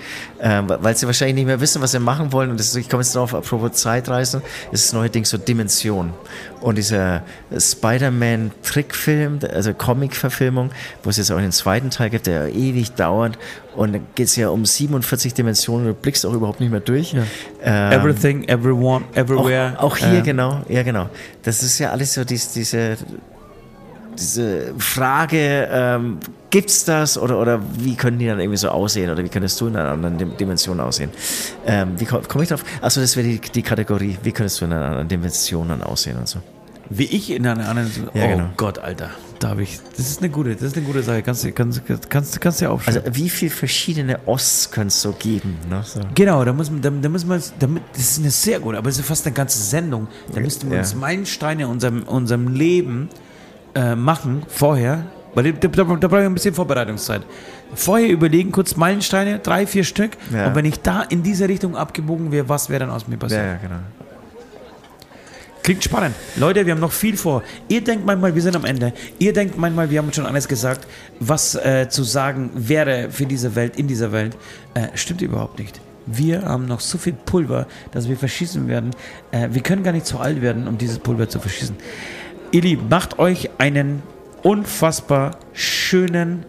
[0.41, 2.49] Ähm, weil sie wahrscheinlich nicht mehr wissen, was sie machen wollen.
[2.49, 4.41] Und das ich komme jetzt drauf, apropos Zeitreisen,
[4.71, 6.13] ist das neue Ding so Dimension.
[6.61, 7.23] Und dieser
[7.57, 10.71] Spider-Man-Trickfilm, also Comic-Verfilmung,
[11.03, 13.37] wo es jetzt auch den zweiten Teil gibt, der ewig dauert.
[13.75, 17.15] Und dann geht es ja um 47 Dimensionen, du blickst auch überhaupt nicht mehr durch.
[17.61, 19.75] Ähm, Everything, everyone, everywhere.
[19.77, 21.09] auch, auch hier, äh, genau, ja, genau.
[21.43, 22.97] Das ist ja alles so dies, diese,
[24.19, 26.17] diese Frage, ähm,
[26.49, 29.67] gibt's das oder, oder wie können die dann irgendwie so aussehen oder wie könntest du
[29.67, 31.11] in einer anderen Dim- Dimension aussehen?
[31.65, 32.63] Ähm, wie komme komm ich drauf?
[32.81, 36.17] Achso, das wäre die, die Kategorie, wie könntest du in einer anderen Dimension dann aussehen
[36.17, 36.39] und so.
[36.89, 37.91] Wie ich in einer anderen.
[38.13, 38.49] Ja, oh genau.
[38.55, 39.09] Gott, Alter.
[39.39, 39.77] Da habe ich.
[39.97, 41.21] Das ist eine gute, das ist eine gute Sache.
[41.21, 43.03] Kannst du kannst, kannst, kannst ja aufschreiben.
[43.03, 45.57] Also wie viele verschiedene Osts könnte es so geben?
[45.69, 45.81] Ne?
[45.83, 45.99] So.
[46.15, 48.89] Genau, da muss man, da, da muss man, damit, das ist eine sehr gute, aber
[48.89, 50.07] es ist fast eine ganze Sendung.
[50.33, 50.81] Da müssten wir Ja.
[50.83, 53.09] uns Meilensteine in unserem, unserem Leben
[53.77, 55.05] äh, machen, vorher,
[55.35, 57.21] weil da, da, da brauche ich ein bisschen Vorbereitungszeit.
[57.75, 60.11] Vorher überlegen, kurz Meilensteine, drei, vier Stück.
[60.33, 60.47] Ja.
[60.47, 63.41] Und wenn ich da in diese Richtung abgebogen wäre, was wäre dann aus mir passiert?
[63.41, 63.75] Ja, ja, genau.
[65.61, 66.15] Klingt spannend.
[66.37, 67.43] Leute, wir haben noch viel vor.
[67.67, 68.93] Ihr denkt manchmal, wir sind am Ende.
[69.19, 70.87] Ihr denkt manchmal, wir haben schon alles gesagt,
[71.19, 74.37] was äh, zu sagen wäre für diese Welt, in dieser Welt.
[74.73, 75.81] Äh, stimmt überhaupt nicht.
[76.07, 78.91] Wir haben noch so viel Pulver, dass wir verschießen werden.
[79.31, 81.75] Äh, wir können gar nicht zu alt werden, um dieses Pulver zu verschießen.
[82.51, 84.01] Ihr Lieben, macht euch einen
[84.41, 86.45] unfassbar schönen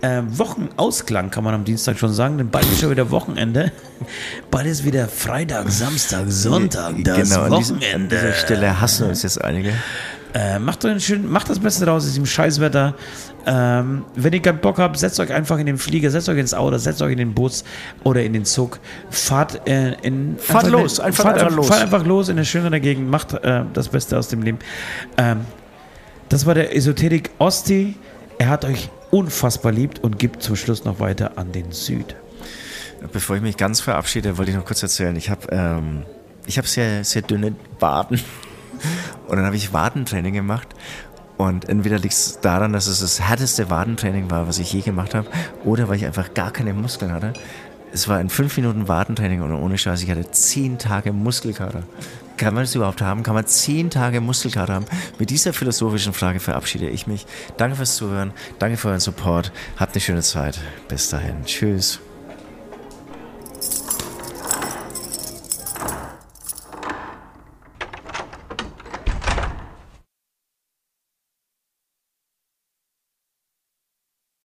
[0.00, 3.72] äh, Wochenausklang, kann man am Dienstag schon sagen, denn bald ist schon wieder Wochenende.
[4.50, 8.16] Bald ist wieder Freitag, Samstag, Sonntag, das genau, an, diesem, an Wochenende.
[8.16, 9.74] dieser Stelle hassen uns jetzt einige.
[10.32, 12.94] Äh, macht, schönen, macht das Beste draus aus diesem Scheißwetter.
[13.46, 16.54] Ähm, wenn ihr keinen Bock habt, setzt euch einfach in den Flieger, setzt euch ins
[16.54, 17.64] Auto, setzt euch in den Bus
[18.04, 18.78] oder in den Zug.
[19.10, 20.36] Fahrt äh, in.
[20.38, 21.66] Fahrt einfach los, eine- einfach- fahrt, einfach los.
[21.68, 24.58] Fahrt einfach los in eine schönere Gegend, macht äh, das Beste aus dem Leben.
[25.16, 25.40] Ähm,
[26.28, 27.96] das war der Esoterik Osti.
[28.38, 32.14] Er hat euch unfassbar liebt und gibt zum Schluss noch weiter an den Süd.
[33.12, 35.16] Bevor ich mich ganz verabschiede, wollte ich noch kurz erzählen.
[35.16, 36.02] Ich habe ähm,
[36.46, 38.20] ich hab sehr, sehr dünne Waden.
[39.26, 40.68] Und dann habe ich Wadentraining gemacht.
[41.36, 45.14] Und entweder liegt es daran, dass es das härteste Wadentraining war, was ich je gemacht
[45.14, 45.26] habe,
[45.64, 47.32] oder weil ich einfach gar keine Muskeln hatte.
[47.92, 51.82] Es war in fünf Minuten Wadentraining und ohne Scheiß, ich hatte zehn Tage Muskelkater.
[52.36, 53.22] Kann man das überhaupt haben?
[53.22, 54.86] Kann man zehn Tage Muskelkater haben?
[55.18, 57.26] Mit dieser philosophischen Frage verabschiede ich mich.
[57.56, 59.50] Danke fürs Zuhören, danke für euren Support.
[59.76, 60.58] Habt eine schöne Zeit.
[60.88, 61.44] Bis dahin.
[61.44, 62.00] Tschüss.